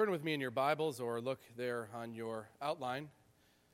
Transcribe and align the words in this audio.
Turn 0.00 0.10
with 0.10 0.24
me 0.24 0.32
in 0.32 0.40
your 0.40 0.50
Bibles 0.50 0.98
or 0.98 1.20
look 1.20 1.40
there 1.58 1.90
on 1.94 2.14
your 2.14 2.48
outline 2.62 3.10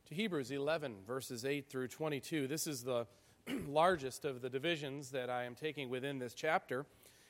to 0.09 0.15
Hebrews 0.17 0.51
11, 0.51 0.97
verses 1.07 1.45
8 1.45 1.71
through 1.71 1.87
22. 1.87 2.49
This 2.49 2.67
is 2.67 2.83
the 2.83 3.07
largest 3.69 4.25
of 4.25 4.43
the 4.43 4.51
divisions 4.51 5.11
that 5.13 5.31
I 5.31 5.45
am 5.45 5.55
taking 5.55 5.89
within 5.89 6.19
this 6.19 6.35
chapter. 6.35 6.85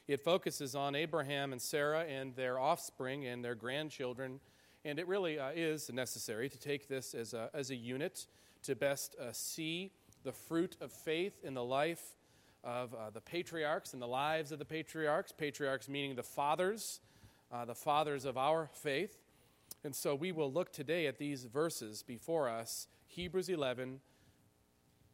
It 0.09 0.25
focuses 0.25 0.75
on 0.75 0.95
Abraham 0.95 1.53
and 1.53 1.61
Sarah 1.61 2.05
and 2.05 2.35
their 2.37 2.59
offspring 2.59 3.27
and 3.27 3.45
their 3.45 3.55
grandchildren. 3.55 4.41
And 4.83 4.99
it 4.99 5.07
really 5.07 5.39
uh, 5.39 5.51
is 5.55 5.93
necessary 5.93 6.49
to 6.49 6.59
take 6.59 6.89
this 6.89 7.13
as 7.13 7.35
a, 7.35 7.51
as 7.53 7.69
a 7.69 7.77
unit 7.77 8.27
to 8.63 8.75
best 8.75 9.15
uh, 9.21 9.31
see 9.31 9.93
the 10.25 10.33
fruit 10.33 10.75
of 10.81 10.91
faith 10.91 11.35
in 11.45 11.53
the 11.53 11.65
life 11.65 12.17
of 12.65 12.95
uh, 12.95 13.11
the 13.11 13.21
patriarchs 13.21 13.93
and 13.93 14.01
the 14.01 14.09
lives 14.09 14.53
of 14.53 14.59
the 14.59 14.65
patriarchs. 14.65 15.33
Patriarchs 15.33 15.87
meaning 15.87 16.17
the 16.17 16.23
fathers, 16.23 17.01
uh, 17.53 17.65
the 17.65 17.75
fathers 17.75 18.25
of 18.25 18.37
our 18.37 18.69
faith. 18.73 19.19
And 19.85 19.95
so 19.95 20.15
we 20.15 20.33
will 20.33 20.53
look 20.53 20.73
today 20.73 21.07
at 21.07 21.19
these 21.19 21.45
verses 21.45 22.03
before 22.03 22.49
us 22.49 22.89
Hebrews 23.07 23.49
11, 23.49 24.01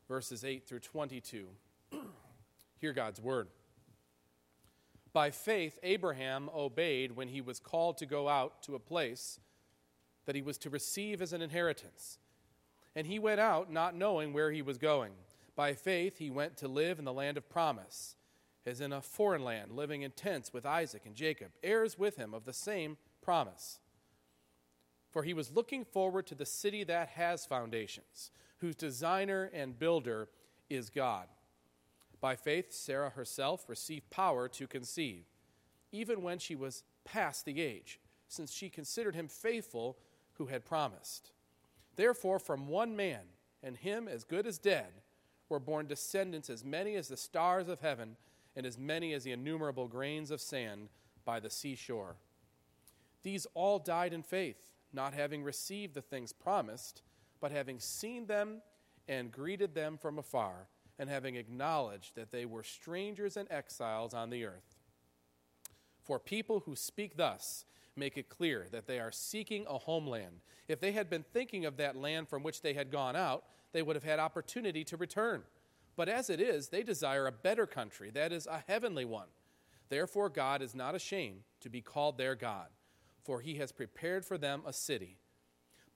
verses 0.09 0.45
8 0.45 0.67
through 0.67 0.81
22. 0.81 1.49
Hear 2.81 2.93
God's 2.93 3.21
word. 3.21 3.49
By 5.13 5.31
faith, 5.31 5.79
Abraham 5.83 6.49
obeyed 6.55 7.17
when 7.17 7.29
he 7.29 7.41
was 7.41 7.61
called 7.61 7.99
to 7.99 8.07
go 8.07 8.29
out 8.29 8.62
to 8.62 8.75
a 8.75 8.81
place 8.81 9.39
that 10.25 10.35
he 10.35 10.43
was 10.43 10.57
to 10.59 10.71
receive 10.71 11.21
as 11.21 11.33
an 11.33 11.43
inheritance. 11.43 12.19
And 12.95 13.07
he 13.07 13.19
went 13.19 13.41
out 13.41 13.71
not 13.71 13.95
knowing 13.95 14.33
where 14.33 14.51
he 14.51 14.62
was 14.62 14.79
going. 14.79 15.12
By 15.55 15.75
faith, 15.75 16.19
he 16.19 16.31
went 16.31 16.57
to 16.59 16.69
live 16.69 16.99
in 16.99 17.05
the 17.05 17.12
land 17.12 17.37
of 17.37 17.49
promise, 17.49 18.17
as 18.65 18.80
in 18.80 18.93
a 18.93 19.01
foreign 19.01 19.45
land, 19.45 19.73
living 19.73 20.02
in 20.02 20.12
tents 20.12 20.52
with 20.52 20.65
Isaac 20.65 21.03
and 21.05 21.15
Jacob, 21.15 21.53
heirs 21.62 21.98
with 21.98 22.16
him 22.16 22.33
of 22.33 22.45
the 22.45 22.53
same 22.53 22.97
promise. 23.20 23.80
For 25.11 25.25
he 25.25 25.34
was 25.34 25.53
looking 25.53 25.84
forward 25.84 26.27
to 26.29 26.34
the 26.34 26.47
city 26.47 26.84
that 26.84 27.09
has 27.09 27.45
foundations, 27.45 28.31
whose 28.59 28.77
designer 28.77 29.50
and 29.53 29.78
builder 29.78 30.28
is 30.70 30.91
God. 30.91 31.27
By 32.20 32.37
faith, 32.37 32.72
Sarah 32.72 33.11
herself 33.11 33.69
received 33.69 34.09
power 34.11 34.48
to 34.48 34.67
conceive, 34.67 35.25
even 35.91 36.22
when 36.22 36.39
she 36.39 36.55
was 36.55 36.84
past 37.05 37.44
the 37.44 37.61
age, 37.61 38.00
since 38.28 38.53
she 38.53 38.70
considered 38.70 39.17
him 39.17 39.28
faithful 39.28 39.98
who 40.34 40.47
had 40.47 40.65
promised. 40.65 41.33
Therefore, 41.97 42.39
from 42.39 42.69
one 42.69 42.97
man, 42.97 43.22
and 43.62 43.77
him 43.77 44.09
as 44.09 44.25
good 44.25 44.47
as 44.47 44.59
dead, 44.59 45.03
were 45.48 45.59
born 45.59 45.87
descendants 45.87 46.48
as 46.48 46.65
many 46.65 46.94
as 46.94 47.09
the 47.09 47.17
stars 47.17 47.69
of 47.69 47.81
heaven, 47.81 48.17
and 48.56 48.67
as 48.67 48.78
many 48.78 49.12
as 49.12 49.25
the 49.25 49.33
innumerable 49.33 49.89
grains 49.89 50.31
of 50.31 50.41
sand 50.41 50.89
by 51.25 51.41
the 51.41 51.50
seashore. 51.50 52.17
These 53.22 53.47
all 53.55 53.78
died 53.78 54.12
in 54.12 54.22
faith, 54.22 54.59
not 54.92 55.14
having 55.14 55.42
received 55.42 55.94
the 55.94 56.03
things 56.03 56.33
promised, 56.33 57.03
but 57.41 57.53
having 57.53 57.78
seen 57.78 58.27
them 58.27 58.62
and 59.09 59.33
greeted 59.33 59.75
them 59.75 59.97
from 59.97 60.19
afar 60.19 60.69
and 60.98 61.09
having 61.09 61.36
acknowledged 61.36 62.14
that 62.14 62.31
they 62.31 62.44
were 62.44 62.62
strangers 62.62 63.36
and 63.36 63.50
exiles 63.50 64.14
on 64.14 64.31
the 64.31 64.44
earth. 64.44 64.77
For 66.03 66.19
people 66.19 66.61
who 66.61 66.77
speak 66.77 67.16
thus 67.16 67.64
make 67.97 68.16
it 68.16 68.28
clear 68.28 68.66
that 68.70 68.87
they 68.87 68.98
are 68.98 69.12
seeking 69.12 69.66
a 69.69 69.78
homeland. 69.78 70.41
If 70.69 70.81
they 70.81 70.92
had 70.92 71.11
been 71.11 71.25
thinking 71.33 71.64
of 71.64 71.77
that 71.77 71.97
land 71.97 72.28
from 72.28 72.42
which 72.42 72.62
they 72.62 72.75
had 72.75 72.91
gone 72.91 73.16
out, 73.16 73.44
they 73.72 73.83
would 73.83 73.97
have 73.97 74.05
had 74.05 74.19
opportunity 74.19 74.84
to 74.84 74.97
return. 74.97 75.42
But 75.97 76.09
as 76.09 76.31
it 76.31 76.41
is, 76.41 76.69
they 76.69 76.83
desire 76.83 77.27
a 77.27 77.33
better 77.33 77.67
country, 77.67 78.11
that 78.11 78.33
is, 78.33 78.47
a 78.47 78.65
heavenly 78.67 79.05
one. 79.05 79.29
Therefore, 79.89 80.29
God 80.29 80.62
is 80.62 80.75
not 80.75 80.95
ashamed 80.95 81.43
to 81.61 81.69
be 81.69 81.83
called 81.83 82.17
their 82.17 82.34
God, 82.34 82.69
for 83.23 83.41
he 83.41 83.57
has 83.57 83.73
prepared 83.73 84.25
for 84.25 84.39
them 84.39 84.62
a 84.67 84.73
city. 84.73 85.19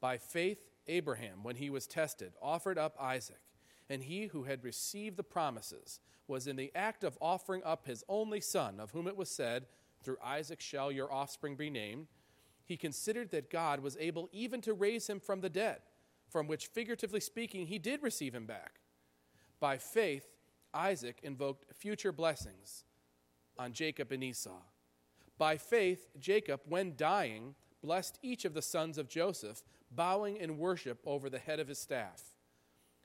By 0.00 0.19
faith, 0.19 0.58
Abraham, 0.86 1.42
when 1.42 1.56
he 1.56 1.70
was 1.70 1.86
tested, 1.86 2.34
offered 2.42 2.78
up 2.78 2.94
Isaac 3.00 3.41
and 3.88 4.03
he 4.03 4.27
who 4.27 4.44
had 4.44 4.64
received 4.64 5.16
the 5.16 5.22
promises 5.22 6.00
was 6.28 6.47
in 6.47 6.56
the 6.56 6.72
act 6.75 7.04
of 7.04 7.19
offering 7.20 7.62
up 7.65 7.87
his 7.87 8.04
only 8.09 8.41
son, 8.41 8.81
of 8.81 8.91
whom 8.91 9.06
it 9.06 9.16
was 9.16 9.31
said, 9.31 9.66
Through 10.03 10.19
Isaac 10.22 10.60
shall 10.60 10.91
your 10.91 11.12
offspring 11.12 11.56
be 11.56 11.70
named. 11.70 12.09
He 12.65 12.76
considered 12.76 13.31
that 13.31 13.50
God 13.50 13.81
was 13.81 13.97
able 14.00 14.28
even 14.32 14.60
to 14.62 14.75
raise 14.75 15.09
him 15.09 15.20
from 15.20 15.41
the 15.41 15.49
dead, 15.49 15.82
from 16.28 16.49
which, 16.49 16.66
figuratively 16.66 17.20
speaking, 17.20 17.66
he 17.66 17.78
did 17.78 18.03
receive 18.03 18.34
him 18.34 18.47
back. 18.47 18.81
By 19.61 19.78
faith, 19.78 20.27
Isaac 20.75 21.21
invoked 21.22 21.75
future 21.75 22.12
blessings 22.12 22.84
on 23.59 23.72
Jacob 23.72 24.12
and 24.12 24.22
Esau. 24.22 24.61
By 25.39 25.56
faith, 25.56 26.09
Jacob, 26.19 26.61
when 26.69 26.94
dying, 26.97 27.55
blessed 27.83 28.19
each 28.22 28.44
of 28.44 28.55
the 28.55 28.62
sons 28.62 28.99
of 28.99 29.09
Joseph, 29.09 29.62
bowing 29.91 30.37
in 30.37 30.59
worship 30.59 31.00
over 31.05 31.31
the 31.31 31.39
head 31.39 31.61
of 31.61 31.69
his 31.69 31.78
staff. 31.78 32.22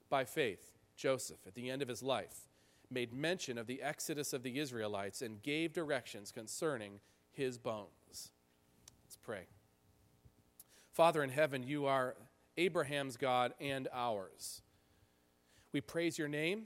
By 0.10 0.26
faith, 0.26 0.78
Joseph, 0.96 1.40
at 1.48 1.56
the 1.56 1.70
end 1.70 1.82
of 1.82 1.88
his 1.88 2.04
life, 2.04 2.48
made 2.90 3.14
mention 3.14 3.58
of 3.58 3.68
the 3.68 3.82
exodus 3.82 4.34
of 4.34 4.44
the 4.44 4.60
Israelites 4.60 5.22
and 5.22 5.42
gave 5.42 5.74
directions 5.74 6.32
concerning 6.32 7.00
his 7.32 7.58
bones. 7.58 8.32
Let's 9.06 9.18
pray. 9.22 9.48
Father 10.92 11.24
in 11.24 11.30
heaven, 11.30 11.64
you 11.64 11.86
are 11.86 12.16
Abraham's 12.58 13.16
God 13.16 13.54
and 13.62 13.88
ours. 13.94 14.62
We 15.74 15.82
praise 15.82 16.18
your 16.18 16.28
name 16.28 16.64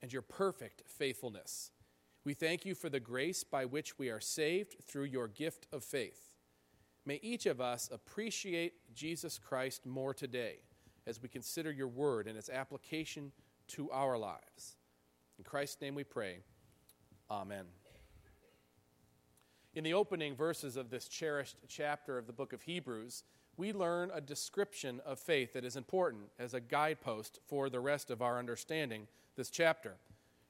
and 0.00 0.12
your 0.12 0.22
perfect 0.22 0.82
faithfulness. 0.86 1.70
We 2.24 2.34
thank 2.34 2.64
you 2.64 2.74
for 2.74 2.88
the 2.88 3.00
grace 3.00 3.42
by 3.42 3.64
which 3.64 3.98
we 3.98 4.08
are 4.08 4.20
saved 4.20 4.76
through 4.86 5.04
your 5.04 5.28
gift 5.28 5.66
of 5.72 5.82
faith. 5.82 6.36
May 7.04 7.18
each 7.22 7.46
of 7.46 7.60
us 7.60 7.88
appreciate 7.92 8.94
Jesus 8.94 9.38
Christ 9.38 9.86
more 9.86 10.14
today 10.14 10.58
as 11.06 11.20
we 11.20 11.28
consider 11.28 11.72
your 11.72 11.88
word 11.88 12.28
and 12.28 12.38
its 12.38 12.48
application 12.48 13.32
to 13.68 13.90
our 13.90 14.16
lives. 14.16 14.76
In 15.38 15.44
Christ's 15.44 15.80
name 15.80 15.96
we 15.96 16.04
pray. 16.04 16.38
Amen. 17.28 17.64
In 19.74 19.82
the 19.82 19.94
opening 19.94 20.36
verses 20.36 20.76
of 20.76 20.90
this 20.90 21.08
cherished 21.08 21.56
chapter 21.66 22.18
of 22.18 22.26
the 22.26 22.32
book 22.32 22.52
of 22.52 22.62
Hebrews, 22.62 23.24
we 23.56 23.72
learn 23.72 24.10
a 24.14 24.20
description 24.20 25.00
of 25.04 25.18
faith 25.18 25.52
that 25.52 25.64
is 25.64 25.76
important 25.76 26.24
as 26.38 26.54
a 26.54 26.60
guidepost 26.60 27.38
for 27.46 27.68
the 27.68 27.80
rest 27.80 28.10
of 28.10 28.22
our 28.22 28.38
understanding 28.38 29.06
this 29.36 29.50
chapter. 29.50 29.96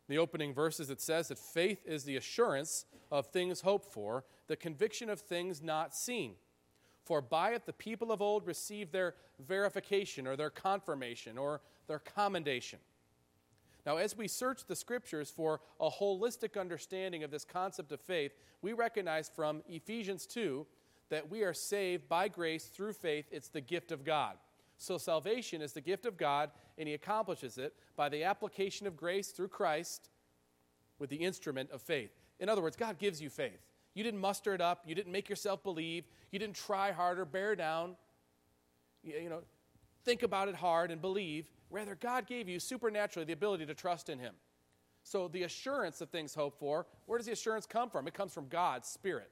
The 0.08 0.18
opening 0.18 0.54
verses, 0.54 0.90
it 0.90 1.00
says 1.00 1.28
that 1.28 1.38
faith 1.38 1.86
is 1.86 2.04
the 2.04 2.16
assurance 2.16 2.84
of 3.10 3.26
things 3.26 3.62
hoped 3.62 3.92
for, 3.92 4.24
the 4.46 4.56
conviction 4.56 5.08
of 5.08 5.20
things 5.20 5.62
not 5.62 5.94
seen. 5.94 6.34
For 7.04 7.20
by 7.20 7.52
it 7.52 7.66
the 7.66 7.72
people 7.72 8.12
of 8.12 8.22
old 8.22 8.46
received 8.46 8.92
their 8.92 9.14
verification 9.40 10.26
or 10.26 10.36
their 10.36 10.50
confirmation 10.50 11.38
or 11.38 11.60
their 11.88 11.98
commendation. 11.98 12.78
Now, 13.84 13.96
as 13.96 14.16
we 14.16 14.28
search 14.28 14.64
the 14.66 14.76
scriptures 14.76 15.28
for 15.28 15.60
a 15.80 15.90
holistic 15.90 16.60
understanding 16.60 17.24
of 17.24 17.32
this 17.32 17.44
concept 17.44 17.90
of 17.90 18.00
faith, 18.00 18.32
we 18.60 18.72
recognize 18.72 19.28
from 19.28 19.62
Ephesians 19.68 20.24
2 20.26 20.64
that 21.12 21.30
we 21.30 21.42
are 21.42 21.52
saved 21.52 22.08
by 22.08 22.26
grace 22.26 22.64
through 22.64 22.94
faith. 22.94 23.26
It's 23.30 23.48
the 23.48 23.60
gift 23.60 23.92
of 23.92 24.02
God. 24.02 24.36
So, 24.78 24.96
salvation 24.96 25.60
is 25.60 25.74
the 25.74 25.82
gift 25.82 26.06
of 26.06 26.16
God, 26.16 26.50
and 26.78 26.88
He 26.88 26.94
accomplishes 26.94 27.58
it 27.58 27.74
by 27.96 28.08
the 28.08 28.24
application 28.24 28.86
of 28.86 28.96
grace 28.96 29.28
through 29.28 29.48
Christ 29.48 30.08
with 30.98 31.10
the 31.10 31.16
instrument 31.16 31.70
of 31.70 31.82
faith. 31.82 32.10
In 32.40 32.48
other 32.48 32.62
words, 32.62 32.76
God 32.76 32.98
gives 32.98 33.20
you 33.20 33.28
faith. 33.28 33.60
You 33.92 34.02
didn't 34.02 34.20
muster 34.20 34.54
it 34.54 34.62
up. 34.62 34.84
You 34.86 34.94
didn't 34.94 35.12
make 35.12 35.28
yourself 35.28 35.62
believe. 35.62 36.04
You 36.30 36.38
didn't 36.38 36.56
try 36.56 36.92
harder, 36.92 37.26
bear 37.26 37.54
down. 37.54 37.94
You, 39.04 39.28
know, 39.28 39.42
think 40.06 40.22
about 40.22 40.48
it 40.48 40.54
hard 40.54 40.90
and 40.90 41.00
believe. 41.00 41.46
Rather, 41.70 41.94
God 41.94 42.26
gave 42.26 42.48
you 42.48 42.58
supernaturally 42.58 43.26
the 43.26 43.34
ability 43.34 43.66
to 43.66 43.74
trust 43.74 44.08
in 44.08 44.18
Him. 44.18 44.34
So, 45.04 45.28
the 45.28 45.42
assurance 45.42 46.00
of 46.00 46.08
things 46.08 46.34
hoped 46.34 46.58
for, 46.58 46.86
where 47.04 47.18
does 47.18 47.26
the 47.26 47.32
assurance 47.32 47.66
come 47.66 47.90
from? 47.90 48.08
It 48.08 48.14
comes 48.14 48.32
from 48.32 48.48
God's 48.48 48.88
Spirit, 48.88 49.30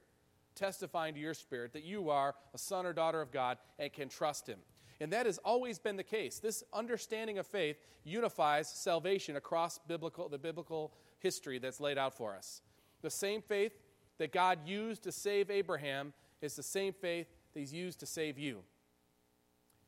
testifying 0.55 1.13
to 1.13 1.19
your 1.19 1.33
spirit 1.33 1.73
that 1.73 1.83
you 1.83 2.09
are 2.09 2.35
a 2.53 2.57
son 2.57 2.85
or 2.85 2.93
daughter 2.93 3.21
of 3.21 3.31
God 3.31 3.57
and 3.79 3.91
can 3.91 4.09
trust 4.09 4.47
Him. 4.47 4.59
And 4.99 5.11
that 5.13 5.25
has 5.25 5.39
always 5.39 5.79
been 5.79 5.97
the 5.97 6.03
case. 6.03 6.39
This 6.39 6.63
understanding 6.73 7.39
of 7.39 7.47
faith 7.47 7.77
unifies 8.03 8.69
salvation 8.69 9.35
across 9.35 9.79
biblical, 9.87 10.29
the 10.29 10.37
biblical 10.37 10.93
history 11.19 11.57
that's 11.57 11.79
laid 11.79 11.97
out 11.97 12.13
for 12.13 12.35
us. 12.35 12.61
The 13.01 13.09
same 13.09 13.41
faith 13.41 13.73
that 14.19 14.31
God 14.31 14.59
used 14.67 15.03
to 15.03 15.11
save 15.11 15.49
Abraham 15.49 16.13
is 16.41 16.55
the 16.55 16.63
same 16.63 16.93
faith 16.93 17.27
that 17.53 17.59
He's 17.59 17.73
used 17.73 17.99
to 18.01 18.05
save 18.05 18.37
you. 18.37 18.61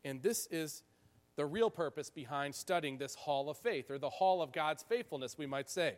And 0.04 0.22
this 0.22 0.48
is 0.50 0.84
the 1.36 1.46
real 1.46 1.70
purpose 1.70 2.10
behind 2.10 2.54
studying 2.54 2.98
this 2.98 3.16
hall 3.16 3.50
of 3.50 3.58
faith, 3.58 3.90
or 3.90 3.98
the 3.98 4.10
hall 4.10 4.42
of 4.42 4.52
God's 4.52 4.84
faithfulness, 4.84 5.38
we 5.38 5.46
might 5.46 5.70
say. 5.70 5.96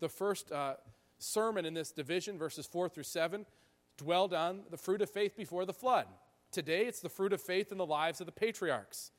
The 0.00 0.08
first 0.08 0.52
uh, 0.52 0.74
sermon 1.18 1.64
in 1.64 1.74
this 1.74 1.92
division, 1.92 2.38
verses 2.38 2.66
4 2.66 2.88
through 2.88 3.04
7, 3.04 3.46
dwelled 3.96 4.34
on 4.34 4.62
the 4.70 4.76
fruit 4.76 5.02
of 5.02 5.10
faith 5.10 5.36
before 5.36 5.64
the 5.64 5.72
flood. 5.72 6.06
Today, 6.50 6.86
it's 6.86 7.00
the 7.00 7.08
fruit 7.08 7.32
of 7.32 7.40
faith 7.40 7.72
in 7.72 7.78
the 7.78 7.86
lives 7.86 8.20
of 8.20 8.26
the 8.26 8.32
patriarchs. 8.32 9.10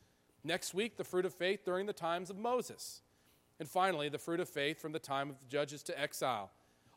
Next 0.43 0.73
week, 0.73 0.97
the 0.97 1.03
fruit 1.03 1.25
of 1.25 1.33
faith 1.33 1.65
during 1.65 1.85
the 1.85 1.93
times 1.93 2.29
of 2.29 2.37
Moses. 2.37 3.01
And 3.59 3.67
finally, 3.67 4.09
the 4.09 4.17
fruit 4.17 4.39
of 4.39 4.49
faith 4.49 4.81
from 4.81 4.91
the 4.91 4.99
time 4.99 5.29
of 5.29 5.39
the 5.39 5.47
judges 5.47 5.81
to 5.83 5.99
exile. 5.99 6.51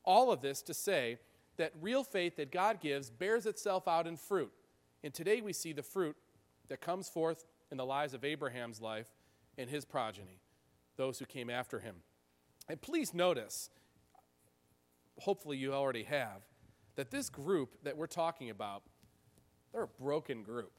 All 0.05 0.31
of 0.31 0.43
this 0.43 0.63
to 0.63 0.75
say 0.75 1.19
that 1.57 1.73
real 1.81 2.05
faith 2.05 2.37
that 2.37 2.53
God 2.53 2.81
gives 2.81 3.11
bears 3.11 3.47
itself 3.47 3.89
out 3.89 4.07
in 4.07 4.17
fruit. 4.17 4.53
And 5.03 5.15
today 5.15 5.41
we 5.41 5.53
see 5.53 5.73
the 5.73 5.83
fruit 5.83 6.17
that 6.69 6.81
comes 6.81 7.09
forth 7.09 7.45
in 7.71 7.77
the 7.77 7.87
lives 7.87 8.15
of 8.15 8.25
Abraham's 8.25 8.81
life 8.81 9.09
and 9.57 9.69
his 9.69 9.85
progeny, 9.85 10.41
those 10.97 11.19
who 11.19 11.25
came 11.25 11.51
after 11.51 11.81
him. 11.81 11.97
And 12.69 12.81
please 12.81 13.15
notice, 13.15 13.71
hopefully 15.19 15.57
you 15.57 15.73
already 15.73 16.05
have, 16.05 16.43
that 16.99 17.13
this 17.13 17.31
group 17.31 17.77
that 17.85 17.97
we're 17.97 18.09
talking 18.09 18.51
about, 18.51 18.83
they're 19.73 19.85
a 19.85 20.03
broken 20.03 20.43
group. 20.43 20.73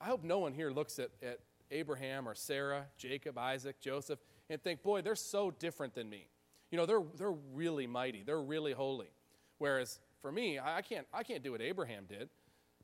I 0.00 0.06
hope 0.06 0.24
no 0.24 0.40
one 0.40 0.52
here 0.52 0.72
looks 0.72 0.98
at, 0.98 1.10
at 1.22 1.38
Abraham 1.70 2.28
or 2.28 2.34
Sarah, 2.34 2.86
Jacob, 2.98 3.38
Isaac, 3.38 3.80
Joseph, 3.80 4.18
and 4.50 4.60
think, 4.60 4.82
boy, 4.82 5.02
they're 5.02 5.14
so 5.14 5.52
different 5.52 5.94
than 5.94 6.10
me. 6.10 6.26
You 6.72 6.78
know, 6.78 6.84
they're, 6.84 7.02
they're 7.16 7.30
really 7.30 7.86
mighty, 7.86 8.24
they're 8.24 8.42
really 8.42 8.72
holy. 8.72 9.06
Whereas 9.58 10.00
for 10.20 10.32
me, 10.32 10.58
I, 10.58 10.78
I 10.78 10.82
can't, 10.82 11.06
I 11.14 11.22
can't 11.22 11.44
do 11.44 11.52
what 11.52 11.62
Abraham 11.62 12.06
did. 12.08 12.28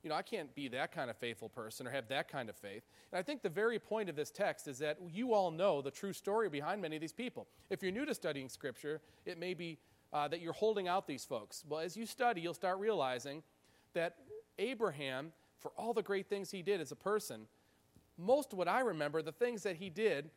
You 0.05 0.11
know, 0.11 0.15
I 0.15 0.23
can't 0.23 0.55
be 0.55 0.69
that 0.69 0.93
kind 0.93 1.11
of 1.11 1.17
faithful 1.17 1.49
person 1.49 1.89
or 1.89 1.91
have 1.91 2.07
that 2.11 2.29
kind 2.29 2.49
of 2.49 2.55
faith. 2.55 2.85
And 3.11 3.19
I 3.19 3.23
think 3.23 3.43
the 3.43 3.49
very 3.49 3.81
point 3.81 4.09
of 4.09 4.15
this 4.15 4.31
text 4.31 4.69
is 4.69 4.79
that 4.79 4.99
you 5.11 5.35
all 5.35 5.51
know 5.51 5.83
the 5.83 5.91
true 5.91 6.13
story 6.13 6.49
behind 6.49 6.81
many 6.81 6.95
of 6.95 7.01
these 7.01 7.13
people. 7.13 7.49
If 7.71 7.83
you're 7.83 7.91
new 7.91 8.07
to 8.07 8.15
studying 8.15 8.49
Scripture, 8.49 9.01
it 9.27 9.37
may 9.37 9.53
be 9.53 9.79
uh, 10.13 10.29
that 10.29 10.41
you're 10.41 10.53
holding 10.53 10.89
out 10.89 11.07
these 11.07 11.25
folks. 11.25 11.65
Well, 11.69 11.81
as 11.81 11.97
you 11.97 12.07
study, 12.07 12.41
you'll 12.41 12.55
start 12.55 12.79
realizing 12.79 13.43
that 13.95 14.17
Abraham, 14.59 15.33
for 15.59 15.73
all 15.77 15.95
the 15.95 16.03
great 16.03 16.29
things 16.29 16.51
he 16.51 16.63
did 16.63 16.81
as 16.81 16.93
a 16.93 16.97
person, 16.97 17.47
most 18.19 18.53
of 18.53 18.59
what 18.59 18.69
I 18.69 18.81
remember, 18.81 19.23
the 19.23 19.33
things 19.33 19.63
that 19.63 19.77
he 19.77 19.91
did 19.91 20.31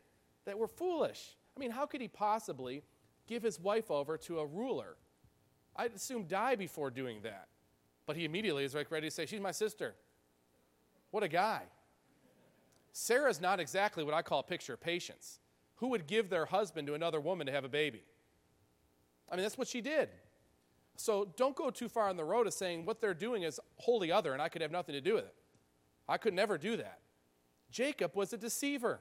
that 0.45 0.57
were 0.57 0.67
foolish. 0.67 1.35
I 1.55 1.59
mean, 1.59 1.71
how 1.71 1.85
could 1.85 2.01
he 2.01 2.07
possibly 2.07 2.83
give 3.27 3.43
his 3.43 3.59
wife 3.59 3.91
over 3.91 4.17
to 4.17 4.39
a 4.39 4.45
ruler? 4.45 4.95
I'd 5.75 5.93
assume 5.93 6.25
die 6.25 6.55
before 6.55 6.89
doing 6.89 7.19
that. 7.23 7.47
But 8.05 8.15
he 8.15 8.25
immediately 8.25 8.63
is 8.63 8.75
like 8.75 8.91
ready 8.91 9.07
to 9.07 9.11
say, 9.11 9.25
She's 9.25 9.41
my 9.41 9.51
sister. 9.51 9.95
What 11.11 11.23
a 11.23 11.27
guy. 11.27 11.63
Sarah's 12.91 13.41
not 13.41 13.59
exactly 13.59 14.03
what 14.03 14.13
I 14.13 14.21
call 14.21 14.39
a 14.39 14.43
picture 14.43 14.73
of 14.73 14.81
patience. 14.81 15.39
Who 15.77 15.87
would 15.89 16.07
give 16.07 16.29
their 16.29 16.45
husband 16.45 16.87
to 16.87 16.93
another 16.93 17.19
woman 17.19 17.47
to 17.47 17.53
have 17.53 17.65
a 17.65 17.69
baby? 17.69 18.03
I 19.29 19.35
mean, 19.35 19.43
that's 19.43 19.57
what 19.57 19.67
she 19.67 19.81
did. 19.81 20.09
So 20.97 21.33
don't 21.35 21.55
go 21.55 21.69
too 21.69 21.89
far 21.89 22.09
on 22.09 22.15
the 22.15 22.23
road 22.23 22.47
of 22.47 22.53
saying 22.53 22.85
what 22.85 23.01
they're 23.01 23.13
doing 23.13 23.43
is 23.43 23.59
wholly 23.77 24.11
other 24.11 24.33
and 24.33 24.41
I 24.41 24.49
could 24.49 24.61
have 24.61 24.71
nothing 24.71 24.93
to 24.93 25.01
do 25.01 25.15
with 25.15 25.25
it. 25.25 25.35
I 26.07 26.17
could 26.17 26.33
never 26.33 26.57
do 26.57 26.77
that. 26.77 26.99
Jacob 27.71 28.15
was 28.15 28.31
a 28.31 28.37
deceiver. 28.37 28.99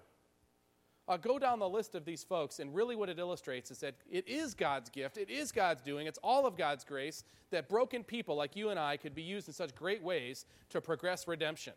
Uh, 1.06 1.18
go 1.18 1.38
down 1.38 1.58
the 1.58 1.68
list 1.68 1.94
of 1.94 2.06
these 2.06 2.24
folks, 2.24 2.60
and 2.60 2.74
really 2.74 2.96
what 2.96 3.10
it 3.10 3.18
illustrates 3.18 3.70
is 3.70 3.78
that 3.78 3.94
it 4.10 4.26
is 4.26 4.54
God's 4.54 4.88
gift, 4.88 5.18
it 5.18 5.28
is 5.28 5.52
God's 5.52 5.82
doing, 5.82 6.06
it's 6.06 6.18
all 6.22 6.46
of 6.46 6.56
God's 6.56 6.82
grace 6.82 7.24
that 7.50 7.68
broken 7.68 8.02
people 8.02 8.34
like 8.36 8.56
you 8.56 8.70
and 8.70 8.80
I 8.80 8.96
could 8.96 9.14
be 9.14 9.22
used 9.22 9.46
in 9.46 9.52
such 9.52 9.74
great 9.74 10.02
ways 10.02 10.46
to 10.70 10.80
progress 10.80 11.28
redemption. 11.28 11.74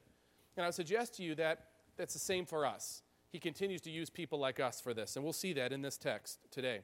And 0.55 0.63
I 0.63 0.69
would 0.69 0.75
suggest 0.75 1.13
to 1.15 1.23
you 1.23 1.35
that 1.35 1.65
that's 1.97 2.13
the 2.13 2.19
same 2.19 2.45
for 2.45 2.65
us. 2.65 3.03
He 3.29 3.37
continues 3.37 3.81
to 3.81 3.91
use 3.91 4.09
people 4.09 4.39
like 4.39 4.61
us 4.61 4.79
for 4.79 4.93
this, 4.93 5.17
and 5.17 5.25
we'll 5.25 5.33
see 5.33 5.51
that 5.53 5.73
in 5.73 5.81
this 5.81 5.97
text 5.97 6.39
today. 6.49 6.79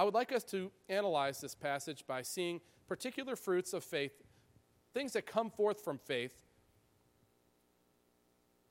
I 0.00 0.02
would 0.02 0.14
like 0.14 0.32
us 0.32 0.44
to 0.44 0.70
analyze 0.88 1.42
this 1.42 1.54
passage 1.54 2.06
by 2.06 2.22
seeing 2.22 2.62
particular 2.88 3.36
fruits 3.36 3.74
of 3.74 3.84
faith, 3.84 4.22
things 4.94 5.12
that 5.12 5.26
come 5.26 5.50
forth 5.50 5.84
from 5.84 5.98
faith, 5.98 6.46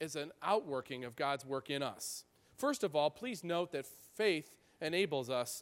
as 0.01 0.15
an 0.15 0.31
outworking 0.41 1.05
of 1.05 1.15
God's 1.15 1.45
work 1.45 1.69
in 1.69 1.83
us. 1.83 2.23
First 2.57 2.83
of 2.83 2.95
all, 2.95 3.11
please 3.11 3.43
note 3.43 3.71
that 3.73 3.85
faith 3.85 4.55
enables 4.81 5.29
us 5.29 5.61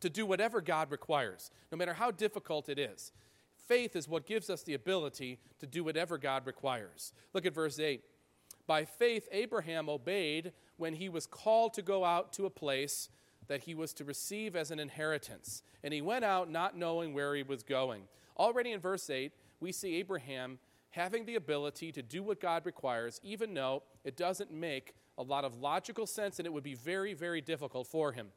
to 0.00 0.10
do 0.10 0.26
whatever 0.26 0.60
God 0.60 0.90
requires, 0.90 1.52
no 1.70 1.78
matter 1.78 1.94
how 1.94 2.10
difficult 2.10 2.68
it 2.68 2.80
is. 2.80 3.12
Faith 3.68 3.94
is 3.94 4.08
what 4.08 4.26
gives 4.26 4.50
us 4.50 4.64
the 4.64 4.74
ability 4.74 5.38
to 5.60 5.66
do 5.68 5.84
whatever 5.84 6.18
God 6.18 6.44
requires. 6.44 7.12
Look 7.32 7.46
at 7.46 7.54
verse 7.54 7.78
8. 7.78 8.02
By 8.66 8.84
faith, 8.84 9.28
Abraham 9.30 9.88
obeyed 9.88 10.54
when 10.76 10.94
he 10.94 11.08
was 11.08 11.24
called 11.24 11.72
to 11.74 11.82
go 11.82 12.04
out 12.04 12.32
to 12.32 12.46
a 12.46 12.50
place 12.50 13.10
that 13.48 13.62
he 13.62 13.74
was 13.74 13.92
to 13.94 14.04
receive 14.04 14.54
as 14.54 14.70
an 14.70 14.78
inheritance. 14.78 15.62
And 15.82 15.92
he 15.92 16.00
went 16.00 16.24
out 16.24 16.50
not 16.50 16.76
knowing 16.76 17.12
where 17.12 17.34
he 17.34 17.42
was 17.42 17.62
going. 17.62 18.02
Already 18.38 18.72
in 18.72 18.80
verse 18.80 19.10
8, 19.10 19.32
we 19.60 19.72
see 19.72 19.96
Abraham 19.96 20.58
having 20.90 21.24
the 21.24 21.34
ability 21.34 21.92
to 21.92 22.02
do 22.02 22.22
what 22.22 22.40
God 22.40 22.64
requires, 22.64 23.20
even 23.22 23.54
though 23.54 23.82
it 24.04 24.16
doesn't 24.16 24.52
make 24.52 24.94
a 25.18 25.22
lot 25.22 25.44
of 25.44 25.60
logical 25.60 26.06
sense 26.06 26.38
and 26.38 26.46
it 26.46 26.52
would 26.52 26.62
be 26.62 26.74
very, 26.74 27.14
very 27.14 27.40
difficult 27.40 27.86
for 27.86 28.12
him. 28.12 28.28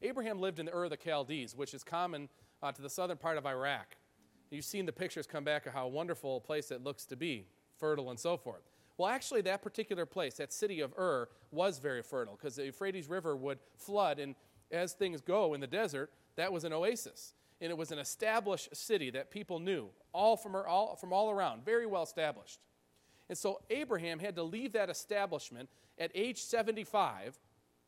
Abraham 0.00 0.40
lived 0.40 0.60
in 0.60 0.66
the 0.66 0.74
Ur 0.74 0.84
of 0.84 0.90
the 0.90 0.96
Chaldees, 0.96 1.56
which 1.56 1.74
is 1.74 1.82
common 1.82 2.28
uh, 2.62 2.70
to 2.70 2.80
the 2.80 2.88
southern 2.88 3.16
part 3.16 3.36
of 3.36 3.46
Iraq. 3.46 3.96
You've 4.50 4.64
seen 4.64 4.86
the 4.86 4.92
pictures 4.92 5.26
come 5.26 5.44
back 5.44 5.66
of 5.66 5.72
how 5.72 5.88
wonderful 5.88 6.36
a 6.36 6.40
place 6.40 6.70
it 6.70 6.82
looks 6.82 7.04
to 7.06 7.16
be, 7.16 7.46
fertile 7.76 8.10
and 8.10 8.18
so 8.18 8.36
forth. 8.36 8.62
Well, 8.96 9.08
actually, 9.08 9.42
that 9.42 9.62
particular 9.62 10.06
place, 10.06 10.34
that 10.34 10.52
city 10.52 10.80
of 10.80 10.92
Ur, 10.98 11.28
was 11.52 11.78
very 11.78 12.02
fertile 12.02 12.36
because 12.36 12.56
the 12.56 12.64
Euphrates 12.64 13.08
River 13.08 13.36
would 13.36 13.58
flood, 13.76 14.18
and 14.18 14.34
as 14.70 14.92
things 14.92 15.20
go 15.20 15.54
in 15.54 15.60
the 15.60 15.66
desert, 15.66 16.10
that 16.36 16.52
was 16.52 16.64
an 16.64 16.72
oasis. 16.72 17.34
And 17.60 17.70
it 17.70 17.76
was 17.76 17.90
an 17.90 17.98
established 17.98 18.74
city 18.74 19.10
that 19.10 19.30
people 19.30 19.58
knew, 19.58 19.88
all 20.12 20.36
from, 20.36 20.54
all, 20.54 20.96
from 20.96 21.12
all 21.12 21.30
around, 21.30 21.64
very 21.64 21.86
well 21.86 22.02
established. 22.02 22.60
And 23.28 23.36
so 23.36 23.60
Abraham 23.70 24.18
had 24.18 24.36
to 24.36 24.42
leave 24.42 24.72
that 24.72 24.88
establishment 24.88 25.68
at 25.98 26.10
age 26.14 26.40
75, 26.42 27.38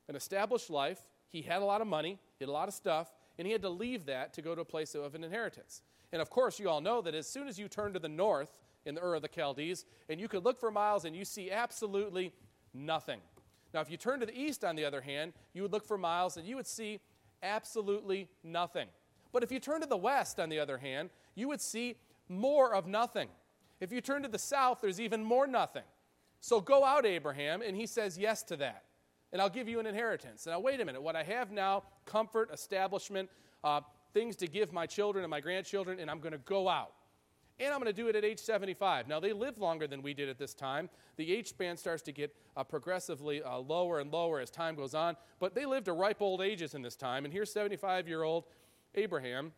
an 0.09 0.17
established 0.17 0.71
life. 0.71 1.01
He 1.31 1.43
had 1.43 1.63
a 1.63 1.65
lot 1.65 1.81
of 1.81 1.87
money, 1.87 2.19
he 2.39 2.45
had 2.45 2.49
a 2.49 2.53
lot 2.53 2.69
of 2.69 2.75
stuff, 2.75 3.13
and 3.39 3.47
he 3.47 3.53
had 3.53 3.63
to 3.63 3.71
leave 3.71 4.07
that 4.07 4.35
to 4.35 4.43
go 4.43 4.55
to 4.55 4.61
a 4.63 4.65
place 4.65 4.95
of 4.95 5.15
an 5.15 5.25
inheritance. 5.25 5.83
And 6.13 6.21
of 6.21 6.29
course, 6.29 6.59
you 6.59 6.69
all 6.69 6.81
know 6.81 7.01
that 7.03 7.15
as 7.15 7.29
soon 7.29 7.47
as 7.47 7.59
you 7.59 7.69
turn 7.69 7.93
to 7.93 7.99
the 7.99 8.09
north 8.09 8.57
in 8.85 8.97
the 8.97 9.05
Ur 9.05 9.15
of 9.15 9.23
the 9.23 9.29
Chaldees, 9.29 9.85
and 10.09 10.21
you 10.21 10.29
could 10.29 10.45
look 10.45 10.59
for 10.59 10.71
miles 10.71 11.05
and 11.05 11.15
you 11.15 11.25
see 11.25 11.51
absolutely 11.51 12.33
nothing. 12.75 13.21
Now, 13.73 13.81
if 13.81 13.91
you 13.91 13.97
turn 13.97 14.21
to 14.21 14.27
the 14.27 14.39
east, 14.39 14.65
on 14.65 14.77
the 14.77 14.85
other 14.85 15.01
hand, 15.01 15.33
you 15.53 15.63
would 15.63 15.73
look 15.73 15.87
for 15.87 15.97
miles 15.97 16.37
and 16.37 16.47
you 16.47 16.57
would 16.57 16.67
see 16.67 17.01
absolutely 17.43 18.29
nothing. 18.43 18.89
But 19.33 19.43
if 19.43 19.53
you 19.53 19.61
turn 19.61 19.81
to 19.81 19.87
the 19.87 19.97
west, 19.97 20.41
on 20.41 20.49
the 20.49 20.59
other 20.59 20.79
hand, 20.79 21.11
you 21.35 21.49
would 21.49 21.61
see 21.61 21.97
more 22.29 22.75
of 22.75 22.87
nothing. 22.87 23.29
If 23.81 23.93
you 23.93 24.01
turn 24.01 24.23
to 24.23 24.29
the 24.29 24.39
south, 24.39 24.81
there's 24.81 25.01
even 25.01 25.25
more 25.25 25.47
nothing. 25.47 25.85
So 26.41 26.61
go 26.61 26.85
out, 26.85 27.07
Abraham, 27.07 27.63
and 27.63 27.77
he 27.77 27.87
says 27.87 28.19
yes 28.19 28.43
to 28.45 28.57
that. 28.57 28.85
And 29.33 29.41
I'll 29.41 29.51
give 29.51 29.69
you 29.69 29.79
an 29.79 29.87
inheritance. 29.87 30.47
Now, 30.47 30.59
wait 30.59 30.81
a 30.81 30.85
minute. 30.85 31.03
What 31.03 31.15
I 31.15 31.23
have 31.23 31.53
now, 31.53 31.85
comfort, 32.05 32.51
establishment, 32.53 33.31
uh, 33.63 33.83
things 34.13 34.37
to 34.37 34.49
give 34.49 34.73
my 34.73 34.87
children 34.87 35.23
and 35.25 35.31
my 35.31 35.41
grandchildren, 35.41 36.01
and 36.01 36.11
I'm 36.11 36.19
going 36.19 36.33
to 36.33 36.39
go 36.39 36.69
out. 36.69 36.93
And 37.61 37.75
I'm 37.75 37.79
going 37.79 37.95
to 37.95 38.03
do 38.03 38.09
it 38.09 38.17
at 38.17 38.25
age 38.25 38.39
75. 38.39 39.07
Now, 39.07 39.21
they 39.21 39.35
live 39.35 39.59
longer 39.59 39.87
than 39.87 40.01
we 40.01 40.15
did 40.15 40.31
at 40.31 40.39
this 40.39 40.55
time. 40.55 40.89
The 41.17 41.31
age 41.31 41.49
span 41.49 41.77
starts 41.77 42.01
to 42.05 42.13
get 42.13 42.35
uh, 42.57 42.65
progressively 42.65 43.43
uh, 43.43 43.59
lower 43.59 44.01
and 44.01 44.11
lower 44.11 44.41
as 44.41 44.49
time 44.49 44.75
goes 44.75 44.95
on, 44.95 45.15
but 45.39 45.55
they 45.55 45.67
lived 45.67 45.85
to 45.85 45.93
ripe 45.93 46.23
old 46.23 46.41
ages 46.41 46.75
in 46.75 46.81
this 46.81 46.97
time. 46.97 47.27
And 47.27 47.35
here's 47.35 47.53
75 47.53 48.09
year 48.09 48.23
old 48.23 48.45
Abraham, 48.95 49.53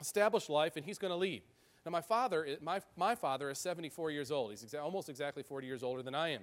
established 0.00 0.50
life, 0.50 0.76
and 0.76 0.84
he's 0.84 0.98
going 0.98 1.12
to 1.12 1.16
leave. 1.16 1.42
Now, 1.84 1.92
my 1.92 2.00
father, 2.00 2.48
my, 2.60 2.80
my 2.96 3.14
father 3.14 3.48
is 3.48 3.58
74 3.58 4.10
years 4.10 4.32
old. 4.32 4.50
He's 4.50 4.64
exa- 4.64 4.82
almost 4.82 5.08
exactly 5.08 5.44
40 5.44 5.68
years 5.68 5.84
older 5.84 6.02
than 6.02 6.16
I 6.16 6.30
am. 6.30 6.42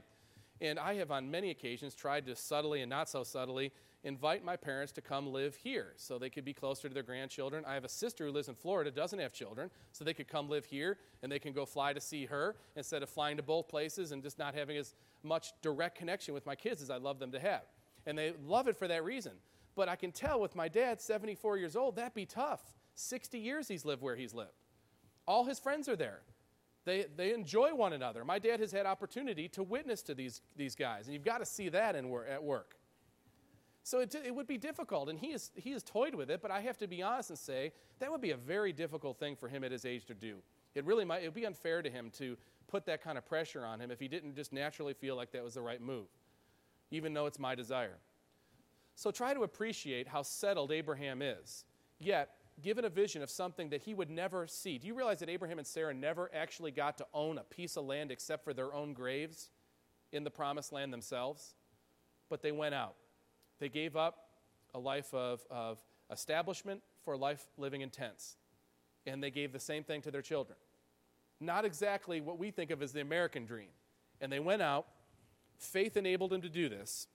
And 0.62 0.80
I 0.80 0.94
have, 0.96 1.12
on 1.12 1.30
many 1.30 1.50
occasions, 1.50 1.96
tried 1.96 2.26
to 2.28 2.36
subtly 2.38 2.80
and 2.82 2.90
not 2.90 3.10
so 3.10 3.24
subtly 3.24 3.74
invite 4.04 4.44
my 4.44 4.58
parents 4.58 4.92
to 4.94 5.02
come 5.02 5.32
live 5.32 5.56
here 5.56 5.94
so 5.96 6.20
they 6.20 6.30
could 6.30 6.44
be 6.44 6.54
closer 6.54 6.88
to 6.88 6.94
their 6.94 7.04
grandchildren. 7.04 7.64
I 7.66 7.74
have 7.74 7.86
a 7.86 7.90
sister 7.90 8.26
who 8.26 8.32
lives 8.32 8.50
in 8.50 8.56
Florida, 8.56 8.92
doesn't 8.92 9.20
have 9.20 9.32
children, 9.32 9.70
so 9.92 10.04
they 10.04 10.14
could 10.14 10.28
come 10.28 10.50
live 10.50 10.66
here 10.66 10.98
and 11.22 11.32
they 11.32 11.40
can 11.40 11.54
go 11.54 11.66
fly 11.66 11.94
to 11.94 12.02
see 12.02 12.26
her 12.26 12.56
instead 12.76 13.02
of 13.02 13.10
flying 13.10 13.38
to 13.38 13.44
both 13.44 13.70
places 13.70 14.12
and 14.12 14.22
just 14.22 14.38
not 14.38 14.56
having 14.56 14.78
as 14.78 14.94
much 15.24 15.54
direct 15.62 15.98
connection 15.98 16.34
with 16.34 16.46
my 16.46 16.56
kids 16.56 16.82
as 16.82 16.90
I'd 16.90 17.02
love 17.02 17.20
them 17.20 17.32
to 17.32 17.40
have. 17.40 17.64
And 18.06 18.18
they 18.18 18.34
love 18.46 18.68
it 18.68 18.76
for 18.76 18.88
that 18.90 19.06
reason. 19.06 19.34
But 19.76 19.88
I 19.88 19.96
can 19.96 20.12
tell 20.12 20.40
with 20.40 20.56
my 20.56 20.68
dad, 20.68 21.02
74 21.02 21.58
years 21.58 21.76
old, 21.76 21.96
that'd 21.96 22.14
be 22.14 22.26
tough. 22.26 22.62
60 22.96 23.40
years 23.40 23.68
he's 23.68 23.86
lived 23.86 24.02
where 24.02 24.16
he's 24.16 24.34
lived. 24.34 24.52
All 25.26 25.46
his 25.46 25.60
friends 25.60 25.88
are 25.88 25.96
there. 25.96 26.20
They, 26.86 27.06
they 27.16 27.34
enjoy 27.34 27.74
one 27.74 27.94
another. 27.94 28.26
My 28.26 28.40
dad 28.40 28.60
has 28.60 28.74
had 28.74 28.86
opportunity 28.86 29.48
to 29.50 29.64
witness 29.64 30.02
to 30.04 30.14
these, 30.14 30.42
these 30.58 30.76
guys, 30.76 31.06
and 31.06 31.14
you've 31.14 31.24
got 31.24 31.38
to 31.38 31.46
see 31.46 31.70
that 31.70 31.96
in, 31.96 32.14
at 32.30 32.44
work. 32.44 32.76
So 33.84 34.00
it, 34.00 34.16
it 34.16 34.34
would 34.34 34.48
be 34.48 34.58
difficult, 34.58 35.10
and 35.10 35.20
he, 35.20 35.34
is, 35.34 35.52
he 35.56 35.72
has 35.74 35.84
toyed 35.84 36.16
with 36.16 36.32
it, 36.32 36.42
but 36.42 36.52
I 36.52 36.62
have 36.62 36.78
to 36.78 36.88
be 36.88 37.04
honest 37.04 37.30
and 37.32 37.38
say 37.38 37.74
that 38.00 38.10
would 38.10 38.22
be 38.22 38.32
a 38.32 38.38
very 38.38 38.72
difficult 38.72 39.20
thing 39.20 39.36
for 39.36 39.50
him 39.50 39.64
at 39.64 39.74
his 39.74 39.84
age 39.84 40.06
to 40.06 40.14
do. 40.14 40.38
It 40.74 40.86
really 40.86 41.04
might, 41.04 41.22
it 41.22 41.28
would 41.28 41.34
be 41.34 41.46
unfair 41.46 41.82
to 41.82 41.90
him 41.90 42.10
to 42.18 42.38
put 42.68 42.86
that 42.86 43.04
kind 43.04 43.18
of 43.18 43.26
pressure 43.26 43.66
on 43.66 43.82
him 43.82 43.92
if 43.92 44.00
he 44.00 44.08
didn't 44.08 44.36
just 44.36 44.54
naturally 44.54 44.94
feel 44.94 45.18
like 45.18 45.32
that 45.34 45.44
was 45.44 45.56
the 45.56 45.62
right 45.62 45.82
move, 45.82 46.08
even 46.92 47.14
though 47.14 47.26
it's 47.26 47.40
my 47.40 47.56
desire. 47.56 47.98
So 48.96 49.12
try 49.12 49.34
to 49.34 49.44
appreciate 49.44 50.08
how 50.08 50.22
settled 50.22 50.72
Abraham 50.72 51.22
is. 51.22 51.66
Yet, 52.00 52.30
given 52.62 52.86
a 52.86 52.90
vision 52.90 53.22
of 53.22 53.30
something 53.30 53.70
that 53.70 53.82
he 53.82 53.94
would 53.94 54.10
never 54.10 54.48
see. 54.48 54.78
Do 54.78 54.88
you 54.88 54.94
realize 54.94 55.20
that 55.20 55.30
Abraham 55.30 55.58
and 55.58 55.68
Sarah 55.68 55.94
never 55.94 56.30
actually 56.34 56.72
got 56.72 56.98
to 57.00 57.06
own 57.14 57.38
a 57.38 57.44
piece 57.44 57.78
of 57.78 57.86
land 57.86 58.12
except 58.12 58.44
for 58.44 58.54
their 58.54 58.74
own 58.74 58.94
graves 58.94 59.50
in 60.12 60.24
the 60.24 60.30
promised 60.30 60.72
land 60.72 60.94
themselves? 60.94 61.56
But 62.30 62.42
they 62.42 62.52
went 62.52 62.76
out. 62.76 62.96
They 63.64 63.70
gave 63.70 63.96
up 63.96 64.28
a 64.74 64.78
life 64.78 65.14
of, 65.14 65.40
of 65.50 65.78
establishment 66.12 66.82
for 67.06 67.14
a 67.14 67.18
life 67.18 67.46
living 67.58 67.80
in 67.80 67.92
tents. 67.92 68.36
And 69.08 69.24
they 69.24 69.32
gave 69.32 69.54
the 69.54 69.60
same 69.60 69.86
thing 69.86 70.02
to 70.02 70.12
their 70.12 70.22
children. 70.22 70.58
not 71.40 71.64
exactly 71.64 72.20
what 72.20 72.38
we 72.38 72.52
think 72.52 72.72
of 72.72 72.82
as 72.82 72.92
the 72.92 73.00
American 73.00 73.46
dream. 73.46 73.70
And 74.20 74.30
they 74.30 74.42
went 74.42 74.62
out. 74.62 74.86
Faith 75.56 75.96
enabled 75.96 76.32
them 76.32 76.42
to 76.42 76.50
do 76.50 76.68
this. 76.68 77.08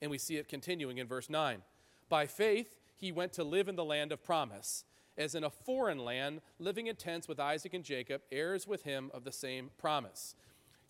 And 0.00 0.12
we 0.12 0.18
see 0.18 0.36
it 0.36 0.46
continuing 0.46 0.98
in 0.98 1.08
verse 1.08 1.28
9. 1.28 1.60
By 2.08 2.26
faith, 2.26 2.76
he 2.94 3.10
went 3.10 3.32
to 3.32 3.42
live 3.42 3.66
in 3.66 3.74
the 3.74 3.84
land 3.84 4.12
of 4.12 4.22
promise, 4.22 4.84
as 5.18 5.34
in 5.34 5.42
a 5.42 5.50
foreign 5.50 5.98
land, 5.98 6.40
living 6.60 6.86
in 6.86 6.94
tents 6.94 7.26
with 7.26 7.40
Isaac 7.40 7.74
and 7.74 7.82
Jacob, 7.82 8.22
heirs 8.30 8.64
with 8.64 8.84
him 8.84 9.10
of 9.12 9.24
the 9.24 9.32
same 9.32 9.70
promise. 9.76 10.36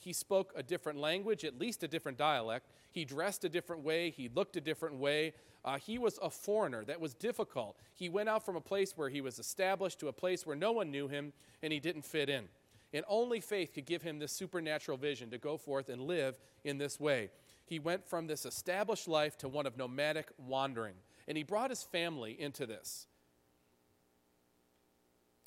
He 0.07 0.13
spoke 0.13 0.53
a 0.55 0.63
different 0.63 1.01
language, 1.01 1.45
at 1.45 1.59
least 1.59 1.83
a 1.83 1.89
different 1.89 2.17
dialect. 2.17 2.71
He 2.93 3.05
dressed 3.05 3.43
a 3.43 3.49
different 3.49 3.83
way. 3.83 4.11
He 4.11 4.29
looked 4.33 4.55
a 4.55 4.61
different 4.61 4.95
way. 5.01 5.33
Uh, 5.65 5.79
he 5.79 5.99
was 5.99 6.17
a 6.23 6.31
foreigner. 6.31 6.85
That 6.85 7.01
was 7.01 7.13
difficult. 7.13 7.77
He 7.93 8.09
went 8.09 8.29
out 8.29 8.47
from 8.47 8.55
a 8.55 8.61
place 8.61 8.93
where 8.95 9.09
he 9.09 9.21
was 9.21 9.41
established 9.41 9.99
to 9.99 10.07
a 10.07 10.13
place 10.13 10.47
where 10.47 10.55
no 10.55 10.71
one 10.71 10.93
knew 10.93 11.09
him 11.09 11.33
and 11.61 11.73
he 11.73 11.81
didn't 11.81 12.05
fit 12.05 12.29
in. 12.29 12.45
And 12.93 13.05
only 13.09 13.41
faith 13.41 13.75
could 13.75 13.85
give 13.85 14.03
him 14.03 14.21
this 14.21 14.31
supernatural 14.31 14.97
vision 14.97 15.29
to 15.31 15.39
go 15.39 15.57
forth 15.57 15.89
and 15.89 16.03
live 16.03 16.39
in 16.63 16.79
this 16.79 17.01
way. 17.01 17.31
He 17.65 17.81
went 17.81 18.07
from 18.07 18.29
this 18.29 18.47
established 18.47 19.09
life 19.09 19.37
to 19.39 19.49
one 19.49 19.67
of 19.67 19.77
nomadic 19.77 20.31
wandering. 20.39 20.95
And 21.27 21.37
he 21.37 21.43
brought 21.43 21.71
his 21.71 21.83
family 21.83 22.41
into 22.41 22.65
this. 22.65 23.09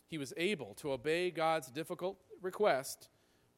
He 0.06 0.18
was 0.18 0.34
able 0.36 0.74
to 0.80 0.92
obey 0.92 1.32
God's 1.32 1.72
difficult 1.72 2.18
request 2.42 3.08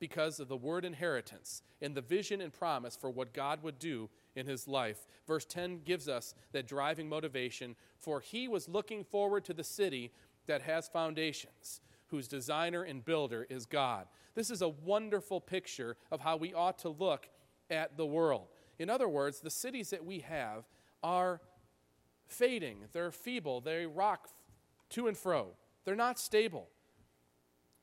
because 0.01 0.39
of 0.39 0.50
the 0.50 0.58
word 0.58 0.84
inheritance 0.84 1.62
and 1.79 1.93
the 1.93 2.01
vision 2.01 2.41
and 2.41 2.51
promise 2.51 2.98
for 2.98 3.12
what 3.12 3.34
God 3.34 3.62
would 3.62 3.77
do 3.77 4.10
in 4.36 4.48
his 4.48 4.67
life. 4.67 5.05
Verse 5.27 5.46
10 5.46 5.81
gives 5.86 6.10
us 6.10 6.34
that 6.53 6.67
driving 6.67 7.08
motivation, 7.08 7.75
for 8.00 8.20
he 8.20 8.48
was 8.48 8.67
looking 8.67 9.03
forward 9.03 9.46
to 9.46 9.53
the 9.53 9.63
city 9.63 10.12
that 10.48 10.63
has 10.63 10.89
foundations, 10.89 11.81
whose 12.08 12.27
designer 12.27 12.81
and 12.81 13.05
builder 13.05 13.46
is 13.48 13.67
God. 13.67 14.08
This 14.34 14.50
is 14.50 14.63
a 14.63 14.70
wonderful 14.70 15.39
picture 15.39 15.96
of 16.12 16.20
how 16.20 16.36
we 16.36 16.51
ought 16.51 16.79
to 16.79 16.89
look 16.89 17.29
at 17.70 17.96
the 17.96 18.05
world. 18.05 18.48
In 18.79 18.89
other 18.89 19.08
words, 19.08 19.39
the 19.39 19.51
cities 19.51 19.91
that 19.91 20.03
we 20.03 20.20
have 20.22 20.63
are 21.03 21.41
fading, 22.25 22.79
they're 22.91 23.12
feeble, 23.12 23.62
they 23.62 23.86
rock 23.86 24.29
to 24.89 25.08
and 25.08 25.15
fro, 25.15 25.50
they're 25.86 25.96
not 25.96 26.17
stable. 26.17 26.70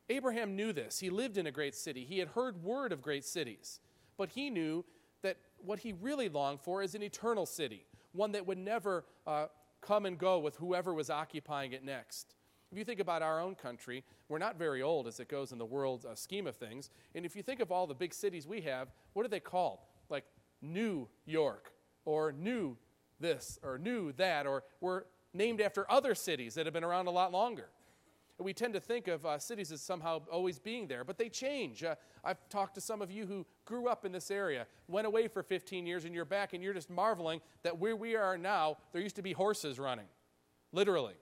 Abraham 0.08 0.56
knew 0.56 0.72
this. 0.72 0.98
He 0.98 1.10
lived 1.10 1.36
in 1.36 1.46
a 1.46 1.50
great 1.50 1.74
city. 1.74 2.04
He 2.04 2.18
had 2.18 2.28
heard 2.28 2.62
word 2.62 2.92
of 2.92 3.02
great 3.02 3.24
cities. 3.24 3.80
But 4.16 4.30
he 4.30 4.50
knew 4.50 4.84
that 5.22 5.36
what 5.58 5.80
he 5.80 5.92
really 5.92 6.28
longed 6.28 6.60
for 6.60 6.82
is 6.82 6.94
an 6.94 7.02
eternal 7.02 7.46
city, 7.46 7.86
one 8.12 8.32
that 8.32 8.46
would 8.46 8.58
never 8.58 9.04
uh, 9.26 9.46
come 9.80 10.06
and 10.06 10.18
go 10.18 10.38
with 10.38 10.56
whoever 10.56 10.94
was 10.94 11.10
occupying 11.10 11.72
it 11.72 11.84
next. 11.84 12.34
If 12.70 12.76
you 12.76 12.84
think 12.84 13.00
about 13.00 13.22
our 13.22 13.40
own 13.40 13.54
country, 13.54 14.04
we're 14.28 14.38
not 14.38 14.58
very 14.58 14.82
old 14.82 15.06
as 15.06 15.20
it 15.20 15.28
goes 15.28 15.52
in 15.52 15.58
the 15.58 15.64
world 15.64 16.04
uh, 16.04 16.14
scheme 16.14 16.46
of 16.46 16.56
things. 16.56 16.90
And 17.14 17.24
if 17.24 17.34
you 17.34 17.42
think 17.42 17.60
of 17.60 17.72
all 17.72 17.86
the 17.86 17.94
big 17.94 18.12
cities 18.12 18.46
we 18.46 18.60
have, 18.62 18.88
what 19.14 19.24
are 19.24 19.30
they 19.30 19.40
called? 19.40 19.80
Like 20.10 20.24
New 20.60 21.08
York 21.24 21.72
or 22.04 22.32
New 22.32 22.76
this 23.20 23.58
or 23.62 23.78
New 23.78 24.12
that, 24.12 24.46
or 24.46 24.64
we're 24.80 25.04
named 25.32 25.60
after 25.60 25.90
other 25.90 26.14
cities 26.14 26.54
that 26.54 26.66
have 26.66 26.72
been 26.72 26.84
around 26.84 27.06
a 27.06 27.10
lot 27.10 27.32
longer 27.32 27.68
we 28.38 28.52
tend 28.52 28.72
to 28.74 28.80
think 28.80 29.08
of 29.08 29.26
uh, 29.26 29.38
cities 29.38 29.72
as 29.72 29.80
somehow 29.80 30.20
always 30.30 30.58
being 30.58 30.86
there, 30.86 31.02
but 31.04 31.18
they 31.18 31.28
change. 31.28 31.82
Uh, 31.82 31.96
I've 32.24 32.48
talked 32.48 32.74
to 32.76 32.80
some 32.80 33.02
of 33.02 33.10
you 33.10 33.26
who 33.26 33.44
grew 33.64 33.88
up 33.88 34.04
in 34.04 34.12
this 34.12 34.30
area, 34.30 34.66
went 34.86 35.06
away 35.06 35.26
for 35.26 35.42
15 35.42 35.86
years, 35.86 36.04
and 36.04 36.14
you're 36.14 36.24
back, 36.24 36.52
and 36.52 36.62
you're 36.62 36.74
just 36.74 36.88
marveling 36.88 37.40
that 37.64 37.78
where 37.78 37.96
we 37.96 38.14
are 38.14 38.38
now, 38.38 38.76
there 38.92 39.02
used 39.02 39.16
to 39.16 39.22
be 39.22 39.32
horses 39.32 39.78
running, 39.78 40.06
literally. 40.72 41.14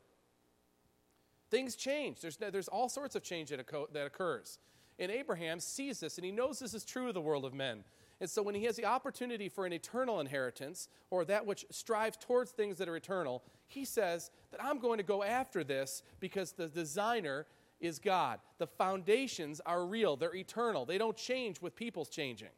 Things 1.50 1.74
change. 1.74 2.20
There's, 2.20 2.36
there's 2.36 2.68
all 2.68 2.88
sorts 2.88 3.16
of 3.16 3.22
change 3.22 3.50
that, 3.50 3.66
that 3.92 4.06
occurs. 4.06 4.58
And 4.98 5.10
Abraham 5.10 5.60
sees 5.60 6.00
this, 6.00 6.18
and 6.18 6.24
he 6.24 6.32
knows 6.32 6.58
this 6.58 6.74
is 6.74 6.84
true 6.84 7.08
of 7.08 7.14
the 7.14 7.20
world 7.20 7.44
of 7.44 7.54
men. 7.54 7.84
And 8.20 8.30
so 8.30 8.42
when 8.42 8.54
he 8.54 8.64
has 8.64 8.76
the 8.76 8.86
opportunity 8.86 9.48
for 9.48 9.66
an 9.66 9.72
eternal 9.72 10.20
inheritance, 10.20 10.88
or 11.10 11.24
that 11.26 11.44
which 11.44 11.66
strives 11.70 12.16
towards 12.16 12.50
things 12.50 12.78
that 12.78 12.88
are 12.88 12.96
eternal, 12.96 13.42
he 13.66 13.84
says 13.84 14.30
that 14.50 14.62
I'm 14.62 14.78
going 14.78 14.98
to 14.98 15.04
go 15.04 15.22
after 15.22 15.62
this 15.62 16.02
because 16.18 16.52
the 16.52 16.68
designer 16.68 17.46
is 17.78 17.98
God. 17.98 18.40
The 18.58 18.66
foundations 18.66 19.60
are 19.66 19.84
real, 19.84 20.16
they're 20.16 20.34
eternal, 20.34 20.86
they 20.86 20.98
don't 20.98 21.16
change 21.16 21.60
with 21.60 21.76
people's 21.76 22.08
changing. 22.08 22.48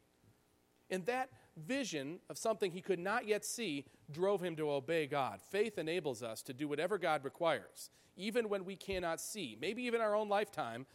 And 0.91 1.05
that 1.07 1.31
vision 1.57 2.21
of 2.31 2.38
something 2.38 2.71
he 2.71 2.81
could 2.81 3.00
not 3.00 3.27
yet 3.27 3.45
see 3.45 3.85
drove 4.11 4.41
him 4.41 4.55
to 4.57 4.71
obey 4.71 5.07
God. 5.07 5.41
Faith 5.50 5.77
enables 5.77 6.23
us 6.23 6.41
to 6.43 6.55
do 6.55 6.69
whatever 6.69 6.99
God 6.99 7.25
requires, 7.25 7.91
even 8.17 8.49
when 8.49 8.65
we 8.65 8.77
cannot 8.77 9.21
see, 9.21 9.57
maybe 9.61 9.83
even 9.83 10.00
our 10.00 10.15
own 10.15 10.29
lifetime, 10.29 10.87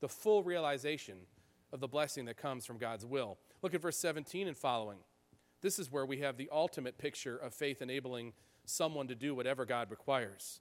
the 0.00 0.08
full 0.08 0.42
realization 0.42 1.18
of 1.72 1.80
the 1.80 1.88
blessing 1.88 2.24
that 2.26 2.36
comes 2.36 2.64
from 2.64 2.78
God's 2.78 3.04
will. 3.04 3.38
Look 3.62 3.74
at 3.74 3.82
verse 3.82 3.98
17 3.98 4.48
and 4.48 4.56
following. 4.56 4.98
This 5.60 5.78
is 5.78 5.90
where 5.90 6.06
we 6.06 6.18
have 6.18 6.36
the 6.36 6.48
ultimate 6.52 6.98
picture 6.98 7.36
of 7.36 7.52
faith 7.52 7.82
enabling 7.82 8.32
someone 8.64 9.08
to 9.08 9.14
do 9.14 9.34
whatever 9.34 9.64
God 9.64 9.90
requires. 9.90 10.60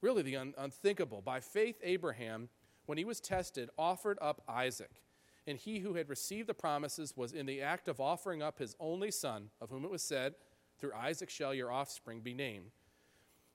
Really, 0.00 0.22
the 0.22 0.36
un- 0.36 0.54
unthinkable. 0.58 1.22
By 1.22 1.40
faith, 1.40 1.80
Abraham, 1.82 2.48
when 2.86 2.98
he 2.98 3.04
was 3.04 3.20
tested, 3.20 3.70
offered 3.78 4.18
up 4.20 4.42
Isaac. 4.48 5.02
And 5.46 5.58
he 5.58 5.78
who 5.78 5.94
had 5.94 6.10
received 6.10 6.48
the 6.48 6.54
promises 6.54 7.14
was 7.16 7.32
in 7.32 7.46
the 7.46 7.62
act 7.62 7.88
of 7.88 8.00
offering 8.00 8.42
up 8.42 8.58
his 8.58 8.76
only 8.78 9.10
son, 9.10 9.50
of 9.60 9.70
whom 9.70 9.84
it 9.84 9.90
was 9.90 10.02
said, 10.02 10.34
Through 10.78 10.92
Isaac 10.94 11.30
shall 11.30 11.54
your 11.54 11.72
offspring 11.72 12.20
be 12.20 12.34
named. 12.34 12.70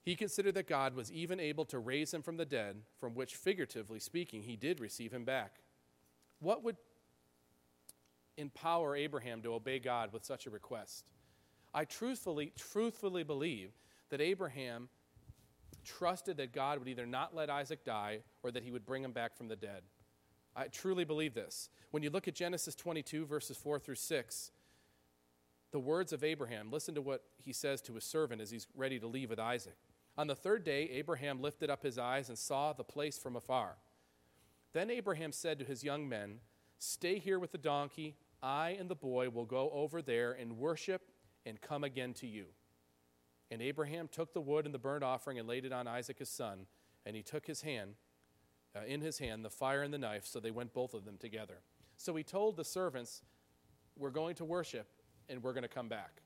He 0.02 0.16
considered 0.16 0.56
that 0.56 0.68
God 0.68 0.96
was 0.96 1.12
even 1.12 1.40
able 1.40 1.66
to 1.66 1.80
raise 1.80 2.14
him 2.14 2.22
from 2.22 2.36
the 2.36 2.46
dead, 2.46 2.82
from 3.00 3.14
which, 3.14 3.36
figuratively 3.36 4.00
speaking, 4.00 4.44
he 4.44 4.58
did 4.58 4.82
receive 4.82 5.14
him 5.14 5.24
back. 5.24 5.63
What 6.44 6.64
would 6.64 6.78
empower 8.38 8.96
Abraham 8.96 9.42
to 9.42 9.54
obey 9.54 9.80
God 9.80 10.12
with 10.12 10.26
such 10.26 10.46
a 10.46 10.50
request. 10.50 11.12
I 11.74 11.86
truthfully, 11.86 12.54
truthfully 12.58 13.24
believe 13.24 13.72
that 14.10 14.22
Abraham 14.22 14.90
trusted 15.84 16.38
that 16.38 16.54
God 16.54 16.80
would 16.80 16.88
either 16.88 17.06
not 17.06 17.36
let 17.36 17.50
Isaac 17.50 17.84
die 17.84 18.20
or 18.42 18.52
that 18.52 18.64
he 18.64 18.72
would 18.72 18.86
bring 18.86 19.04
him 19.04 19.12
back 19.12 19.36
from 19.36 19.48
the 19.48 19.56
dead. 19.56 19.84
I 20.56 20.68
truly 20.68 21.04
believe 21.04 21.34
this. 21.34 21.70
When 21.92 22.04
you 22.04 22.10
look 22.10 22.28
at 22.28 22.36
Genesis 22.36 22.76
22, 22.76 23.26
verses 23.26 23.58
4 23.58 23.80
through 23.80 23.96
6, 23.96 24.52
the 25.72 25.80
words 25.80 26.14
of 26.14 26.24
Abraham, 26.24 26.72
listen 26.72 26.94
to 26.96 27.02
what 27.02 27.24
he 27.44 27.52
says 27.52 27.82
to 27.82 27.96
his 27.96 28.04
servant 28.04 28.40
as 28.40 28.52
he's 28.52 28.68
ready 28.76 29.00
to 29.00 29.08
leave 29.08 29.32
with 29.32 29.40
Isaac. 29.40 29.76
On 30.16 30.28
the 30.28 30.36
third 30.36 30.64
day, 30.64 30.84
Abraham 30.92 31.42
lifted 31.42 31.72
up 31.72 31.82
his 31.82 31.98
eyes 31.98 32.30
and 32.30 32.38
saw 32.38 32.72
the 32.72 32.84
place 32.84 33.18
from 33.18 33.36
afar. 33.36 33.78
Then 34.74 34.90
Abraham 34.90 35.32
said 35.32 35.60
to 35.60 35.66
his 35.66 35.84
young 35.84 36.10
men, 36.10 36.40
Stay 36.80 37.20
here 37.20 37.40
with 37.40 37.52
the 37.52 37.58
donkey. 37.58 38.16
I 38.42 38.76
and 38.78 38.90
the 38.90 38.96
boy 38.96 39.30
will 39.30 39.46
go 39.46 39.70
over 39.72 40.02
there 40.02 40.34
and 40.34 40.58
worship 40.58 41.12
and 41.46 41.62
come 41.62 41.84
again 41.84 42.14
to 42.16 42.28
you. 42.28 42.48
And 43.50 43.62
Abraham 43.62 44.10
took 44.12 44.34
the 44.34 44.42
wood 44.42 44.66
and 44.66 44.74
the 44.74 44.80
burnt 44.80 45.04
offering 45.04 45.40
and 45.40 45.48
laid 45.48 45.64
it 45.64 45.72
on 45.72 45.88
Isaac 45.88 46.20
his 46.20 46.30
son, 46.30 46.66
and 47.06 47.16
he 47.16 47.22
took 47.22 47.46
his 47.46 47.62
hand, 47.62 47.96
uh, 48.76 48.84
in 48.86 49.02
his 49.02 49.20
hand, 49.20 49.46
the 49.46 49.50
fire 49.50 49.84
and 49.84 49.94
the 49.94 49.98
knife, 49.98 50.26
so 50.26 50.40
they 50.40 50.52
went 50.52 50.74
both 50.74 50.94
of 50.94 51.06
them 51.06 51.18
together. 51.18 51.62
So 51.96 52.16
he 52.16 52.24
told 52.24 52.58
the 52.58 52.66
servants, 52.66 53.22
We're 53.98 54.10
going 54.10 54.36
to 54.36 54.46
worship 54.46 54.88
and 55.30 55.42
we're 55.42 55.54
going 55.54 55.64
to 55.64 55.70
come 55.70 55.88
back. 55.88 56.22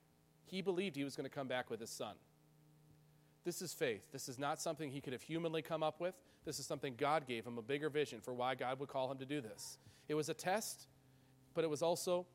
He 0.45 0.61
believed 0.61 0.95
he 0.95 1.03
was 1.03 1.15
going 1.15 1.29
to 1.29 1.35
come 1.35 1.47
back 1.47 1.69
with 1.69 1.79
his 1.79 1.89
son. 1.89 2.15
This 3.47 3.61
is 3.61 3.71
faith. 3.71 4.11
This 4.11 4.27
is 4.27 4.37
not 4.37 4.59
something 4.59 4.91
he 4.91 4.99
could 4.99 5.13
have 5.13 5.21
humanly 5.21 5.61
come 5.61 5.81
up 5.81 6.01
with. 6.01 6.15
This 6.43 6.59
is 6.59 6.65
something 6.65 6.95
God 6.97 7.25
gave 7.25 7.47
him 7.47 7.57
a 7.57 7.61
bigger 7.61 7.89
vision 7.89 8.19
for 8.19 8.33
why 8.33 8.55
God 8.55 8.77
would 8.81 8.89
call 8.89 9.09
him 9.09 9.19
to 9.19 9.25
do 9.25 9.39
this. 9.39 9.77
It 10.09 10.15
was 10.15 10.27
a 10.27 10.33
test, 10.33 10.87
but 11.53 11.63
it 11.63 11.69
was 11.69 11.81
also 11.81 12.25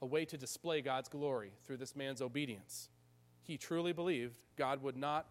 a 0.00 0.06
way 0.06 0.24
to 0.24 0.38
display 0.38 0.80
God's 0.80 1.08
glory 1.08 1.50
through 1.64 1.78
this 1.78 1.96
man's 1.96 2.22
obedience. 2.22 2.90
He 3.42 3.58
truly 3.58 3.92
believed 3.92 4.36
God 4.56 4.84
would 4.84 4.96
not 4.96 5.26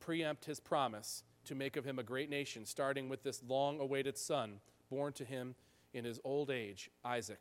preempt 0.00 0.46
his 0.46 0.60
promise 0.60 1.24
to 1.44 1.54
make 1.54 1.76
of 1.76 1.84
him 1.84 1.98
a 1.98 2.02
great 2.02 2.30
nation, 2.30 2.64
starting 2.64 3.10
with 3.10 3.22
this 3.22 3.42
long 3.46 3.80
awaited 3.80 4.16
son 4.16 4.60
born 4.88 5.12
to 5.12 5.26
him 5.26 5.56
in 5.92 6.06
his 6.06 6.20
old 6.24 6.50
age, 6.50 6.90
Isaac. 7.04 7.40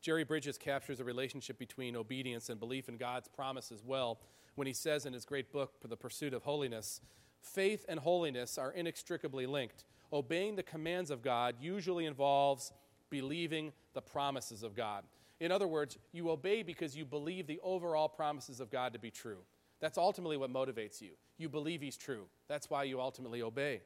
Jerry 0.00 0.24
Bridges 0.24 0.58
captures 0.58 0.98
the 0.98 1.04
relationship 1.04 1.56
between 1.56 1.94
obedience 1.94 2.48
and 2.48 2.58
belief 2.58 2.88
in 2.88 2.96
God's 2.96 3.28
promise 3.28 3.70
as 3.70 3.84
well 3.84 4.18
when 4.54 4.66
he 4.66 4.72
says 4.72 5.06
in 5.06 5.12
his 5.12 5.24
great 5.24 5.52
book, 5.52 5.80
The 5.80 5.96
Pursuit 5.96 6.34
of 6.34 6.42
Holiness, 6.42 7.00
faith 7.40 7.84
and 7.88 8.00
holiness 8.00 8.58
are 8.58 8.72
inextricably 8.72 9.46
linked. 9.46 9.84
Obeying 10.12 10.56
the 10.56 10.62
commands 10.62 11.10
of 11.10 11.22
God 11.22 11.56
usually 11.60 12.06
involves 12.06 12.72
believing 13.10 13.72
the 13.94 14.02
promises 14.02 14.62
of 14.62 14.74
God. 14.74 15.04
In 15.40 15.50
other 15.50 15.66
words, 15.66 15.98
you 16.12 16.30
obey 16.30 16.62
because 16.62 16.96
you 16.96 17.04
believe 17.04 17.46
the 17.46 17.60
overall 17.62 18.08
promises 18.08 18.60
of 18.60 18.70
God 18.70 18.92
to 18.92 18.98
be 18.98 19.10
true. 19.10 19.38
That's 19.80 19.96
ultimately 19.96 20.36
what 20.36 20.52
motivates 20.52 21.00
you. 21.00 21.12
You 21.38 21.48
believe 21.48 21.80
He's 21.80 21.96
true. 21.96 22.26
That's 22.48 22.68
why 22.68 22.84
you 22.84 23.00
ultimately 23.00 23.40
obey. 23.40 23.80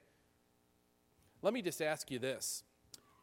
Let 1.43 1.55
me 1.55 1.63
just 1.63 1.81
ask 1.81 2.11
you 2.11 2.19
this. 2.19 2.65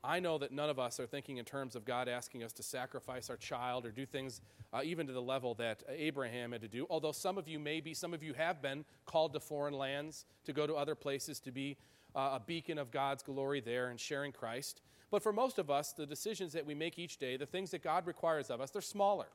I 0.03 0.19
know 0.19 0.39
that 0.39 0.51
none 0.51 0.69
of 0.69 0.79
us 0.79 0.99
are 0.99 1.05
thinking 1.05 1.37
in 1.37 1.45
terms 1.45 1.75
of 1.75 1.85
God 1.85 2.07
asking 2.07 2.43
us 2.43 2.53
to 2.53 2.63
sacrifice 2.63 3.29
our 3.29 3.37
child 3.37 3.85
or 3.85 3.91
do 3.91 4.05
things 4.05 4.41
uh, 4.73 4.81
even 4.83 5.05
to 5.05 5.13
the 5.13 5.21
level 5.21 5.53
that 5.55 5.83
Abraham 5.89 6.53
had 6.53 6.61
to 6.61 6.67
do, 6.67 6.87
although 6.89 7.11
some 7.11 7.37
of 7.37 7.47
you 7.47 7.59
may 7.59 7.81
be, 7.81 7.93
some 7.93 8.13
of 8.13 8.23
you 8.23 8.33
have 8.33 8.61
been 8.61 8.83
called 9.05 9.33
to 9.33 9.39
foreign 9.39 9.75
lands, 9.75 10.25
to 10.45 10.53
go 10.53 10.65
to 10.65 10.73
other 10.73 10.95
places, 10.95 11.39
to 11.41 11.51
be 11.51 11.77
uh, 12.15 12.31
a 12.33 12.41
beacon 12.45 12.77
of 12.77 12.89
God's 12.89 13.21
glory 13.21 13.61
there 13.61 13.89
and 13.89 13.99
sharing 13.99 14.31
Christ. 14.31 14.81
But 15.11 15.21
for 15.21 15.33
most 15.33 15.59
of 15.59 15.69
us, 15.69 15.93
the 15.93 16.05
decisions 16.05 16.53
that 16.53 16.65
we 16.65 16.73
make 16.73 16.97
each 16.97 17.17
day, 17.17 17.37
the 17.37 17.45
things 17.45 17.71
that 17.71 17.83
God 17.83 18.07
requires 18.07 18.49
of 18.49 18.59
us, 18.59 18.71
they're 18.71 18.81
smaller. 18.81 19.27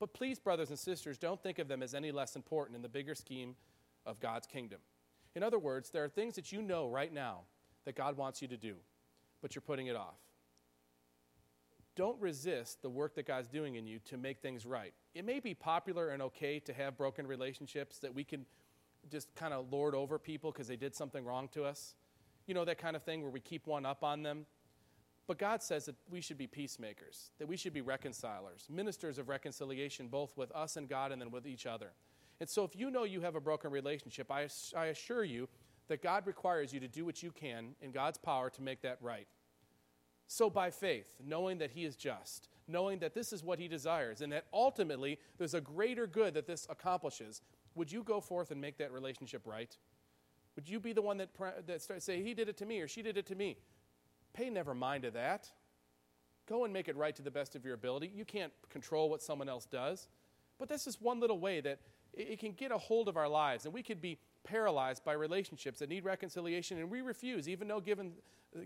But 0.00 0.14
please, 0.14 0.38
brothers 0.38 0.70
and 0.70 0.78
sisters, 0.78 1.16
don't 1.16 1.40
think 1.40 1.60
of 1.60 1.68
them 1.68 1.82
as 1.82 1.94
any 1.94 2.10
less 2.10 2.34
important 2.34 2.74
in 2.74 2.82
the 2.82 2.88
bigger 2.88 3.14
scheme 3.14 3.54
of 4.04 4.18
God's 4.18 4.48
kingdom. 4.48 4.80
In 5.36 5.42
other 5.42 5.58
words, 5.58 5.90
there 5.90 6.02
are 6.02 6.08
things 6.08 6.34
that 6.34 6.50
you 6.50 6.60
know 6.60 6.88
right 6.88 7.12
now 7.12 7.42
that 7.84 7.94
God 7.94 8.16
wants 8.16 8.42
you 8.42 8.48
to 8.48 8.56
do, 8.56 8.74
but 9.42 9.54
you're 9.54 9.62
putting 9.62 9.88
it 9.88 9.96
off. 9.96 10.16
Don't 11.94 12.18
resist 12.20 12.80
the 12.80 12.88
work 12.88 13.16
that 13.16 13.26
God's 13.26 13.48
doing 13.48 13.74
in 13.74 13.86
you 13.86 13.98
to 14.06 14.16
make 14.16 14.40
things 14.40 14.64
right. 14.64 14.94
It 15.14 15.26
may 15.26 15.40
be 15.40 15.52
popular 15.52 16.08
and 16.08 16.22
okay 16.22 16.58
to 16.60 16.72
have 16.72 16.96
broken 16.96 17.26
relationships 17.26 17.98
that 17.98 18.14
we 18.14 18.24
can 18.24 18.46
just 19.10 19.34
kind 19.34 19.52
of 19.52 19.70
lord 19.70 19.94
over 19.94 20.18
people 20.18 20.52
because 20.52 20.68
they 20.68 20.76
did 20.76 20.94
something 20.94 21.24
wrong 21.24 21.48
to 21.48 21.64
us. 21.64 21.94
You 22.46 22.54
know, 22.54 22.64
that 22.64 22.78
kind 22.78 22.96
of 22.96 23.02
thing 23.02 23.20
where 23.20 23.30
we 23.30 23.40
keep 23.40 23.66
one 23.66 23.84
up 23.84 24.02
on 24.02 24.22
them. 24.22 24.46
But 25.26 25.38
God 25.38 25.62
says 25.62 25.86
that 25.86 25.96
we 26.10 26.20
should 26.20 26.38
be 26.38 26.46
peacemakers, 26.46 27.30
that 27.38 27.46
we 27.46 27.56
should 27.56 27.72
be 27.72 27.80
reconcilers, 27.80 28.66
ministers 28.68 29.18
of 29.18 29.28
reconciliation, 29.28 30.08
both 30.08 30.36
with 30.36 30.50
us 30.52 30.76
and 30.76 30.88
God 30.88 31.12
and 31.12 31.20
then 31.20 31.30
with 31.30 31.46
each 31.46 31.66
other. 31.66 31.92
And 32.40 32.48
so, 32.48 32.64
if 32.64 32.74
you 32.74 32.90
know 32.90 33.04
you 33.04 33.20
have 33.20 33.36
a 33.36 33.40
broken 33.40 33.70
relationship, 33.70 34.30
I, 34.30 34.48
I 34.76 34.86
assure 34.86 35.22
you 35.22 35.48
that 35.88 36.02
God 36.02 36.26
requires 36.26 36.72
you 36.72 36.80
to 36.80 36.88
do 36.88 37.04
what 37.04 37.22
you 37.22 37.30
can 37.30 37.74
in 37.80 37.92
God's 37.92 38.18
power 38.18 38.50
to 38.50 38.62
make 38.62 38.82
that 38.82 38.98
right. 39.00 39.26
So, 40.26 40.48
by 40.48 40.70
faith, 40.70 41.16
knowing 41.22 41.58
that 41.58 41.72
He 41.72 41.84
is 41.84 41.96
just, 41.96 42.48
knowing 42.66 43.00
that 43.00 43.14
this 43.14 43.32
is 43.32 43.44
what 43.44 43.58
He 43.58 43.68
desires, 43.68 44.20
and 44.20 44.32
that 44.32 44.46
ultimately 44.52 45.18
there's 45.36 45.54
a 45.54 45.60
greater 45.60 46.06
good 46.06 46.34
that 46.34 46.46
this 46.46 46.66
accomplishes, 46.70 47.42
would 47.74 47.90
you 47.90 48.02
go 48.02 48.20
forth 48.20 48.50
and 48.50 48.60
make 48.60 48.78
that 48.78 48.92
relationship 48.92 49.42
right? 49.44 49.76
Would 50.56 50.68
you 50.68 50.80
be 50.80 50.92
the 50.92 51.02
one 51.02 51.18
that, 51.18 51.30
that 51.66 51.82
starts 51.82 52.04
say, 52.04 52.22
He 52.22 52.34
did 52.34 52.48
it 52.48 52.56
to 52.58 52.66
me 52.66 52.80
or 52.80 52.88
she 52.88 53.02
did 53.02 53.16
it 53.16 53.26
to 53.26 53.34
me? 53.34 53.58
Pay 54.32 54.48
never 54.48 54.74
mind 54.74 55.02
to 55.02 55.10
that. 55.10 55.50
Go 56.48 56.64
and 56.64 56.72
make 56.72 56.88
it 56.88 56.96
right 56.96 57.14
to 57.14 57.22
the 57.22 57.30
best 57.30 57.54
of 57.54 57.64
your 57.64 57.74
ability. 57.74 58.10
You 58.14 58.24
can't 58.24 58.52
control 58.70 59.10
what 59.10 59.22
someone 59.22 59.48
else 59.48 59.66
does. 59.66 60.08
But 60.58 60.68
this 60.68 60.86
is 60.86 61.00
one 61.00 61.20
little 61.20 61.38
way 61.38 61.60
that 61.60 61.80
it 62.14 62.38
can 62.38 62.52
get 62.52 62.70
a 62.70 62.78
hold 62.78 63.08
of 63.08 63.16
our 63.16 63.28
lives, 63.28 63.64
and 63.64 63.72
we 63.72 63.82
could 63.82 64.00
be 64.00 64.18
paralyzed 64.44 65.04
by 65.04 65.12
relationships 65.12 65.78
that 65.78 65.88
need 65.88 66.04
reconciliation, 66.04 66.78
and 66.78 66.90
we 66.90 67.00
refuse, 67.00 67.48
even 67.48 67.68
though 67.68 67.80
given, 67.80 68.12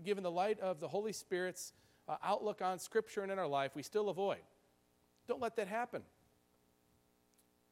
given 0.03 0.23
the 0.23 0.31
light 0.31 0.59
of 0.59 0.79
the 0.79 0.87
Holy 0.87 1.13
Spirit's 1.13 1.73
uh, 2.07 2.15
outlook 2.23 2.61
on 2.61 2.79
Scripture 2.79 3.21
and 3.21 3.31
in 3.31 3.39
our 3.39 3.47
life, 3.47 3.71
we 3.75 3.83
still 3.83 4.09
avoid. 4.09 4.39
Don't 5.27 5.41
let 5.41 5.55
that 5.57 5.67
happen. 5.67 6.03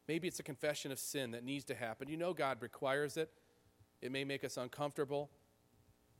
Maybe 0.07 0.27
it's 0.27 0.39
a 0.39 0.43
confession 0.43 0.91
of 0.91 0.99
sin 0.99 1.31
that 1.31 1.43
needs 1.43 1.65
to 1.65 1.75
happen. 1.75 2.07
You 2.07 2.17
know 2.17 2.33
God 2.33 2.61
requires 2.61 3.17
it. 3.17 3.31
It 4.01 4.11
may 4.11 4.23
make 4.23 4.43
us 4.43 4.57
uncomfortable. 4.57 5.31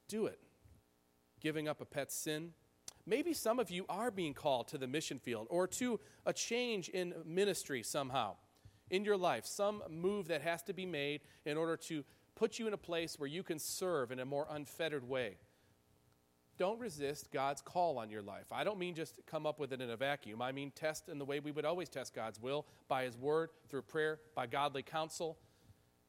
Do 0.07 0.25
it. 0.25 0.39
Giving 1.39 1.67
up 1.67 1.81
a 1.81 1.85
pet 1.85 2.11
sin. 2.11 2.53
Maybe 3.05 3.33
some 3.33 3.59
of 3.59 3.69
you 3.69 3.85
are 3.87 4.09
being 4.09 4.33
called 4.33 4.67
to 4.69 4.79
the 4.79 4.87
mission 4.87 5.19
field 5.19 5.45
or 5.51 5.67
to 5.67 5.99
a 6.25 6.33
change 6.33 6.89
in 6.89 7.13
ministry 7.25 7.83
somehow 7.83 8.35
in 8.89 9.03
your 9.03 9.17
life, 9.17 9.45
some 9.45 9.81
move 9.89 10.27
that 10.27 10.41
has 10.41 10.61
to 10.63 10.73
be 10.73 10.85
made 10.85 11.21
in 11.45 11.57
order 11.57 11.77
to 11.77 12.03
put 12.35 12.59
you 12.59 12.67
in 12.67 12.73
a 12.73 12.77
place 12.77 13.17
where 13.17 13.27
you 13.27 13.43
can 13.43 13.59
serve 13.59 14.11
in 14.11 14.19
a 14.19 14.25
more 14.25 14.47
unfettered 14.49 15.07
way. 15.07 15.37
Don't 16.57 16.79
resist 16.79 17.31
God's 17.31 17.61
call 17.61 17.97
on 17.97 18.09
your 18.09 18.21
life. 18.21 18.45
I 18.51 18.63
don't 18.63 18.79
mean 18.79 18.95
just 18.95 19.15
come 19.25 19.45
up 19.45 19.59
with 19.59 19.73
it 19.73 19.81
in 19.81 19.89
a 19.89 19.97
vacuum. 19.97 20.41
I 20.41 20.53
mean 20.53 20.71
test 20.71 21.09
in 21.09 21.19
the 21.19 21.25
way 21.25 21.41
we 21.41 21.51
would 21.51 21.65
always 21.65 21.89
test 21.89 22.13
God's 22.13 22.39
will 22.39 22.65
by 22.87 23.03
His 23.03 23.17
Word, 23.17 23.49
through 23.67 23.81
prayer, 23.81 24.19
by 24.35 24.47
godly 24.47 24.81
counsel. 24.81 25.37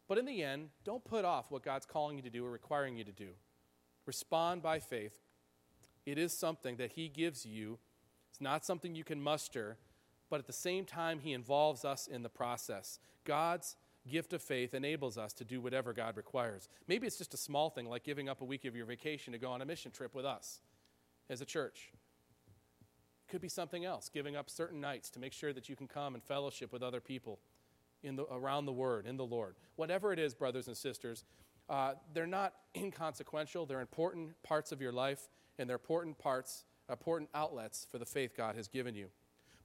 But 0.08 0.18
in 0.18 0.24
the 0.24 0.44
end, 0.44 0.68
don't 0.84 1.04
put 1.04 1.24
off 1.24 1.50
what 1.50 1.64
God's 1.64 1.86
calling 1.86 2.16
you 2.16 2.22
to 2.22 2.30
do 2.30 2.46
or 2.46 2.50
requiring 2.50 2.96
you 2.96 3.02
to 3.02 3.12
do. 3.12 3.30
Respond 4.04 4.62
by 4.62 4.78
faith. 4.78 5.18
It 6.04 6.16
is 6.16 6.32
something 6.32 6.76
that 6.76 6.92
He 6.92 7.08
gives 7.08 7.44
you, 7.44 7.78
it's 8.30 8.40
not 8.40 8.64
something 8.64 8.94
you 8.94 9.02
can 9.02 9.20
muster, 9.20 9.78
but 10.30 10.40
at 10.40 10.46
the 10.46 10.52
same 10.52 10.84
time, 10.84 11.20
He 11.20 11.32
involves 11.32 11.84
us 11.84 12.06
in 12.06 12.22
the 12.22 12.28
process. 12.28 12.98
God's 13.24 13.76
gift 14.06 14.32
of 14.32 14.42
faith 14.42 14.74
enables 14.74 15.18
us 15.18 15.32
to 15.34 15.44
do 15.44 15.60
whatever 15.60 15.92
God 15.92 16.16
requires. 16.16 16.68
Maybe 16.88 17.06
it's 17.06 17.18
just 17.18 17.34
a 17.34 17.38
small 17.38 17.70
thing 17.70 17.88
like 17.88 18.04
giving 18.04 18.28
up 18.28 18.40
a 18.40 18.44
week 18.44 18.64
of 18.64 18.76
your 18.76 18.86
vacation 18.86 19.32
to 19.32 19.38
go 19.38 19.50
on 19.50 19.62
a 19.62 19.64
mission 19.64 19.90
trip 19.90 20.14
with 20.14 20.24
us 20.24 20.60
as 21.28 21.40
a 21.40 21.44
church. 21.44 21.90
It 23.26 23.30
could 23.30 23.40
be 23.40 23.48
something 23.48 23.84
else, 23.84 24.08
giving 24.08 24.36
up 24.36 24.48
certain 24.48 24.80
nights 24.80 25.10
to 25.10 25.18
make 25.18 25.32
sure 25.32 25.52
that 25.52 25.68
you 25.68 25.76
can 25.76 25.88
come 25.88 26.14
and 26.14 26.22
fellowship 26.22 26.72
with 26.72 26.82
other 26.82 27.00
people 27.00 27.40
in 28.02 28.16
the, 28.16 28.24
around 28.30 28.66
the 28.66 28.72
Word, 28.72 29.06
in 29.06 29.16
the 29.16 29.26
Lord. 29.26 29.56
Whatever 29.74 30.12
it 30.12 30.18
is, 30.18 30.34
brothers 30.34 30.68
and 30.68 30.76
sisters, 30.76 31.24
uh, 31.68 31.94
they're 32.14 32.26
not 32.26 32.54
inconsequential. 32.76 33.66
They're 33.66 33.80
important 33.80 34.40
parts 34.42 34.70
of 34.70 34.80
your 34.80 34.92
life, 34.92 35.28
and 35.58 35.68
they're 35.68 35.76
important 35.76 36.18
parts, 36.18 36.64
important 36.88 37.30
outlets 37.34 37.86
for 37.90 37.98
the 37.98 38.06
faith 38.06 38.36
God 38.36 38.54
has 38.54 38.68
given 38.68 38.94
you. 38.94 39.08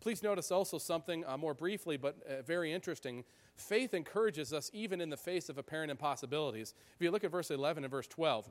Please 0.02 0.24
notice 0.24 0.52
also 0.52 0.80
something 0.80 1.24
uh, 1.28 1.38
more 1.38 1.54
briefly, 1.54 1.96
but 1.96 2.18
uh, 2.28 2.42
very 2.42 2.74
interesting. 2.74 3.24
Faith 3.56 3.94
encourages 3.94 4.52
us 4.52 4.72
even 4.74 5.00
in 5.00 5.12
the 5.12 5.18
face 5.18 5.48
of 5.48 5.60
apparent 5.60 5.92
impossibilities. 5.92 6.74
If 6.96 7.04
you 7.04 7.12
look 7.12 7.24
at 7.24 7.30
verse 7.30 7.52
11 7.52 7.84
and 7.84 7.92
verse 7.92 8.08
12, 8.08 8.50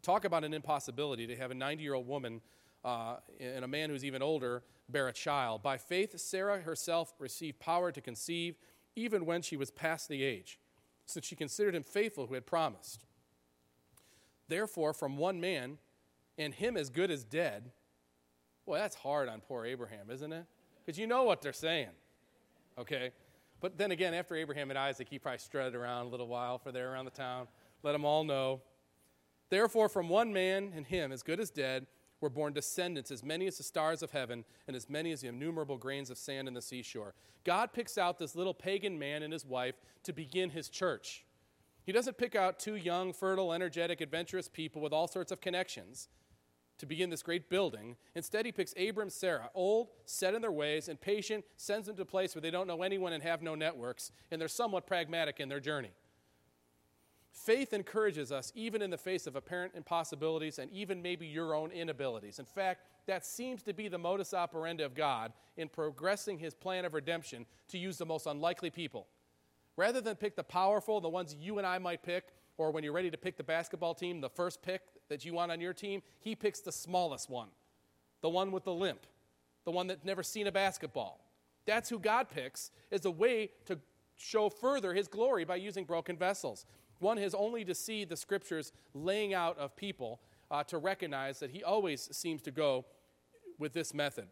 talk 0.00 0.24
about 0.24 0.44
an 0.44 0.54
impossibility 0.54 1.26
to 1.26 1.34
have 1.36 1.50
a 1.50 1.54
90 1.54 1.82
year 1.82 1.94
old 1.94 2.06
woman 2.06 2.40
uh, 2.84 3.16
and 3.40 3.64
a 3.64 3.68
man 3.68 3.90
who's 3.90 4.04
even 4.04 4.22
older 4.22 4.62
bear 4.88 5.08
a 5.08 5.12
child. 5.12 5.60
By 5.60 5.76
faith, 5.76 6.16
Sarah 6.18 6.60
herself 6.60 7.12
received 7.18 7.58
power 7.58 7.90
to 7.90 8.00
conceive 8.00 8.56
even 8.94 9.26
when 9.26 9.42
she 9.42 9.56
was 9.56 9.72
past 9.72 10.08
the 10.08 10.22
age, 10.22 10.60
since 11.04 11.26
she 11.26 11.34
considered 11.34 11.74
him 11.74 11.82
faithful 11.82 12.28
who 12.28 12.34
had 12.34 12.46
promised. 12.46 13.04
Therefore, 14.46 14.94
from 14.94 15.16
one 15.16 15.40
man, 15.40 15.78
and 16.38 16.54
him 16.54 16.76
as 16.76 16.90
good 16.90 17.10
as 17.10 17.24
dead, 17.24 17.72
Boy, 18.68 18.76
that's 18.76 18.96
hard 18.96 19.30
on 19.30 19.40
poor 19.40 19.64
Abraham, 19.64 20.10
isn't 20.10 20.30
it? 20.30 20.44
Because 20.84 20.98
you 20.98 21.06
know 21.06 21.22
what 21.22 21.40
they're 21.40 21.54
saying. 21.54 21.88
Okay? 22.76 23.12
But 23.62 23.78
then 23.78 23.92
again, 23.92 24.12
after 24.12 24.36
Abraham 24.36 24.68
and 24.68 24.78
Isaac, 24.78 25.08
he 25.08 25.18
probably 25.18 25.38
strutted 25.38 25.74
around 25.74 26.04
a 26.04 26.08
little 26.10 26.28
while 26.28 26.58
for 26.58 26.70
there 26.70 26.92
around 26.92 27.06
the 27.06 27.10
town. 27.10 27.48
Let 27.82 27.92
them 27.92 28.04
all 28.04 28.24
know. 28.24 28.60
Therefore, 29.48 29.88
from 29.88 30.10
one 30.10 30.34
man 30.34 30.70
and 30.76 30.86
him, 30.86 31.12
as 31.12 31.22
good 31.22 31.40
as 31.40 31.48
dead, 31.48 31.86
were 32.20 32.28
born 32.28 32.52
descendants, 32.52 33.10
as 33.10 33.24
many 33.24 33.46
as 33.46 33.56
the 33.56 33.62
stars 33.62 34.02
of 34.02 34.10
heaven, 34.10 34.44
and 34.66 34.76
as 34.76 34.90
many 34.90 35.12
as 35.12 35.22
the 35.22 35.28
innumerable 35.28 35.78
grains 35.78 36.10
of 36.10 36.18
sand 36.18 36.46
in 36.46 36.52
the 36.52 36.60
seashore. 36.60 37.14
God 37.44 37.72
picks 37.72 37.96
out 37.96 38.18
this 38.18 38.36
little 38.36 38.52
pagan 38.52 38.98
man 38.98 39.22
and 39.22 39.32
his 39.32 39.46
wife 39.46 39.76
to 40.02 40.12
begin 40.12 40.50
his 40.50 40.68
church. 40.68 41.24
He 41.86 41.92
doesn't 41.92 42.18
pick 42.18 42.36
out 42.36 42.58
two 42.58 42.76
young, 42.76 43.14
fertile, 43.14 43.54
energetic, 43.54 44.02
adventurous 44.02 44.46
people 44.46 44.82
with 44.82 44.92
all 44.92 45.08
sorts 45.08 45.32
of 45.32 45.40
connections 45.40 46.10
to 46.78 46.86
begin 46.86 47.10
this 47.10 47.22
great 47.22 47.50
building. 47.50 47.96
Instead, 48.14 48.46
he 48.46 48.52
picks 48.52 48.74
Abram 48.78 49.10
Sarah, 49.10 49.50
old, 49.54 49.88
set 50.04 50.34
in 50.34 50.42
their 50.42 50.52
ways, 50.52 50.88
and 50.88 51.00
patient, 51.00 51.44
sends 51.56 51.86
them 51.86 51.96
to 51.96 52.02
a 52.02 52.06
place 52.06 52.34
where 52.34 52.42
they 52.42 52.50
don't 52.50 52.66
know 52.66 52.82
anyone 52.82 53.12
and 53.12 53.22
have 53.22 53.42
no 53.42 53.54
networks, 53.54 54.12
and 54.30 54.40
they're 54.40 54.48
somewhat 54.48 54.86
pragmatic 54.86 55.40
in 55.40 55.48
their 55.48 55.60
journey. 55.60 55.90
Faith 57.30 57.72
encourages 57.72 58.32
us 58.32 58.52
even 58.54 58.82
in 58.82 58.90
the 58.90 58.98
face 58.98 59.26
of 59.26 59.36
apparent 59.36 59.74
impossibilities 59.74 60.58
and 60.58 60.70
even 60.72 61.00
maybe 61.00 61.26
your 61.26 61.54
own 61.54 61.70
inabilities. 61.70 62.38
In 62.38 62.44
fact, 62.44 62.82
that 63.06 63.24
seems 63.24 63.62
to 63.62 63.72
be 63.72 63.88
the 63.88 63.98
modus 63.98 64.34
operandi 64.34 64.82
of 64.82 64.94
God 64.94 65.32
in 65.56 65.68
progressing 65.68 66.38
his 66.38 66.54
plan 66.54 66.84
of 66.84 66.94
redemption 66.94 67.46
to 67.68 67.78
use 67.78 67.96
the 67.96 68.06
most 68.06 68.26
unlikely 68.26 68.70
people. 68.70 69.06
Rather 69.76 70.00
than 70.00 70.16
pick 70.16 70.34
the 70.34 70.42
powerful, 70.42 71.00
the 71.00 71.08
ones 71.08 71.36
you 71.38 71.58
and 71.58 71.66
I 71.66 71.78
might 71.78 72.02
pick, 72.02 72.24
or 72.56 72.72
when 72.72 72.82
you're 72.82 72.92
ready 72.92 73.10
to 73.10 73.16
pick 73.16 73.36
the 73.36 73.44
basketball 73.44 73.94
team, 73.94 74.20
the 74.20 74.28
first 74.28 74.60
pick 74.60 74.82
that 75.08 75.24
you 75.24 75.34
want 75.34 75.52
on 75.52 75.60
your 75.60 75.72
team, 75.72 76.02
he 76.20 76.34
picks 76.34 76.60
the 76.60 76.72
smallest 76.72 77.30
one, 77.30 77.48
the 78.20 78.28
one 78.28 78.52
with 78.52 78.64
the 78.64 78.72
limp, 78.74 79.06
the 79.64 79.70
one 79.70 79.86
that's 79.86 80.04
never 80.04 80.22
seen 80.22 80.46
a 80.46 80.52
basketball. 80.52 81.20
That's 81.66 81.88
who 81.88 81.98
God 81.98 82.28
picks 82.28 82.70
as 82.90 83.04
a 83.04 83.10
way 83.10 83.50
to 83.66 83.78
show 84.16 84.48
further 84.48 84.94
his 84.94 85.08
glory 85.08 85.44
by 85.44 85.56
using 85.56 85.84
broken 85.84 86.16
vessels. 86.16 86.66
One 86.98 87.18
has 87.18 87.34
only 87.34 87.64
to 87.64 87.74
see 87.74 88.04
the 88.04 88.16
scriptures 88.16 88.72
laying 88.94 89.34
out 89.34 89.58
of 89.58 89.76
people 89.76 90.20
uh, 90.50 90.64
to 90.64 90.78
recognize 90.78 91.38
that 91.40 91.50
he 91.50 91.62
always 91.62 92.08
seems 92.16 92.42
to 92.42 92.50
go 92.50 92.86
with 93.58 93.72
this 93.72 93.94
method. 93.94 94.26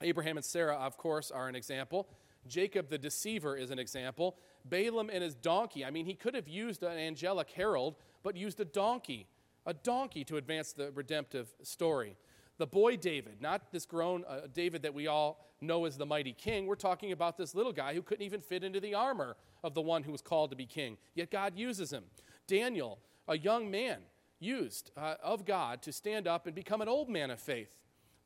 Abraham 0.00 0.36
and 0.36 0.44
Sarah, 0.44 0.76
of 0.76 0.96
course, 0.96 1.30
are 1.30 1.48
an 1.48 1.54
example. 1.54 2.08
Jacob 2.46 2.88
the 2.90 2.98
deceiver 2.98 3.56
is 3.56 3.70
an 3.70 3.78
example. 3.78 4.36
Balaam 4.64 5.10
and 5.10 5.22
his 5.22 5.34
donkey. 5.34 5.84
I 5.84 5.90
mean, 5.90 6.06
he 6.06 6.14
could 6.14 6.34
have 6.34 6.48
used 6.48 6.82
an 6.82 6.98
angelic 6.98 7.50
herald, 7.50 7.96
but 8.22 8.36
used 8.36 8.60
a 8.60 8.64
donkey, 8.64 9.28
a 9.66 9.74
donkey 9.74 10.24
to 10.24 10.36
advance 10.36 10.72
the 10.72 10.90
redemptive 10.92 11.54
story. 11.62 12.16
The 12.58 12.66
boy 12.66 12.96
David, 12.96 13.40
not 13.40 13.72
this 13.72 13.84
grown 13.84 14.24
uh, 14.28 14.42
David 14.52 14.82
that 14.82 14.94
we 14.94 15.06
all 15.08 15.44
know 15.60 15.86
as 15.86 15.96
the 15.96 16.06
mighty 16.06 16.32
king. 16.32 16.66
We're 16.66 16.76
talking 16.76 17.12
about 17.12 17.36
this 17.36 17.54
little 17.54 17.72
guy 17.72 17.94
who 17.94 18.02
couldn't 18.02 18.24
even 18.24 18.40
fit 18.40 18.62
into 18.62 18.80
the 18.80 18.94
armor 18.94 19.36
of 19.64 19.74
the 19.74 19.82
one 19.82 20.02
who 20.04 20.12
was 20.12 20.20
called 20.20 20.50
to 20.50 20.56
be 20.56 20.66
king. 20.66 20.96
Yet 21.14 21.30
God 21.30 21.56
uses 21.56 21.92
him. 21.92 22.04
Daniel, 22.46 22.98
a 23.26 23.36
young 23.36 23.70
man, 23.70 23.98
used 24.38 24.90
uh, 24.96 25.14
of 25.22 25.44
God 25.44 25.82
to 25.82 25.92
stand 25.92 26.28
up 26.28 26.46
and 26.46 26.54
become 26.54 26.82
an 26.82 26.88
old 26.88 27.08
man 27.08 27.30
of 27.30 27.40
faith. 27.40 27.74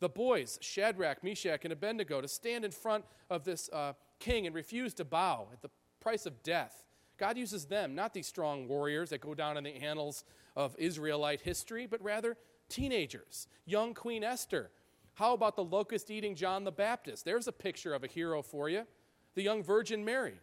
The 0.01 0.09
boys, 0.09 0.59
Shadrach, 0.61 1.24
Meshach, 1.24 1.64
and 1.64 1.72
Abednego, 1.72 2.20
to 2.20 2.29
stand 2.29 2.64
in 2.64 2.70
front 2.70 3.05
of 3.31 3.44
this 3.44 3.68
uh, 3.72 3.94
king 4.18 4.46
and 4.46 4.55
refuse 4.55 4.94
to 4.94 5.05
bow 5.05 5.48
at 5.53 5.62
the 5.62 5.70
price 6.01 6.27
of 6.27 6.42
death. 6.42 6.85
God 7.18 7.37
uses 7.37 7.66
them, 7.66 7.94
not 7.94 8.14
these 8.14 8.26
strong 8.26 8.68
warriors 8.68 9.11
that 9.11 9.20
go 9.20 9.35
down 9.35 9.57
in 9.57 9.64
the 9.64 9.76
annals 9.76 10.24
of 10.57 10.74
Israelite 10.78 11.40
history, 11.40 11.87
but 11.87 12.02
rather 12.02 12.37
teenagers. 12.68 13.48
Young 13.66 13.94
Queen 13.94 14.22
Esther. 14.22 14.70
How 15.14 15.35
about 15.35 15.57
the 15.57 15.64
locust 15.64 16.11
eating 16.11 16.37
John 16.37 16.62
the 16.62 16.70
Baptist? 16.70 17.24
There's 17.24 17.48
a 17.48 17.52
picture 17.52 17.92
of 17.92 18.04
a 18.04 18.07
hero 18.07 18.40
for 18.40 18.68
you. 18.68 18.87
The 19.35 19.42
young 19.42 19.64
Virgin 19.64 20.04
Mary. 20.04 20.38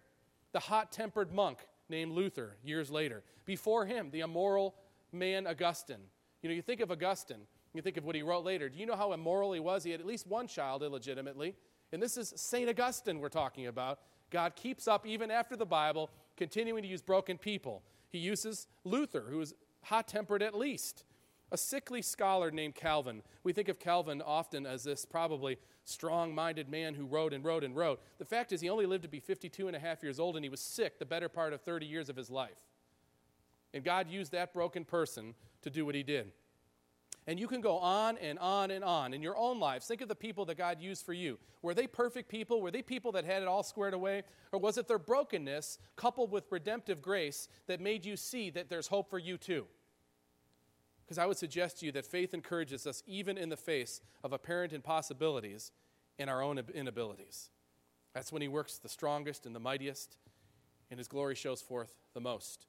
The 0.52 0.60
hot 0.60 0.92
tempered 0.92 1.34
monk 1.34 1.60
named 1.90 2.12
Luther 2.12 2.58
years 2.64 2.92
later. 2.92 3.24
Before 3.46 3.86
him, 3.86 4.10
the 4.12 4.20
immoral 4.22 4.76
man 5.12 5.48
Augustine. 5.48 6.04
You 6.42 6.50
know, 6.50 6.56
you 6.56 6.62
think 6.62 6.82
of 6.82 6.92
Augustine, 6.92 7.48
you 7.74 7.82
think 7.82 7.98
of 7.98 8.06
what 8.06 8.16
he 8.16 8.22
wrote 8.22 8.46
later. 8.46 8.70
Do 8.70 8.78
you 8.78 8.86
know 8.86 8.96
how 8.96 9.14
immoral 9.14 9.54
he 9.54 9.60
was? 9.60 9.84
He 9.84 9.92
had 9.92 10.00
at 10.00 10.06
least 10.06 10.28
one 10.28 10.48
child 10.48 10.84
illegitimately. 10.84 11.56
And 11.92 12.02
this 12.02 12.18
is 12.18 12.34
St. 12.36 12.70
Augustine 12.70 13.20
we're 13.20 13.30
talking 13.30 13.68
about. 13.68 14.00
God 14.30 14.56
keeps 14.56 14.88
up 14.88 15.06
even 15.06 15.32
after 15.32 15.56
the 15.56 15.66
Bible, 15.66 16.10
continuing 16.38 16.84
to 16.84 16.88
use 16.88 17.02
broken 17.02 17.38
people. 17.38 17.84
He 18.10 18.18
uses 18.18 18.68
Luther, 18.84 19.26
who 19.30 19.42
is 19.42 19.54
hot 19.84 20.08
tempered 20.08 20.42
at 20.42 20.56
least. 20.56 21.04
A 21.52 21.58
sickly 21.58 22.02
scholar 22.02 22.52
named 22.52 22.76
Calvin. 22.76 23.22
We 23.44 23.54
think 23.54 23.70
of 23.70 23.80
Calvin 23.80 24.22
often 24.22 24.66
as 24.66 24.84
this 24.84 25.06
probably 25.06 25.58
strong 25.84 26.34
minded 26.34 26.68
man 26.68 26.96
who 26.96 27.06
wrote 27.06 27.34
and 27.34 27.46
wrote 27.46 27.64
and 27.64 27.76
wrote. 27.76 28.02
The 28.18 28.26
fact 28.26 28.52
is, 28.52 28.62
he 28.62 28.70
only 28.70 28.88
lived 28.88 29.04
to 29.04 29.10
be 29.10 29.20
52 29.20 29.68
and 29.68 29.76
a 29.76 29.80
half 29.80 30.02
years 30.02 30.20
old, 30.20 30.36
and 30.36 30.44
he 30.44 30.50
was 30.50 30.60
sick 30.60 30.98
the 30.98 31.06
better 31.06 31.30
part 31.30 31.54
of 31.54 31.62
30 31.62 31.86
years 31.86 32.10
of 32.10 32.16
his 32.16 32.32
life. 32.32 32.58
And 33.74 33.84
God 33.84 34.10
used 34.10 34.32
that 34.32 34.54
broken 34.54 34.86
person 34.86 35.36
to 35.62 35.70
do 35.70 35.86
what 35.86 35.96
he 35.96 36.04
did. 36.04 36.32
And 37.28 37.40
you 37.40 37.48
can 37.48 37.62
go 37.62 37.80
on 37.80 38.18
and 38.20 38.38
on 38.38 38.70
and 38.70 38.84
on 38.84 39.14
in 39.14 39.24
your 39.24 39.36
own 39.36 39.60
lives. 39.60 39.88
Think 39.88 40.02
of 40.02 40.08
the 40.08 40.16
people 40.16 40.46
that 40.46 40.58
God 40.58 40.80
used 40.80 41.04
for 41.04 41.14
you. 41.14 41.40
Were 41.64 41.74
they 41.74 41.88
perfect 41.88 42.30
people? 42.30 42.62
Were 42.62 42.70
they 42.70 42.84
people 42.84 43.12
that 43.14 43.26
had 43.26 43.42
it 43.42 43.48
all 43.48 43.64
squared 43.64 43.96
away? 43.96 44.24
Or 44.52 44.60
was 44.60 44.78
it 44.78 44.88
their 44.88 45.00
brokenness 45.00 45.80
coupled 45.96 46.32
with 46.32 46.46
redemptive 46.52 47.02
grace 47.02 47.48
that 47.66 47.82
made 47.82 48.06
you 48.06 48.16
see 48.16 48.52
that 48.52 48.70
there's 48.70 48.88
hope 48.88 49.10
for 49.10 49.18
you 49.18 49.38
too? 49.38 49.66
Because 51.04 51.18
I 51.18 51.26
would 51.26 51.38
suggest 51.38 51.80
to 51.80 51.88
you 51.88 51.92
that 51.94 52.06
faith 52.06 52.34
encourages 52.34 52.86
us 52.86 53.02
even 53.08 53.38
in 53.38 53.50
the 53.50 53.58
face 53.58 54.02
of 54.24 54.32
apparent 54.32 54.74
impossibilities 54.74 55.72
and 56.20 56.30
our 56.30 56.44
own 56.44 56.62
inabilities. 56.74 57.50
That's 58.14 58.32
when 58.32 58.42
He 58.42 58.48
works 58.48 58.78
the 58.78 58.90
strongest 58.90 59.46
and 59.46 59.56
the 59.56 59.60
mightiest, 59.60 60.18
and 60.90 61.00
His 61.00 61.08
glory 61.08 61.36
shows 61.36 61.62
forth 61.62 61.96
the 62.14 62.22
most. 62.22 62.66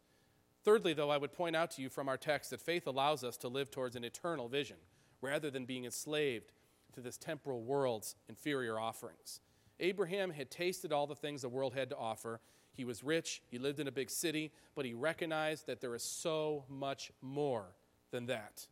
Thirdly, 0.66 0.94
though, 0.94 1.11
I 1.11 1.16
would 1.16 1.33
point 1.33 1.55
out 1.55 1.70
to 1.72 1.83
you 1.83 1.88
from 1.88 2.09
our 2.09 2.16
text 2.16 2.50
that 2.50 2.61
faith 2.61 2.88
allows 2.88 3.22
us 3.22 3.37
to 3.37 3.48
live 3.48 3.70
towards 3.70 3.94
an 3.94 4.02
eternal 4.02 4.48
vision 4.48 4.79
rather 5.20 5.48
than 5.48 5.64
being 5.64 5.85
enslaved 5.85 6.50
to 6.92 7.00
this 7.00 7.16
temporal 7.16 7.62
world's 7.62 8.16
inferior 8.29 8.76
offerings. 8.76 9.38
Abraham 9.79 10.33
had 10.33 10.50
tasted 10.50 10.92
all 10.92 11.07
the 11.07 11.14
things 11.14 11.42
the 11.42 11.48
world 11.48 11.74
had 11.74 11.88
to 11.90 11.96
offer. 11.96 12.40
He 12.72 12.85
was 12.85 13.05
rich, 13.05 13.42
he 13.48 13.59
lived 13.59 13.79
in 13.79 13.87
a 13.87 13.92
big 13.92 14.11
city, 14.11 14.50
but 14.74 14.85
he 14.85 14.92
recognized 14.92 15.68
that 15.68 15.81
there 15.81 15.94
is 15.94 16.02
so 16.02 16.64
much 16.68 17.12
more 17.22 17.66
than 18.11 18.26
that. 18.26 18.66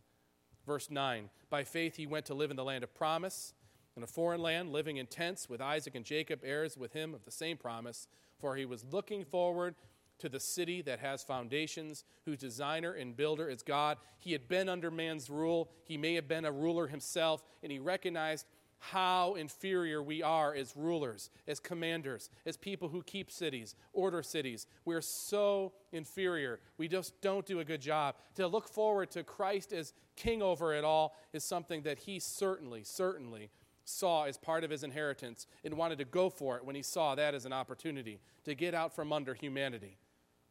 Verse 0.66 0.90
9 0.90 1.30
By 1.48 1.62
faith 1.62 1.94
he 1.94 2.09
went 2.09 2.26
to 2.26 2.35
live 2.35 2.50
in 2.50 2.57
the 2.57 2.64
land 2.64 2.83
of 2.83 2.92
promise, 2.92 3.54
in 3.96 4.02
a 4.02 4.09
foreign 4.09 4.42
land, 4.42 4.72
living 4.72 4.96
in 4.96 5.07
tents 5.07 5.48
with 5.48 5.61
Isaac 5.61 5.94
and 5.94 6.04
Jacob, 6.04 6.40
heirs 6.42 6.76
with 6.76 6.92
him 6.92 7.14
of 7.14 7.24
the 7.24 7.30
same 7.30 7.57
promise, 7.57 8.09
for 8.40 8.57
he 8.57 8.64
was 8.64 8.85
looking 8.90 9.24
forward 9.24 9.76
to 10.25 10.31
the 10.31 10.41
city 10.41 10.81
that 10.81 11.01
has 11.01 11.23
foundations, 11.23 12.03
whose 12.25 12.39
designer 12.39 12.95
and 12.95 13.15
builder 13.15 13.47
is 13.47 13.63
God. 13.63 13.99
He 14.19 14.33
had 14.33 14.49
been 14.49 14.71
under 14.71 14.91
man's 14.91 15.29
rule. 15.29 15.71
He 15.85 15.99
may 15.99 16.15
have 16.15 16.27
been 16.27 16.47
a 16.47 16.51
ruler 16.51 16.87
himself, 16.87 17.45
and 17.63 17.71
he 17.71 17.79
recognized 17.79 18.47
how 18.79 19.35
inferior 19.35 20.03
we 20.03 20.23
are 20.23 20.55
as 20.55 20.75
rulers, 20.75 21.29
as 21.47 21.61
commanders, 21.61 22.31
as 22.47 22.57
people 22.57 22.89
who 22.89 23.03
keep 23.03 23.31
cities, 23.31 23.75
order 23.93 24.23
cities. 24.23 24.67
We're 24.87 25.03
so 25.03 25.75
inferior. 25.93 26.61
We 26.79 26.89
just 26.89 27.21
don't 27.21 27.45
do 27.45 27.61
a 27.61 27.65
good 27.65 27.83
job. 27.83 28.15
To 28.37 28.47
look 28.47 28.67
forward 28.67 29.11
to 29.11 29.25
Christ 29.25 29.75
as 29.75 29.93
king 30.17 30.41
over 30.41 30.73
it 30.73 30.85
all 30.85 31.19
is 31.35 31.45
something 31.45 31.83
that 31.83 31.99
he 31.99 32.19
certainly, 32.19 32.83
certainly 32.83 33.51
saw 33.85 34.25
as 34.25 34.39
part 34.39 34.65
of 34.65 34.71
his 34.71 34.85
inheritance 34.85 35.47
and 35.65 35.77
wanted 35.77 35.99
to 35.99 36.07
go 36.07 36.31
for 36.31 36.57
it 36.57 36.65
when 36.65 36.75
he 36.75 36.83
saw 36.83 37.15
that 37.15 37.35
as 37.35 37.45
an 37.45 37.53
opportunity 37.53 38.21
to 38.47 38.55
get 38.55 38.73
out 38.73 38.95
from 38.95 39.13
under 39.13 39.35
humanity 39.35 39.99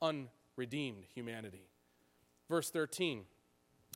unredeemed 0.03 1.05
humanity. 1.15 1.69
Verse 2.49 2.69
13, 2.69 3.23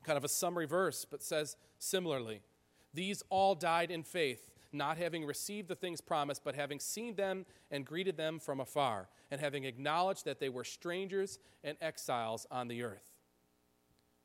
kind 0.04 0.17
of 0.17 0.24
a 0.24 0.30
summary 0.30 0.65
verse, 0.65 1.06
but 1.06 1.22
says 1.22 1.58
similarly 1.78 2.41
These 2.93 3.22
all 3.30 3.54
died 3.54 3.91
in 3.91 4.04
faith, 4.04 4.50
not 4.72 4.98
having 4.98 5.26
received 5.26 5.67
the 5.67 5.76
things 5.76 6.02
promised, 6.02 6.43
but 6.43 6.56
having 6.56 6.80
seen 6.80 7.15
them 7.15 7.46
and 7.70 7.86
greeted 7.86 8.17
them 8.17 8.39
from 8.39 8.60
afar, 8.60 9.10
and 9.30 9.41
having 9.41 9.65
acknowledged 9.65 10.26
that 10.26 10.39
they 10.39 10.50
were 10.50 10.63
strangers 10.63 11.39
and 11.63 11.78
exiles 11.82 12.48
on 12.50 12.70
the 12.70 12.84
earth. 12.84 13.12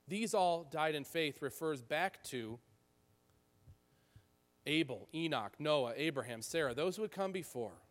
These 0.07 0.35
all 0.35 0.65
died 0.65 0.95
in 0.95 1.05
faith 1.05 1.43
refers 1.43 1.83
back 1.83 2.23
to 2.25 2.59
Abel, 4.67 5.09
Enoch, 5.13 5.55
Noah, 5.59 5.95
Abraham, 5.97 6.43
Sarah, 6.43 6.75
those 6.75 6.97
who 6.97 7.03
had 7.03 7.11
come 7.11 7.33
before. 7.33 7.83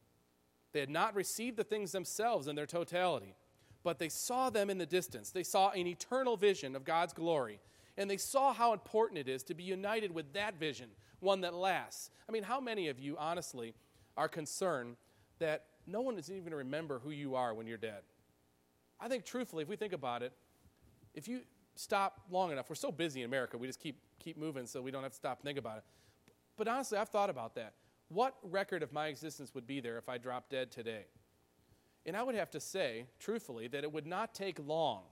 They 0.71 0.80
had 0.80 0.89
not 0.89 1.15
received 1.15 1.58
the 1.58 1.65
things 1.65 1.91
themselves 1.91 2.47
in 2.47 2.56
their 2.56 2.65
totality 2.65 3.36
but 3.83 3.99
they 3.99 4.09
saw 4.09 4.49
them 4.49 4.69
in 4.69 4.77
the 4.77 4.85
distance. 4.85 5.31
They 5.31 5.43
saw 5.43 5.71
an 5.71 5.87
eternal 5.87 6.37
vision 6.37 6.75
of 6.75 6.83
God's 6.83 7.13
glory, 7.13 7.59
and 7.97 8.09
they 8.09 8.17
saw 8.17 8.53
how 8.53 8.73
important 8.73 9.19
it 9.19 9.27
is 9.27 9.43
to 9.43 9.53
be 9.53 9.63
united 9.63 10.13
with 10.13 10.33
that 10.33 10.59
vision, 10.59 10.89
one 11.19 11.41
that 11.41 11.53
lasts. 11.53 12.09
I 12.27 12.31
mean, 12.31 12.43
how 12.43 12.59
many 12.59 12.87
of 12.87 12.99
you, 12.99 13.17
honestly, 13.17 13.73
are 14.17 14.27
concerned 14.27 14.95
that 15.39 15.65
no 15.87 16.01
one 16.01 16.17
is 16.17 16.29
even 16.29 16.43
going 16.43 16.51
to 16.51 16.57
remember 16.57 16.99
who 16.99 17.11
you 17.11 17.35
are 17.35 17.53
when 17.53 17.67
you're 17.67 17.77
dead? 17.77 18.01
I 18.99 19.07
think, 19.07 19.25
truthfully, 19.25 19.63
if 19.63 19.69
we 19.69 19.75
think 19.75 19.93
about 19.93 20.21
it, 20.21 20.31
if 21.13 21.27
you 21.27 21.41
stop 21.75 22.21
long 22.29 22.51
enough, 22.51 22.69
we're 22.69 22.75
so 22.75 22.91
busy 22.91 23.21
in 23.21 23.25
America, 23.25 23.57
we 23.57 23.67
just 23.67 23.79
keep, 23.79 23.97
keep 24.19 24.37
moving 24.37 24.67
so 24.67 24.81
we 24.81 24.91
don't 24.91 25.03
have 25.03 25.11
to 25.11 25.17
stop 25.17 25.39
and 25.39 25.45
think 25.45 25.57
about 25.57 25.77
it. 25.77 25.83
But 26.55 26.67
honestly, 26.67 26.97
I've 26.97 27.09
thought 27.09 27.29
about 27.29 27.55
that. 27.55 27.73
What 28.09 28.35
record 28.43 28.83
of 28.83 28.93
my 28.93 29.07
existence 29.07 29.55
would 29.55 29.65
be 29.65 29.79
there 29.79 29.97
if 29.97 30.09
I 30.09 30.17
dropped 30.17 30.51
dead 30.51 30.71
today? 30.71 31.05
And 32.05 32.17
I 32.17 32.23
would 32.23 32.35
have 32.35 32.49
to 32.51 32.59
say, 32.59 33.05
truthfully, 33.19 33.67
that 33.67 33.83
it 33.83 33.91
would 33.91 34.07
not 34.07 34.33
take 34.33 34.57
long, 34.65 35.03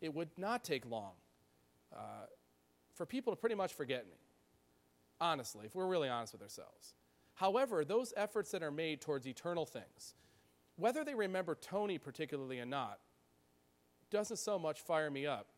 it 0.00 0.14
would 0.14 0.30
not 0.36 0.64
take 0.64 0.86
long 0.86 1.12
uh, 1.94 2.26
for 2.94 3.04
people 3.06 3.32
to 3.32 3.36
pretty 3.36 3.54
much 3.54 3.74
forget 3.74 4.06
me. 4.06 4.16
Honestly, 5.20 5.66
if 5.66 5.74
we're 5.74 5.86
really 5.86 6.08
honest 6.08 6.32
with 6.32 6.42
ourselves. 6.42 6.94
However, 7.34 7.84
those 7.84 8.12
efforts 8.16 8.50
that 8.52 8.62
are 8.62 8.70
made 8.70 9.00
towards 9.00 9.26
eternal 9.26 9.66
things, 9.66 10.14
whether 10.76 11.04
they 11.04 11.14
remember 11.14 11.56
Tony 11.60 11.98
particularly 11.98 12.60
or 12.60 12.66
not, 12.66 12.98
doesn't 14.10 14.38
so 14.38 14.58
much 14.58 14.80
fire 14.80 15.10
me 15.10 15.26
up, 15.26 15.48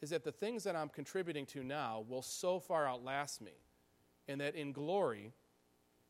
is 0.00 0.10
that 0.10 0.24
the 0.24 0.32
things 0.32 0.64
that 0.64 0.74
I'm 0.74 0.88
contributing 0.88 1.46
to 1.46 1.62
now 1.62 2.04
will 2.08 2.22
so 2.22 2.58
far 2.58 2.88
outlast 2.88 3.40
me, 3.40 3.52
and 4.26 4.40
that 4.40 4.54
in 4.54 4.72
glory, 4.72 5.32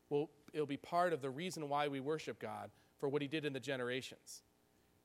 will, 0.09 0.29
it'll 0.53 0.65
be 0.65 0.77
part 0.77 1.13
of 1.13 1.21
the 1.21 1.29
reason 1.29 1.69
why 1.69 1.87
we 1.87 1.99
worship 1.99 2.39
God 2.39 2.71
for 3.01 3.09
what 3.09 3.21
he 3.21 3.27
did 3.27 3.43
in 3.43 3.51
the 3.51 3.59
generations. 3.59 4.43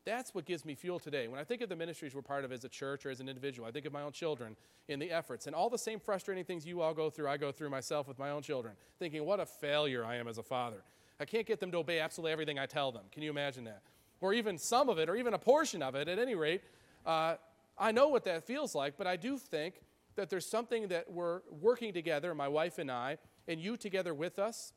That's 0.04 0.32
what 0.32 0.44
gives 0.44 0.64
me 0.64 0.76
fuel 0.76 1.00
today. 1.00 1.26
When 1.26 1.40
I 1.40 1.42
think 1.42 1.62
of 1.62 1.68
the 1.68 1.74
ministries 1.74 2.14
we're 2.14 2.22
part 2.22 2.44
of 2.44 2.52
as 2.52 2.62
a 2.62 2.68
church 2.68 3.04
or 3.04 3.10
as 3.10 3.18
an 3.18 3.28
individual, 3.28 3.66
I 3.66 3.72
think 3.72 3.86
of 3.86 3.92
my 3.92 4.02
own 4.02 4.12
children 4.12 4.54
in 4.86 5.00
the 5.00 5.10
efforts 5.10 5.48
and 5.48 5.56
all 5.56 5.68
the 5.68 5.78
same 5.78 5.98
frustrating 5.98 6.44
things 6.44 6.64
you 6.64 6.80
all 6.80 6.94
go 6.94 7.10
through, 7.10 7.28
I 7.28 7.36
go 7.38 7.50
through 7.50 7.70
myself 7.70 8.06
with 8.06 8.16
my 8.16 8.30
own 8.30 8.42
children, 8.42 8.74
thinking, 9.00 9.24
what 9.24 9.40
a 9.40 9.46
failure 9.46 10.04
I 10.04 10.14
am 10.14 10.28
as 10.28 10.38
a 10.38 10.44
father. 10.44 10.84
I 11.18 11.24
can't 11.24 11.44
get 11.44 11.58
them 11.58 11.72
to 11.72 11.78
obey 11.78 11.98
absolutely 11.98 12.30
everything 12.30 12.56
I 12.56 12.66
tell 12.66 12.92
them. 12.92 13.02
Can 13.10 13.24
you 13.24 13.30
imagine 13.30 13.64
that? 13.64 13.82
Or 14.20 14.32
even 14.32 14.58
some 14.58 14.88
of 14.88 14.98
it, 14.98 15.08
or 15.08 15.16
even 15.16 15.34
a 15.34 15.38
portion 15.38 15.82
of 15.82 15.96
it, 15.96 16.06
at 16.06 16.20
any 16.20 16.36
rate. 16.36 16.62
Uh, 17.04 17.34
I 17.76 17.90
know 17.90 18.08
what 18.08 18.24
that 18.24 18.44
feels 18.44 18.76
like, 18.76 18.96
but 18.96 19.08
I 19.08 19.16
do 19.16 19.38
think 19.38 19.82
that 20.14 20.30
there's 20.30 20.46
something 20.46 20.88
that 20.88 21.10
we're 21.10 21.40
working 21.50 21.92
together, 21.92 22.32
my 22.32 22.48
wife 22.48 22.78
and 22.78 22.90
I, 22.90 23.18
and 23.48 23.60
you 23.60 23.76
together 23.76 24.14
with 24.14 24.38
us, 24.38 24.72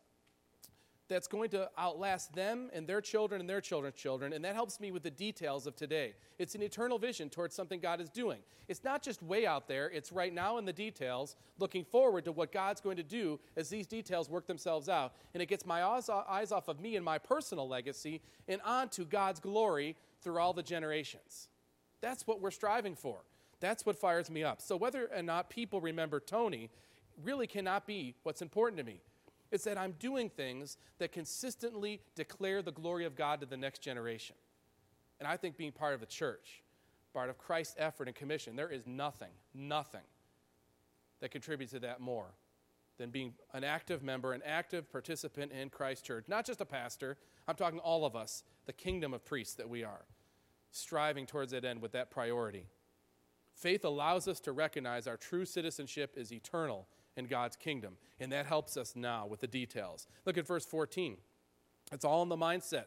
that's 1.09 1.27
going 1.27 1.49
to 1.49 1.69
outlast 1.77 2.33
them 2.33 2.69
and 2.71 2.87
their 2.87 3.01
children 3.01 3.41
and 3.41 3.49
their 3.49 3.59
children's 3.59 3.95
children, 3.95 4.31
and 4.31 4.45
that 4.45 4.53
helps 4.53 4.79
me 4.79 4.91
with 4.91 5.03
the 5.03 5.11
details 5.11 5.65
of 5.65 5.75
today. 5.75 6.13
It's 6.37 6.55
an 6.55 6.61
eternal 6.61 6.99
vision 6.99 7.29
towards 7.29 7.55
something 7.55 7.79
God 7.79 7.99
is 7.99 8.09
doing. 8.09 8.39
It's 8.67 8.83
not 8.83 9.01
just 9.01 9.23
way 9.23 9.47
out 9.47 9.67
there, 9.67 9.89
it's 9.89 10.11
right 10.11 10.33
now 10.33 10.59
in 10.59 10.65
the 10.65 10.71
details, 10.71 11.35
looking 11.57 11.83
forward 11.83 12.25
to 12.25 12.31
what 12.31 12.51
God's 12.51 12.79
going 12.79 12.97
to 12.97 13.03
do 13.03 13.39
as 13.57 13.69
these 13.69 13.87
details 13.87 14.29
work 14.29 14.45
themselves 14.45 14.87
out. 14.87 15.13
And 15.33 15.41
it 15.41 15.47
gets 15.47 15.65
my 15.65 15.83
eyes 15.83 16.51
off 16.51 16.67
of 16.67 16.79
me 16.79 16.95
and 16.95 17.03
my 17.03 17.17
personal 17.17 17.67
legacy 17.67 18.21
and 18.47 18.61
onto 18.61 19.03
God's 19.03 19.39
glory 19.39 19.95
through 20.21 20.37
all 20.37 20.53
the 20.53 20.63
generations. 20.63 21.49
That's 22.01 22.27
what 22.27 22.39
we're 22.39 22.51
striving 22.51 22.95
for. 22.95 23.17
That's 23.59 23.85
what 23.85 23.97
fires 23.97 24.29
me 24.29 24.43
up. 24.43 24.61
So, 24.61 24.77
whether 24.77 25.09
or 25.13 25.21
not 25.21 25.49
people 25.49 25.81
remember 25.81 26.19
Tony 26.19 26.69
really 27.23 27.47
cannot 27.47 27.85
be 27.85 28.15
what's 28.23 28.41
important 28.41 28.77
to 28.77 28.85
me. 28.85 29.01
It's 29.51 29.63
that 29.63 29.77
I'm 29.77 29.93
doing 29.93 30.29
things 30.29 30.77
that 30.99 31.11
consistently 31.11 32.01
declare 32.15 32.61
the 32.61 32.71
glory 32.71 33.05
of 33.05 33.15
God 33.15 33.39
to 33.41 33.45
the 33.45 33.57
next 33.57 33.79
generation. 33.79 34.35
And 35.19 35.27
I 35.27 35.37
think 35.37 35.57
being 35.57 35.71
part 35.71 35.93
of 35.93 35.99
the 35.99 36.05
church, 36.05 36.63
part 37.13 37.29
of 37.29 37.37
Christ's 37.37 37.75
effort 37.77 38.07
and 38.07 38.15
commission, 38.15 38.55
there 38.55 38.69
is 38.69 38.85
nothing, 38.85 39.31
nothing 39.53 40.07
that 41.19 41.31
contributes 41.31 41.73
to 41.73 41.79
that 41.79 41.99
more 41.99 42.27
than 42.97 43.09
being 43.09 43.33
an 43.53 43.63
active 43.63 44.03
member, 44.03 44.33
an 44.33 44.41
active 44.45 44.91
participant 44.91 45.51
in 45.51 45.69
Christ's 45.69 46.05
church. 46.05 46.25
Not 46.27 46.45
just 46.45 46.61
a 46.61 46.65
pastor, 46.65 47.17
I'm 47.47 47.55
talking 47.55 47.79
all 47.79 48.05
of 48.05 48.15
us, 48.15 48.43
the 48.65 48.73
kingdom 48.73 49.13
of 49.13 49.25
priests 49.25 49.55
that 49.55 49.67
we 49.67 49.83
are. 49.83 50.05
striving 50.71 51.25
towards 51.25 51.51
that 51.51 51.65
end 51.65 51.81
with 51.81 51.91
that 51.93 52.11
priority. 52.11 52.67
Faith 53.53 53.83
allows 53.83 54.27
us 54.27 54.39
to 54.41 54.51
recognize 54.51 55.07
our 55.07 55.17
true 55.17 55.45
citizenship 55.45 56.13
is 56.15 56.31
eternal 56.31 56.87
in 57.15 57.25
God's 57.25 57.55
kingdom, 57.55 57.97
and 58.19 58.31
that 58.31 58.45
helps 58.45 58.77
us 58.77 58.95
now 58.95 59.25
with 59.25 59.41
the 59.41 59.47
details. 59.47 60.07
Look 60.25 60.37
at 60.37 60.47
verse 60.47 60.65
14. 60.65 61.17
It's 61.91 62.05
all 62.05 62.23
in 62.23 62.29
the 62.29 62.37
mindset. 62.37 62.85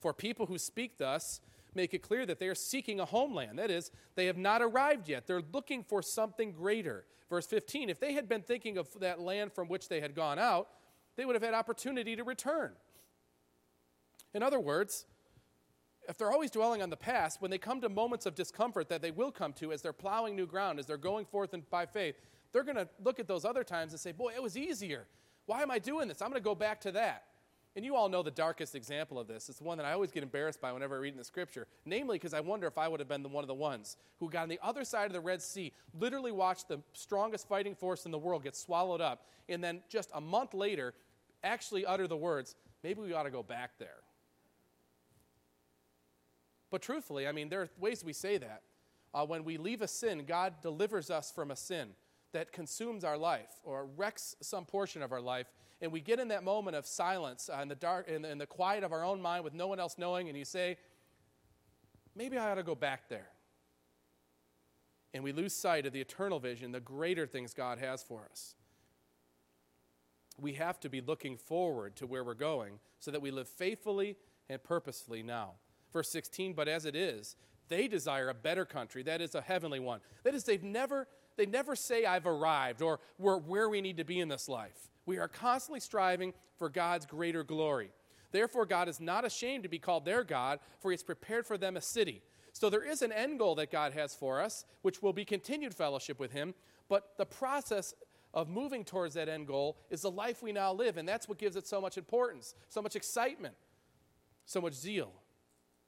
For 0.00 0.12
people 0.12 0.46
who 0.46 0.58
speak 0.58 0.98
thus 0.98 1.40
make 1.74 1.92
it 1.92 2.02
clear 2.02 2.24
that 2.26 2.38
they 2.38 2.48
are 2.48 2.54
seeking 2.54 3.00
a 3.00 3.04
homeland. 3.04 3.58
That 3.58 3.70
is, 3.70 3.90
they 4.14 4.26
have 4.26 4.36
not 4.36 4.62
arrived 4.62 5.08
yet. 5.08 5.26
They're 5.26 5.42
looking 5.52 5.84
for 5.84 6.02
something 6.02 6.52
greater. 6.52 7.04
Verse 7.28 7.46
15 7.46 7.90
if 7.90 8.00
they 8.00 8.12
had 8.12 8.28
been 8.28 8.42
thinking 8.42 8.78
of 8.78 8.88
that 9.00 9.20
land 9.20 9.52
from 9.52 9.68
which 9.68 9.88
they 9.88 10.00
had 10.00 10.14
gone 10.14 10.38
out, 10.38 10.68
they 11.16 11.24
would 11.24 11.34
have 11.34 11.42
had 11.42 11.54
opportunity 11.54 12.16
to 12.16 12.24
return. 12.24 12.72
In 14.34 14.42
other 14.42 14.60
words, 14.60 15.06
if 16.08 16.16
they're 16.16 16.30
always 16.30 16.50
dwelling 16.50 16.80
on 16.80 16.90
the 16.90 16.96
past, 16.96 17.42
when 17.42 17.50
they 17.50 17.58
come 17.58 17.80
to 17.82 17.88
moments 17.88 18.24
of 18.24 18.34
discomfort 18.34 18.88
that 18.88 19.02
they 19.02 19.10
will 19.10 19.30
come 19.30 19.52
to 19.54 19.72
as 19.72 19.82
they're 19.82 19.92
plowing 19.92 20.36
new 20.36 20.46
ground, 20.46 20.78
as 20.78 20.86
they're 20.86 20.96
going 20.96 21.26
forth 21.26 21.54
by 21.70 21.84
faith, 21.84 22.16
they're 22.52 22.64
going 22.64 22.76
to 22.76 22.88
look 23.02 23.20
at 23.20 23.26
those 23.26 23.44
other 23.44 23.64
times 23.64 23.92
and 23.92 24.00
say, 24.00 24.12
Boy, 24.12 24.32
it 24.34 24.42
was 24.42 24.56
easier. 24.56 25.06
Why 25.46 25.62
am 25.62 25.70
I 25.70 25.78
doing 25.78 26.08
this? 26.08 26.20
I'm 26.20 26.28
going 26.28 26.40
to 26.40 26.44
go 26.44 26.54
back 26.54 26.80
to 26.82 26.92
that. 26.92 27.24
And 27.76 27.84
you 27.84 27.94
all 27.94 28.08
know 28.08 28.22
the 28.22 28.30
darkest 28.30 28.74
example 28.74 29.18
of 29.18 29.28
this. 29.28 29.48
It's 29.48 29.58
the 29.58 29.64
one 29.64 29.78
that 29.78 29.86
I 29.86 29.92
always 29.92 30.10
get 30.10 30.22
embarrassed 30.22 30.60
by 30.60 30.72
whenever 30.72 30.96
I 30.96 30.98
read 30.98 31.12
in 31.12 31.18
the 31.18 31.24
scripture. 31.24 31.68
Namely, 31.84 32.16
because 32.16 32.34
I 32.34 32.40
wonder 32.40 32.66
if 32.66 32.76
I 32.76 32.88
would 32.88 32.98
have 32.98 33.08
been 33.08 33.22
the, 33.22 33.28
one 33.28 33.44
of 33.44 33.48
the 33.48 33.54
ones 33.54 33.96
who 34.18 34.28
got 34.28 34.42
on 34.42 34.48
the 34.48 34.58
other 34.62 34.84
side 34.84 35.06
of 35.06 35.12
the 35.12 35.20
Red 35.20 35.40
Sea, 35.40 35.72
literally 35.98 36.32
watched 36.32 36.68
the 36.68 36.80
strongest 36.92 37.46
fighting 37.46 37.74
force 37.74 38.04
in 38.04 38.10
the 38.10 38.18
world 38.18 38.42
get 38.42 38.56
swallowed 38.56 39.00
up, 39.00 39.26
and 39.48 39.62
then 39.62 39.80
just 39.88 40.10
a 40.14 40.20
month 40.20 40.54
later 40.54 40.92
actually 41.44 41.86
utter 41.86 42.08
the 42.08 42.16
words, 42.16 42.56
maybe 42.82 43.00
we 43.00 43.12
ought 43.12 43.22
to 43.24 43.30
go 43.30 43.42
back 43.42 43.78
there. 43.78 44.02
But 46.70 46.82
truthfully, 46.82 47.28
I 47.28 47.32
mean, 47.32 47.48
there 47.48 47.62
are 47.62 47.68
ways 47.78 48.02
we 48.02 48.12
say 48.12 48.38
that. 48.38 48.62
Uh, 49.14 49.24
when 49.24 49.44
we 49.44 49.56
leave 49.56 49.82
a 49.82 49.88
sin, 49.88 50.24
God 50.26 50.54
delivers 50.62 51.10
us 51.10 51.30
from 51.30 51.50
a 51.50 51.56
sin 51.56 51.90
that 52.32 52.52
consumes 52.52 53.04
our 53.04 53.16
life 53.16 53.50
or 53.64 53.86
wrecks 53.96 54.36
some 54.40 54.64
portion 54.64 55.02
of 55.02 55.12
our 55.12 55.20
life. 55.20 55.46
And 55.80 55.92
we 55.92 56.00
get 56.00 56.18
in 56.18 56.28
that 56.28 56.42
moment 56.42 56.76
of 56.76 56.86
silence 56.86 57.48
uh, 57.52 57.60
in 57.60 57.68
the 57.68 57.74
dark, 57.74 58.08
in, 58.08 58.24
in 58.24 58.38
the 58.38 58.46
quiet 58.46 58.84
of 58.84 58.92
our 58.92 59.04
own 59.04 59.20
mind 59.22 59.44
with 59.44 59.54
no 59.54 59.66
one 59.66 59.78
else 59.78 59.96
knowing, 59.96 60.28
and 60.28 60.36
you 60.36 60.44
say, 60.44 60.76
maybe 62.14 62.36
I 62.36 62.50
ought 62.50 62.56
to 62.56 62.62
go 62.62 62.74
back 62.74 63.08
there. 63.08 63.28
And 65.14 65.24
we 65.24 65.32
lose 65.32 65.54
sight 65.54 65.86
of 65.86 65.92
the 65.92 66.00
eternal 66.00 66.38
vision, 66.38 66.72
the 66.72 66.80
greater 66.80 67.26
things 67.26 67.54
God 67.54 67.78
has 67.78 68.02
for 68.02 68.26
us. 68.30 68.54
We 70.38 70.54
have 70.54 70.78
to 70.80 70.88
be 70.88 71.00
looking 71.00 71.36
forward 71.36 71.96
to 71.96 72.06
where 72.06 72.22
we're 72.22 72.34
going 72.34 72.78
so 73.00 73.10
that 73.10 73.22
we 73.22 73.30
live 73.30 73.48
faithfully 73.48 74.16
and 74.48 74.62
purposefully 74.62 75.22
now. 75.22 75.52
Verse 75.92 76.10
16, 76.10 76.52
but 76.52 76.68
as 76.68 76.84
it 76.84 76.94
is, 76.94 77.36
they 77.68 77.88
desire 77.88 78.28
a 78.28 78.34
better 78.34 78.64
country, 78.64 79.02
that 79.04 79.20
is 79.20 79.34
a 79.34 79.40
heavenly 79.40 79.80
one. 79.80 80.00
That 80.24 80.34
is, 80.34 80.44
they've 80.44 80.62
never, 80.62 81.06
they 81.38 81.46
never 81.46 81.74
say, 81.74 82.04
I've 82.04 82.26
arrived 82.26 82.82
or 82.82 83.00
we're 83.18 83.38
where 83.38 83.68
we 83.70 83.80
need 83.80 83.96
to 83.96 84.04
be 84.04 84.20
in 84.20 84.28
this 84.28 84.48
life. 84.48 84.90
We 85.06 85.16
are 85.16 85.28
constantly 85.28 85.80
striving 85.80 86.34
for 86.58 86.68
God's 86.68 87.06
greater 87.06 87.42
glory. 87.42 87.90
Therefore, 88.30 88.66
God 88.66 88.88
is 88.88 89.00
not 89.00 89.24
ashamed 89.24 89.62
to 89.62 89.70
be 89.70 89.78
called 89.78 90.04
their 90.04 90.22
God, 90.22 90.58
for 90.80 90.90
He 90.90 90.94
has 90.94 91.02
prepared 91.02 91.46
for 91.46 91.56
them 91.56 91.78
a 91.78 91.80
city. 91.80 92.20
So 92.52 92.68
there 92.68 92.84
is 92.84 93.00
an 93.00 93.12
end 93.12 93.38
goal 93.38 93.54
that 93.54 93.70
God 93.70 93.94
has 93.94 94.14
for 94.14 94.42
us, 94.42 94.66
which 94.82 95.02
will 95.02 95.14
be 95.14 95.24
continued 95.24 95.72
fellowship 95.74 96.18
with 96.18 96.32
Him, 96.32 96.54
but 96.90 97.12
the 97.16 97.24
process 97.24 97.94
of 98.34 98.50
moving 98.50 98.84
towards 98.84 99.14
that 99.14 99.30
end 99.30 99.46
goal 99.46 99.78
is 99.88 100.02
the 100.02 100.10
life 100.10 100.42
we 100.42 100.52
now 100.52 100.74
live, 100.74 100.98
and 100.98 101.08
that's 101.08 101.26
what 101.26 101.38
gives 101.38 101.56
it 101.56 101.66
so 101.66 101.80
much 101.80 101.96
importance, 101.96 102.54
so 102.68 102.82
much 102.82 102.96
excitement, 102.96 103.54
so 104.44 104.60
much 104.60 104.74
zeal 104.74 105.12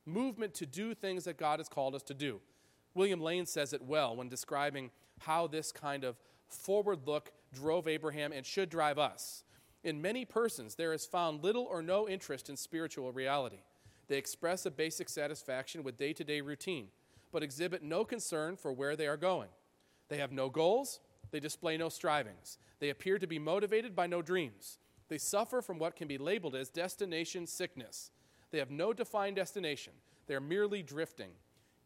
movement 0.07 0.55
to 0.55 0.67
do 0.67 0.95
things 0.95 1.25
that 1.25 1.37
God 1.37 1.61
has 1.61 1.69
called 1.69 1.95
us 1.95 2.03
to 2.05 2.15
do. 2.15 2.41
William 2.95 3.21
Lane 3.21 3.47
says 3.47 3.73
it 3.73 3.83
well 3.83 4.17
when 4.17 4.29
describing 4.29 4.91
how 5.21 5.47
this 5.47 5.73
kind 5.73 6.05
of 6.05 6.17
forward 6.49 7.07
look 7.07 7.33
drove 7.53 7.87
Abraham 7.87 8.33
and 8.33 8.45
should 8.45 8.71
drive 8.71 8.99
us. 8.99 9.45
In 9.83 10.03
many 10.03 10.25
persons, 10.25 10.75
there 10.75 10.93
is 10.93 11.07
found 11.07 11.43
little 11.43 11.65
or 11.65 11.83
no 11.83 12.09
interest 12.09 12.51
in 12.51 12.57
spiritual 12.57 13.13
reality. 13.13 13.63
They 14.09 14.19
express 14.19 14.67
a 14.67 14.71
basic 14.71 15.09
satisfaction 15.09 15.83
with 15.83 15.97
day 15.97 16.13
to 16.13 16.25
day 16.25 16.41
routine, 16.41 16.89
but 17.33 17.43
exhibit 17.43 17.83
no 17.83 18.05
concern 18.05 18.57
for 18.57 18.73
where 18.73 18.97
they 18.97 19.07
are 19.07 19.17
going. 19.17 19.49
They 20.09 20.19
have 20.19 20.33
no 20.33 20.51
goals, 20.51 21.01
they 21.31 21.41
display 21.41 21.77
no 21.77 21.89
strivings. 21.89 22.59
They 22.81 22.91
appear 22.91 23.19
to 23.19 23.27
be 23.27 23.39
motivated 23.39 23.95
by 23.95 24.07
no 24.07 24.21
dreams. 24.21 24.79
They 25.09 25.19
suffer 25.19 25.63
from 25.63 25.79
what 25.79 25.97
can 25.97 26.09
be 26.09 26.19
labeled 26.19 26.55
as 26.55 26.71
destination 26.71 27.47
sickness. 27.47 28.11
They 28.51 28.59
have 28.59 28.71
no 28.71 28.93
defined 28.93 29.37
destination, 29.37 29.93
they're 30.27 30.41
merely 30.41 30.83
drifting. 30.83 31.31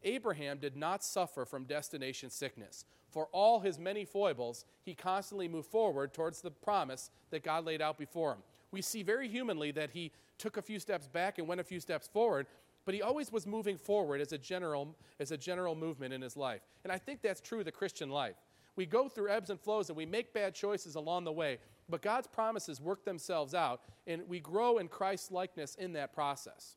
Abraham 0.05 0.59
did 0.59 0.77
not 0.77 1.03
suffer 1.03 1.45
from 1.45 1.65
destination 1.65 2.31
sickness. 2.31 2.85
For 3.11 3.29
all 3.33 3.61
his 3.61 3.79
many 3.79 4.05
foibles, 4.05 4.65
he 4.83 4.95
constantly 4.95 5.49
moved 5.49 5.71
forward 5.71 6.13
towards 6.13 6.41
the 6.41 6.51
promise 6.51 7.11
that 7.31 7.45
God 7.45 7.65
laid 7.65 7.81
out 7.81 7.99
before 7.99 8.33
him. 8.33 8.43
We 8.71 8.83
see 8.83 9.03
very 9.03 9.29
humanly 9.29 9.71
that 9.73 9.91
he 9.91 10.13
took 10.37 10.57
a 10.57 10.63
few 10.63 10.81
steps 10.81 11.07
back 11.07 11.39
and 11.39 11.47
went 11.47 11.61
a 11.61 11.65
few 11.65 11.81
steps 11.81 12.09
forward, 12.09 12.47
but 12.85 12.95
he 12.95 13.03
always 13.03 13.31
was 13.31 13.47
moving 13.47 13.77
forward 13.77 14.21
as 14.21 14.33
a 14.33 14.39
general, 14.39 14.95
as 15.21 15.31
a 15.31 15.37
general 15.37 15.75
movement 15.75 16.13
in 16.13 16.21
his 16.21 16.37
life. 16.37 16.63
And 16.83 16.93
I 16.93 16.99
think 16.99 17.23
that's 17.23 17.41
true 17.41 17.61
of 17.61 17.65
the 17.65 17.73
Christian 17.73 18.11
life. 18.11 18.37
We 18.77 18.87
go 18.87 19.09
through 19.09 19.31
ebbs 19.31 19.51
and 19.51 19.61
flows 19.61 19.89
and 19.89 19.97
we 19.97 20.07
make 20.07 20.35
bad 20.35 20.55
choices 20.55 20.97
along 20.97 21.25
the 21.25 21.33
way, 21.33 21.59
but 21.89 22.03
God's 22.03 22.27
promises 22.27 22.81
work 22.81 23.05
themselves 23.05 23.55
out, 23.55 23.83
and 24.07 24.23
we 24.29 24.41
grow 24.41 24.79
in 24.79 24.89
Christ's 24.89 25.31
likeness 25.31 25.77
in 25.77 25.93
that 25.93 26.13
process. 26.13 26.77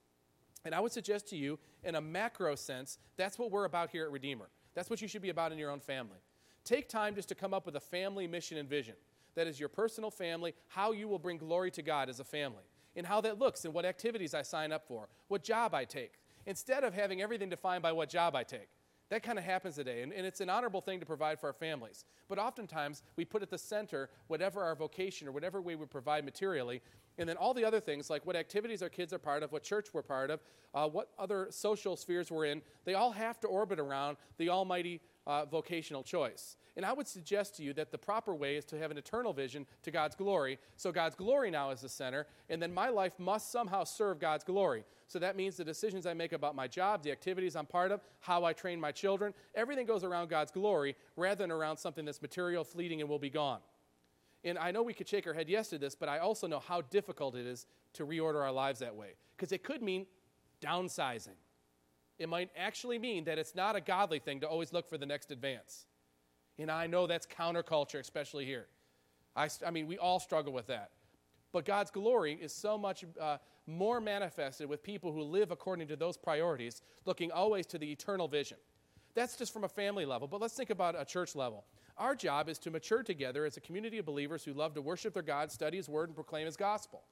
And 0.67 0.75
I 0.75 0.81
would 0.81 0.91
suggest 0.91 1.29
to 1.29 1.37
you, 1.37 1.59
in 1.85 1.95
a 1.95 2.01
macro 2.01 2.53
sense, 2.55 2.97
that's 3.15 3.39
what 3.39 3.51
we're 3.51 3.63
about 3.63 3.89
here 3.89 4.03
at 4.03 4.11
Redeemer. 4.11 4.49
That's 4.75 4.89
what 4.89 5.01
you 5.01 5.07
should 5.07 5.21
be 5.21 5.29
about 5.29 5.53
in 5.53 5.57
your 5.57 5.71
own 5.71 5.79
family. 5.79 6.17
Take 6.65 6.89
time 6.89 7.15
just 7.15 7.29
to 7.29 7.35
come 7.35 7.53
up 7.53 7.65
with 7.65 7.77
a 7.77 7.79
family 7.79 8.27
mission 8.27 8.57
and 8.57 8.67
vision. 8.67 8.95
That 9.35 9.47
is 9.47 9.61
your 9.61 9.69
personal 9.69 10.11
family, 10.11 10.53
how 10.67 10.91
you 10.91 11.07
will 11.07 11.19
bring 11.19 11.37
glory 11.37 11.71
to 11.71 11.81
God 11.81 12.09
as 12.09 12.19
a 12.19 12.25
family, 12.25 12.65
and 12.97 13.07
how 13.07 13.21
that 13.21 13.39
looks, 13.39 13.63
and 13.63 13.73
what 13.73 13.85
activities 13.85 14.33
I 14.33 14.41
sign 14.41 14.73
up 14.73 14.85
for, 14.85 15.07
what 15.29 15.41
job 15.41 15.73
I 15.73 15.85
take, 15.85 16.15
instead 16.45 16.83
of 16.83 16.93
having 16.93 17.21
everything 17.21 17.47
defined 17.47 17.81
by 17.81 17.93
what 17.93 18.09
job 18.09 18.35
I 18.35 18.43
take. 18.43 18.67
That 19.09 19.23
kind 19.23 19.37
of 19.37 19.45
happens 19.45 19.75
today, 19.75 20.01
and, 20.01 20.11
and, 20.11 20.25
it's 20.25 20.41
an 20.41 20.49
honorable 20.49 20.81
thing 20.81 20.99
to 20.99 21.05
provide 21.05 21.39
for 21.39 21.47
our 21.47 21.53
families. 21.53 22.03
But 22.27 22.39
oftentimes, 22.39 23.03
we 23.15 23.23
put 23.23 23.41
at 23.41 23.49
the 23.49 23.57
center 23.57 24.09
whatever 24.27 24.61
our 24.61 24.75
vocation 24.75 25.29
or 25.29 25.31
whatever 25.31 25.61
way 25.61 25.75
we 25.75 25.85
provide 25.85 26.25
materially, 26.25 26.81
and 27.17 27.27
then 27.27 27.37
all 27.37 27.53
the 27.53 27.63
other 27.63 27.79
things, 27.79 28.09
like 28.09 28.25
what 28.25 28.35
activities 28.35 28.83
our 28.83 28.89
kids 28.89 29.13
are 29.13 29.19
part 29.19 29.43
of, 29.43 29.51
what 29.53 29.63
church 29.63 29.87
we're 29.93 30.01
part 30.01 30.29
of, 30.29 30.41
uh, 30.73 30.87
what 30.89 31.09
other 31.17 31.47
social 31.51 31.95
spheres 31.95 32.29
we're 32.29 32.45
in, 32.45 32.61
they 32.83 32.95
all 32.95 33.11
have 33.11 33.39
to 33.39 33.47
orbit 33.47 33.79
around 33.79 34.17
the 34.37 34.49
almighty 34.49 34.99
uh, 35.27 35.45
vocational 35.45 36.01
choice. 36.01 36.55
And 36.77 36.85
I 36.85 36.93
would 36.93 37.07
suggest 37.07 37.57
to 37.57 37.63
you 37.63 37.73
that 37.73 37.91
the 37.91 37.97
proper 37.97 38.33
way 38.33 38.55
is 38.55 38.63
to 38.65 38.77
have 38.79 38.91
an 38.91 38.97
eternal 38.97 39.33
vision 39.33 39.65
to 39.83 39.91
God's 39.91 40.15
glory. 40.15 40.57
So 40.77 40.91
God's 40.91 41.15
glory 41.15 41.51
now 41.51 41.71
is 41.71 41.81
the 41.81 41.89
center, 41.89 42.27
and 42.49 42.61
then 42.61 42.73
my 42.73 42.89
life 42.89 43.13
must 43.19 43.51
somehow 43.51 43.83
serve 43.83 44.19
God's 44.19 44.43
glory. 44.43 44.85
So 45.07 45.19
that 45.19 45.35
means 45.35 45.57
the 45.57 45.65
decisions 45.65 46.05
I 46.05 46.13
make 46.13 46.33
about 46.33 46.55
my 46.55 46.67
job, 46.67 47.03
the 47.03 47.11
activities 47.11 47.55
I'm 47.55 47.65
part 47.65 47.91
of, 47.91 48.01
how 48.21 48.45
I 48.45 48.53
train 48.53 48.79
my 48.79 48.91
children, 48.91 49.33
everything 49.53 49.85
goes 49.85 50.03
around 50.03 50.29
God's 50.29 50.51
glory 50.51 50.95
rather 51.15 51.43
than 51.43 51.51
around 51.51 51.77
something 51.77 52.05
that's 52.05 52.21
material, 52.21 52.63
fleeting, 52.63 53.01
and 53.01 53.09
will 53.09 53.19
be 53.19 53.29
gone. 53.29 53.59
And 54.43 54.57
I 54.57 54.71
know 54.71 54.83
we 54.83 54.93
could 54.93 55.09
shake 55.09 55.27
our 55.27 55.33
head 55.33 55.49
yes 55.49 55.69
to 55.69 55.77
this, 55.77 55.95
but 55.95 56.07
I 56.07 56.19
also 56.19 56.47
know 56.47 56.59
how 56.59 56.81
difficult 56.81 57.35
it 57.35 57.45
is 57.45 57.65
to 57.93 58.05
reorder 58.05 58.41
our 58.41 58.51
lives 58.51 58.79
that 58.79 58.95
way. 58.95 59.15
Because 59.35 59.51
it 59.51 59.63
could 59.63 59.81
mean 59.81 60.05
downsizing. 60.61 61.35
It 62.19 62.29
might 62.29 62.49
actually 62.57 62.97
mean 62.99 63.25
that 63.25 63.37
it's 63.37 63.55
not 63.55 63.75
a 63.75 63.81
godly 63.81 64.19
thing 64.19 64.39
to 64.41 64.47
always 64.47 64.73
look 64.73 64.87
for 64.87 64.97
the 64.97 65.05
next 65.05 65.31
advance. 65.31 65.85
And 66.57 66.71
I 66.71 66.87
know 66.87 67.05
that's 67.05 67.27
counterculture, 67.27 67.99
especially 67.99 68.45
here. 68.45 68.67
I, 69.35 69.49
I 69.65 69.69
mean, 69.71 69.87
we 69.87 69.97
all 69.97 70.19
struggle 70.19 70.51
with 70.51 70.67
that. 70.67 70.91
But 71.51 71.65
God's 71.65 71.91
glory 71.91 72.37
is 72.41 72.51
so 72.51 72.77
much 72.77 73.05
uh, 73.21 73.37
more 73.67 74.01
manifested 74.01 74.67
with 74.67 74.83
people 74.83 75.11
who 75.11 75.21
live 75.21 75.51
according 75.51 75.87
to 75.89 75.95
those 75.95 76.17
priorities, 76.17 76.81
looking 77.05 77.31
always 77.31 77.65
to 77.67 77.77
the 77.77 77.91
eternal 77.91 78.27
vision. 78.27 78.57
That's 79.13 79.35
just 79.35 79.53
from 79.53 79.63
a 79.63 79.69
family 79.69 80.05
level, 80.05 80.27
but 80.27 80.41
let's 80.41 80.53
think 80.53 80.69
about 80.69 80.99
a 80.99 81.05
church 81.05 81.35
level. 81.35 81.65
Our 81.97 82.15
job 82.15 82.49
is 82.49 82.59
to 82.59 82.71
mature 82.71 83.01
together 83.01 83.45
as 83.45 83.57
a 83.57 83.61
community 83.61 83.97
of 83.97 84.05
believers 84.05 84.43
who 84.43 84.53
love 84.53 84.75
to 84.75 84.81
worship 84.81 85.13
their 85.13 85.23
God, 85.23 85.51
study 85.51 85.77
His 85.77 85.89
Word, 85.89 86.09
and 86.09 86.15
proclaim 86.15 86.45
His 86.45 86.55
gospel. 86.55 87.03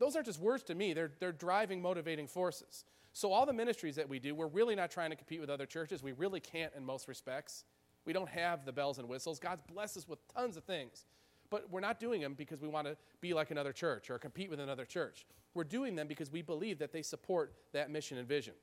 Those 0.00 0.16
aren't 0.16 0.26
just 0.26 0.40
words 0.40 0.64
to 0.64 0.74
me, 0.74 0.92
they're, 0.94 1.12
they're 1.20 1.30
driving, 1.30 1.80
motivating 1.80 2.26
forces. 2.26 2.84
So, 3.12 3.32
all 3.32 3.46
the 3.46 3.52
ministries 3.52 3.96
that 3.96 4.08
we 4.08 4.18
do, 4.18 4.34
we're 4.34 4.46
really 4.48 4.74
not 4.74 4.90
trying 4.90 5.10
to 5.10 5.16
compete 5.16 5.40
with 5.40 5.50
other 5.50 5.66
churches. 5.66 6.02
We 6.02 6.12
really 6.12 6.40
can't 6.40 6.72
in 6.76 6.84
most 6.84 7.06
respects. 7.06 7.64
We 8.06 8.12
don't 8.12 8.28
have 8.28 8.64
the 8.64 8.72
bells 8.72 8.98
and 8.98 9.08
whistles. 9.08 9.38
God's 9.38 9.62
blessed 9.62 9.98
us 9.98 10.08
with 10.08 10.18
tons 10.34 10.56
of 10.56 10.64
things. 10.64 11.04
But 11.50 11.68
we're 11.70 11.80
not 11.80 12.00
doing 12.00 12.20
them 12.20 12.34
because 12.34 12.60
we 12.60 12.68
want 12.68 12.86
to 12.86 12.96
be 13.20 13.34
like 13.34 13.50
another 13.50 13.72
church 13.72 14.08
or 14.08 14.18
compete 14.18 14.48
with 14.48 14.60
another 14.60 14.84
church. 14.84 15.26
We're 15.52 15.64
doing 15.64 15.96
them 15.96 16.06
because 16.06 16.30
we 16.30 16.42
believe 16.42 16.78
that 16.78 16.92
they 16.92 17.02
support 17.02 17.52
that 17.72 17.90
mission 17.90 18.16
and 18.18 18.26
vision. 18.26 18.54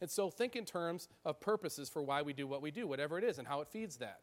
And 0.00 0.08
so 0.08 0.30
think 0.30 0.56
in 0.56 0.64
terms 0.64 1.08
of 1.24 1.40
purposes 1.40 1.88
for 1.90 2.00
why 2.00 2.22
we 2.22 2.32
do 2.32 2.46
what 2.46 2.62
we 2.62 2.70
do, 2.70 2.86
whatever 2.86 3.18
it 3.18 3.24
is, 3.24 3.38
and 3.38 3.46
how 3.46 3.60
it 3.60 3.68
feeds 3.68 3.96
that. 3.96 4.20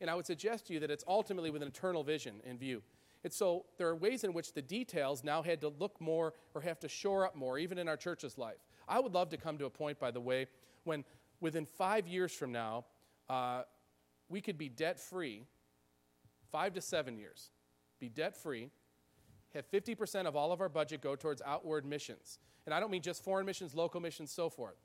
And 0.00 0.08
I 0.08 0.14
would 0.14 0.26
suggest 0.26 0.68
to 0.68 0.74
you 0.74 0.80
that 0.80 0.90
it's 0.90 1.04
ultimately 1.08 1.50
with 1.50 1.60
an 1.60 1.68
eternal 1.68 2.04
vision 2.04 2.40
in 2.44 2.56
view. 2.56 2.82
And 3.24 3.32
so 3.32 3.66
there 3.78 3.88
are 3.88 3.96
ways 3.96 4.24
in 4.24 4.32
which 4.32 4.52
the 4.52 4.62
details 4.62 5.24
now 5.24 5.42
had 5.42 5.60
to 5.62 5.68
look 5.68 6.00
more 6.00 6.34
or 6.54 6.60
have 6.60 6.78
to 6.80 6.88
shore 6.88 7.26
up 7.26 7.34
more, 7.34 7.58
even 7.58 7.78
in 7.78 7.88
our 7.88 7.96
church's 7.96 8.38
life. 8.38 8.58
I 8.88 9.00
would 9.00 9.12
love 9.12 9.30
to 9.30 9.36
come 9.36 9.58
to 9.58 9.66
a 9.66 9.70
point, 9.70 9.98
by 9.98 10.10
the 10.10 10.20
way, 10.20 10.46
when 10.84 11.04
within 11.40 11.66
five 11.66 12.06
years 12.06 12.32
from 12.32 12.52
now, 12.52 12.84
uh, 13.28 13.62
we 14.28 14.40
could 14.40 14.56
be 14.56 14.68
debt 14.68 15.00
free, 15.00 15.44
five 16.50 16.74
to 16.74 16.80
seven 16.80 17.16
years, 17.18 17.50
be 17.98 18.08
debt 18.08 18.36
free, 18.36 18.70
have 19.54 19.70
50% 19.70 20.26
of 20.26 20.36
all 20.36 20.52
of 20.52 20.60
our 20.60 20.68
budget 20.68 21.00
go 21.00 21.16
towards 21.16 21.42
outward 21.44 21.84
missions. 21.84 22.38
And 22.66 22.74
I 22.74 22.80
don't 22.80 22.90
mean 22.90 23.02
just 23.02 23.24
foreign 23.24 23.46
missions, 23.46 23.74
local 23.74 24.00
missions, 24.00 24.30
so 24.30 24.48
forth. 24.48 24.76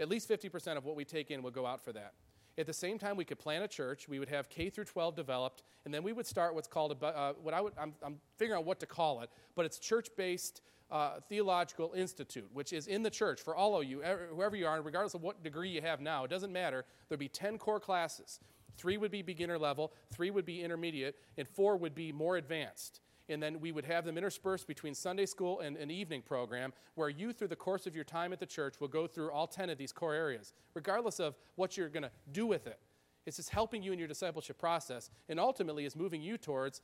At 0.00 0.08
least 0.08 0.28
50% 0.28 0.76
of 0.76 0.84
what 0.84 0.96
we 0.96 1.04
take 1.04 1.30
in 1.30 1.42
will 1.42 1.50
go 1.50 1.66
out 1.66 1.82
for 1.84 1.92
that. 1.92 2.14
At 2.58 2.66
the 2.66 2.72
same 2.72 2.98
time, 2.98 3.16
we 3.16 3.24
could 3.24 3.38
plan 3.38 3.62
a 3.62 3.68
church. 3.68 4.08
We 4.08 4.18
would 4.18 4.28
have 4.28 4.48
K 4.48 4.68
through 4.68 4.86
12 4.86 5.14
developed, 5.14 5.62
and 5.84 5.94
then 5.94 6.02
we 6.02 6.12
would 6.12 6.26
start 6.26 6.56
what's 6.56 6.66
called 6.66 6.96
a, 7.00 7.06
uh, 7.06 7.32
what 7.40 7.54
I 7.54 7.60
would, 7.60 7.72
I'm, 7.80 7.94
I'm, 8.02 8.16
figuring 8.36 8.58
out 8.58 8.66
what 8.66 8.80
to 8.80 8.86
call 8.86 9.20
it, 9.20 9.30
but 9.54 9.64
it's 9.64 9.78
church-based 9.78 10.60
uh, 10.90 11.20
theological 11.28 11.92
institute, 11.94 12.48
which 12.52 12.72
is 12.72 12.88
in 12.88 13.04
the 13.04 13.10
church 13.10 13.40
for 13.40 13.54
all 13.54 13.80
of 13.80 13.84
you, 13.84 14.02
whoever 14.34 14.56
you 14.56 14.66
are, 14.66 14.82
regardless 14.82 15.14
of 15.14 15.22
what 15.22 15.42
degree 15.44 15.68
you 15.68 15.80
have 15.82 16.00
now. 16.00 16.24
It 16.24 16.30
doesn't 16.30 16.52
matter. 16.52 16.84
There'd 17.08 17.20
be 17.20 17.28
10 17.28 17.58
core 17.58 17.78
classes. 17.78 18.40
Three 18.76 18.96
would 18.96 19.12
be 19.12 19.22
beginner 19.22 19.58
level, 19.58 19.92
three 20.10 20.30
would 20.30 20.44
be 20.44 20.62
intermediate, 20.62 21.16
and 21.36 21.46
four 21.46 21.76
would 21.76 21.94
be 21.94 22.10
more 22.10 22.36
advanced 22.38 23.00
and 23.28 23.42
then 23.42 23.60
we 23.60 23.72
would 23.72 23.84
have 23.84 24.04
them 24.04 24.16
interspersed 24.16 24.66
between 24.66 24.94
Sunday 24.94 25.26
school 25.26 25.60
and 25.60 25.76
an 25.76 25.90
evening 25.90 26.22
program 26.22 26.72
where 26.94 27.08
you, 27.08 27.32
through 27.32 27.48
the 27.48 27.56
course 27.56 27.86
of 27.86 27.94
your 27.94 28.04
time 28.04 28.32
at 28.32 28.40
the 28.40 28.46
church, 28.46 28.80
will 28.80 28.88
go 28.88 29.06
through 29.06 29.30
all 29.30 29.46
10 29.46 29.70
of 29.70 29.78
these 29.78 29.92
core 29.92 30.14
areas, 30.14 30.54
regardless 30.74 31.20
of 31.20 31.36
what 31.56 31.76
you're 31.76 31.88
going 31.88 32.02
to 32.02 32.10
do 32.32 32.46
with 32.46 32.66
it. 32.66 32.78
It's 33.26 33.36
just 33.36 33.50
helping 33.50 33.82
you 33.82 33.92
in 33.92 33.98
your 33.98 34.08
discipleship 34.08 34.58
process, 34.58 35.10
and 35.28 35.38
ultimately 35.38 35.84
is 35.84 35.94
moving 35.94 36.22
you 36.22 36.38
towards 36.38 36.80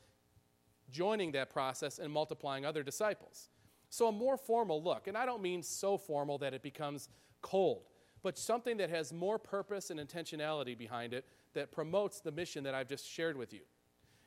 joining 0.90 1.32
that 1.32 1.50
process 1.50 1.98
and 1.98 2.12
multiplying 2.12 2.66
other 2.66 2.82
disciples. 2.82 3.48
So, 3.88 4.08
a 4.08 4.12
more 4.12 4.36
formal 4.36 4.82
look, 4.82 5.06
and 5.06 5.16
I 5.16 5.24
don't 5.24 5.40
mean 5.40 5.62
so 5.62 5.96
formal 5.96 6.36
that 6.38 6.52
it 6.52 6.62
becomes 6.62 7.08
cold, 7.40 7.84
but 8.22 8.36
something 8.36 8.76
that 8.78 8.90
has 8.90 9.12
more 9.12 9.38
purpose 9.38 9.90
and 9.90 9.98
intentionality 9.98 10.76
behind 10.76 11.14
it 11.14 11.24
that 11.54 11.72
promotes 11.72 12.20
the 12.20 12.32
mission 12.32 12.64
that 12.64 12.74
I've 12.74 12.88
just 12.88 13.08
shared 13.08 13.36
with 13.36 13.52
you 13.52 13.60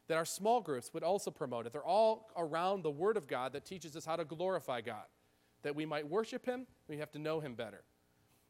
that 0.08 0.18
our 0.18 0.26
small 0.26 0.62
groups 0.62 0.94
would 0.94 1.04
also 1.04 1.32
promote 1.32 1.66
it. 1.66 1.74
They're 1.74 1.84
all 1.84 2.30
around 2.38 2.84
the 2.84 2.92
Word 2.92 3.18
of 3.18 3.28
God 3.28 3.54
that 3.54 3.66
teaches 3.66 3.96
us 3.96 4.06
how 4.06 4.16
to 4.16 4.26
glorify 4.26 4.82
God, 4.82 5.06
that 5.64 5.76
we 5.76 5.86
might 5.86 6.08
worship 6.08 6.46
Him, 6.46 6.66
we 6.88 6.98
have 6.98 7.12
to 7.12 7.20
know 7.20 7.40
Him 7.40 7.54
better. 7.54 7.84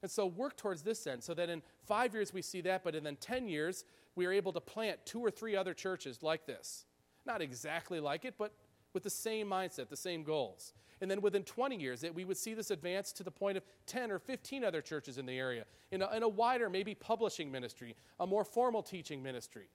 And 0.01 0.11
so 0.11 0.27
work 0.27 0.55
towards 0.55 0.83
this 0.83 1.07
end 1.07 1.23
so 1.23 1.33
that 1.33 1.49
in 1.49 1.63
five 1.85 2.13
years 2.13 2.33
we 2.33 2.41
see 2.41 2.61
that, 2.61 2.83
but 2.83 2.95
in 2.95 3.03
then 3.03 3.17
10 3.17 3.47
years 3.47 3.83
we 4.15 4.25
are 4.25 4.31
able 4.31 4.53
to 4.53 4.61
plant 4.61 4.99
two 5.05 5.19
or 5.19 5.31
three 5.31 5.55
other 5.55 5.73
churches 5.73 6.21
like 6.21 6.45
this. 6.45 6.85
Not 7.25 7.41
exactly 7.41 7.99
like 7.99 8.23
it, 8.23 8.35
but 8.37 8.53
with 8.93 9.03
the 9.03 9.09
same 9.09 9.47
mindset, 9.47 9.89
the 9.89 9.97
same 9.97 10.23
goals. 10.23 10.73
And 11.01 11.11
then 11.11 11.21
within 11.21 11.43
20 11.43 11.75
years, 11.75 12.01
that 12.01 12.13
we 12.13 12.25
would 12.25 12.37
see 12.37 12.53
this 12.53 12.71
advance 12.71 13.11
to 13.13 13.23
the 13.23 13.31
point 13.31 13.57
of 13.57 13.63
10 13.85 14.11
or 14.11 14.17
15 14.17 14.63
other 14.63 14.81
churches 14.81 15.17
in 15.17 15.25
the 15.25 15.37
area, 15.37 15.65
in 15.91 16.01
a, 16.01 16.11
in 16.15 16.23
a 16.23 16.27
wider, 16.27 16.69
maybe 16.69 16.95
publishing 16.95 17.51
ministry, 17.51 17.95
a 18.19 18.25
more 18.25 18.43
formal 18.43 18.81
teaching 18.81 19.21
ministry. 19.21 19.69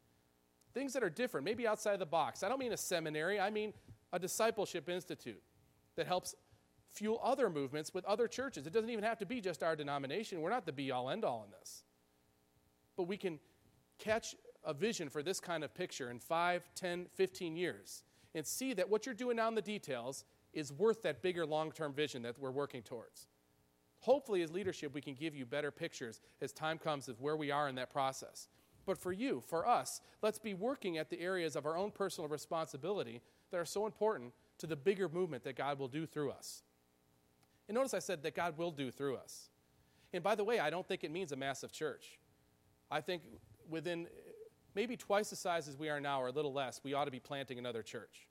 Things 0.75 0.93
that 0.95 1.03
are 1.03 1.11
different, 1.11 1.45
maybe 1.45 1.67
outside 1.67 1.99
the 1.99 2.07
box. 2.07 2.43
I 2.43 2.49
don't 2.49 2.59
mean 2.59 2.73
a 2.73 2.77
seminary, 2.77 3.39
I 3.39 3.51
mean 3.51 3.73
a 4.13 4.19
discipleship 4.19 4.89
institute 4.89 5.43
that 5.97 6.07
helps 6.07 6.35
fuel 6.91 7.21
other 7.23 7.49
movements 7.49 7.95
with 7.95 8.05
other 8.05 8.29
churches. 8.29 8.67
It 8.67 8.73
doesn't 8.73 8.91
even 8.91 9.05
have 9.05 9.19
to 9.19 9.27
be 9.27 9.41
just 9.41 9.63
our 9.63 9.75
denomination. 9.75 10.41
We're 10.41 10.51
not 10.51 10.67
the 10.67 10.73
be 10.73 10.91
all 10.91 11.11
end 11.11 11.25
all 11.25 11.45
in 11.45 11.51
this. 11.59 11.85
But 12.97 13.05
we 13.05 13.17
can 13.17 13.39
catch 13.99 14.35
a 14.65 14.75
vision 14.75 15.09
for 15.09 15.23
this 15.23 15.41
kind 15.41 15.65
of 15.65 15.75
picture 15.75 16.11
in 16.11 16.19
5, 16.19 16.71
10, 16.75 17.07
15 17.15 17.57
years 17.57 18.05
and 18.35 18.47
see 18.47 18.75
that 18.75 18.89
what 18.89 19.07
you're 19.07 19.15
doing 19.15 19.37
now 19.37 19.49
in 19.49 19.55
the 19.55 19.63
details 19.63 20.25
is 20.53 20.73
worth 20.73 21.03
that 21.03 21.23
bigger 21.23 21.47
long 21.47 21.73
term 21.73 21.93
vision 21.93 22.23
that 22.23 22.39
we're 22.39 22.51
working 22.51 22.83
towards. 22.83 23.27
Hopefully, 24.01 24.43
as 24.43 24.51
leadership, 24.51 24.93
we 24.95 25.01
can 25.01 25.15
give 25.15 25.35
you 25.35 25.47
better 25.47 25.71
pictures 25.71 26.21
as 26.41 26.53
time 26.53 26.77
comes 26.77 27.09
of 27.09 27.21
where 27.21 27.37
we 27.37 27.51
are 27.51 27.69
in 27.69 27.77
that 27.77 27.91
process. 27.91 28.49
But 28.85 28.99
for 28.99 29.13
you, 29.13 29.43
for 29.47 29.67
us, 29.67 30.01
let's 30.23 30.39
be 30.39 30.55
working 30.55 30.99
at 30.99 31.11
the 31.11 31.21
areas 31.21 31.57
of 31.57 31.67
our 31.67 31.77
own 31.77 31.91
personal 31.91 32.29
responsibility 32.29 33.21
that 33.51 33.59
are 33.59 33.65
so 33.65 33.87
important 33.87 34.33
to 34.59 34.67
the 34.67 34.77
bigger 34.77 35.09
movement 35.09 35.45
that 35.45 35.57
God 35.57 35.79
will 35.79 35.89
do 35.89 36.07
through 36.07 36.31
us. 36.31 36.63
And 37.69 37.77
notice 37.77 37.95
I 37.95 38.01
said 38.01 38.23
that 38.23 38.35
God 38.35 38.59
will 38.59 38.71
do 38.71 38.91
through 38.91 39.17
us. 39.17 39.51
And 40.13 40.23
by 40.23 40.35
the 40.35 40.45
way, 40.45 40.59
I 40.59 40.71
don't 40.71 40.87
think 40.87 41.05
it 41.05 41.11
means 41.11 41.33
a 41.33 41.37
massive 41.37 41.73
church. 41.73 42.19
I 42.91 43.01
think 43.01 43.23
within 43.71 44.09
maybe 44.75 44.97
twice 44.97 45.31
the 45.31 45.37
size 45.37 45.69
as 45.69 45.79
we 45.79 45.89
are 45.89 46.01
now, 46.01 46.21
or 46.21 46.29
a 46.29 46.33
little 46.33 46.53
less, 46.53 46.81
we 46.83 46.95
ought 46.95 47.05
to 47.05 47.11
be 47.11 47.21
planting 47.21 47.59
another 47.59 47.83
church. 47.83 48.27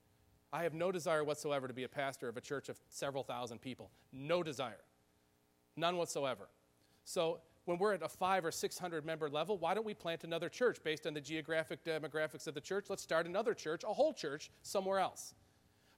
I 0.53 0.63
have 0.63 0.73
no 0.73 0.91
desire 0.91 1.23
whatsoever 1.23 1.67
to 1.67 1.73
be 1.73 1.83
a 1.83 1.89
pastor 1.89 2.27
of 2.27 2.35
a 2.35 2.41
church 2.41 2.67
of 2.67 2.77
several 2.89 3.23
thousand 3.23 3.61
people. 3.61 3.89
No 4.11 4.43
desire. 4.43 4.83
None 5.77 5.97
whatsoever. 5.97 6.49
So 7.05 7.39
when 7.65 7.77
we're 7.77 7.93
at 7.93 8.01
a 8.01 8.09
five 8.09 8.43
or 8.43 8.51
600 8.51 9.05
member 9.05 9.29
level, 9.29 9.57
why 9.57 9.73
don't 9.73 9.85
we 9.85 9.93
plant 9.93 10.23
another 10.23 10.49
church 10.49 10.77
based 10.83 11.05
on 11.05 11.13
the 11.13 11.21
geographic 11.21 11.83
demographics 11.83 12.47
of 12.47 12.53
the 12.53 12.61
church? 12.61 12.85
Let's 12.89 13.03
start 13.03 13.27
another 13.27 13.53
church, 13.53 13.83
a 13.83 13.93
whole 13.93 14.13
church, 14.13 14.49
somewhere 14.63 14.99
else. 14.99 15.35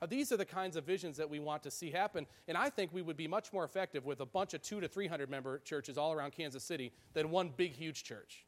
Uh, 0.02 0.06
these 0.06 0.34
are 0.34 0.38
the 0.38 0.46
kinds 0.46 0.76
of 0.76 0.84
visions 0.84 1.16
that 1.16 1.30
we 1.30 1.40
want 1.40 1.64
to 1.64 1.72
see 1.72 1.90
happen, 1.90 2.28
and 2.50 2.58
I 2.58 2.70
think 2.70 2.92
we 2.92 3.02
would 3.02 3.16
be 3.16 3.28
much 3.28 3.54
more 3.54 3.64
effective 3.64 4.06
with 4.06 4.20
a 4.20 4.26
bunch 4.26 4.54
of 4.54 4.62
two 4.62 4.82
to 4.82 4.88
300 4.88 5.30
member 5.30 5.60
churches 5.60 5.98
all 5.98 6.12
around 6.12 6.32
Kansas 6.34 6.64
City 6.64 6.92
than 7.14 7.32
one 7.32 7.54
big, 7.56 7.72
huge 7.72 8.04
church. 8.04 8.46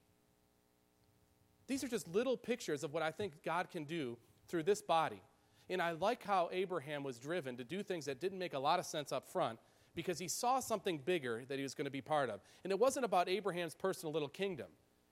These 1.68 1.84
are 1.84 1.88
just 1.88 2.08
little 2.10 2.36
pictures 2.36 2.84
of 2.84 2.94
what 2.94 3.02
I 3.02 3.12
think 3.12 3.42
God 3.44 3.70
can 3.72 3.86
do 3.86 4.18
through 4.50 4.64
this 4.64 4.82
body. 4.82 5.22
And 5.70 5.82
I 5.82 5.92
like 5.92 6.24
how 6.24 6.50
Abraham 6.52 7.04
was 7.04 7.18
driven 7.18 7.58
to 7.58 7.64
do 7.64 7.82
things 7.82 8.06
that 8.06 8.20
didn't 8.20 8.38
make 8.38 8.54
a 8.54 8.60
lot 8.60 8.80
of 8.80 8.86
sense 8.86 9.12
up 9.12 9.28
front 9.28 9.58
because 9.96 10.20
he 10.20 10.28
saw 10.28 10.60
something 10.60 11.00
bigger 11.00 11.44
that 11.48 11.58
he 11.58 11.64
was 11.64 11.74
going 11.74 11.86
to 11.86 11.92
be 11.92 12.02
part 12.02 12.30
of. 12.30 12.42
And 12.64 12.72
it 12.72 12.80
wasn't 12.80 13.06
about 13.06 13.30
Abraham's 13.30 13.74
personal 13.74 14.14
little 14.14 14.30
kingdom, 14.30 14.68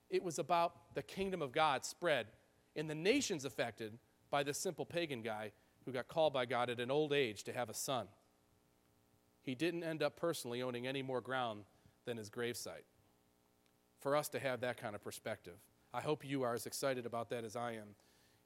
it 0.09 0.23
was 0.23 0.37
about 0.37 0.93
the 0.93 1.01
kingdom 1.01 1.41
of 1.41 1.51
God 1.51 1.85
spread 1.85 2.27
in 2.75 2.87
the 2.87 2.95
nations 2.95 3.45
affected 3.45 3.97
by 4.29 4.43
this 4.43 4.57
simple 4.57 4.85
pagan 4.85 5.21
guy 5.21 5.51
who 5.85 5.91
got 5.91 6.07
called 6.07 6.33
by 6.33 6.45
God 6.45 6.69
at 6.69 6.79
an 6.79 6.91
old 6.91 7.13
age 7.13 7.43
to 7.43 7.53
have 7.53 7.69
a 7.69 7.73
son. 7.73 8.07
He 9.43 9.55
didn't 9.55 9.83
end 9.83 10.01
up 10.01 10.15
personally 10.15 10.61
owning 10.61 10.87
any 10.87 11.01
more 11.01 11.21
ground 11.21 11.63
than 12.05 12.17
his 12.17 12.29
gravesite. 12.29 12.85
For 13.99 14.15
us 14.15 14.29
to 14.29 14.39
have 14.39 14.61
that 14.61 14.77
kind 14.77 14.95
of 14.95 15.03
perspective, 15.03 15.55
I 15.93 16.01
hope 16.01 16.25
you 16.25 16.43
are 16.43 16.53
as 16.53 16.65
excited 16.65 17.05
about 17.05 17.29
that 17.29 17.43
as 17.43 17.55
I 17.55 17.73
am. 17.73 17.95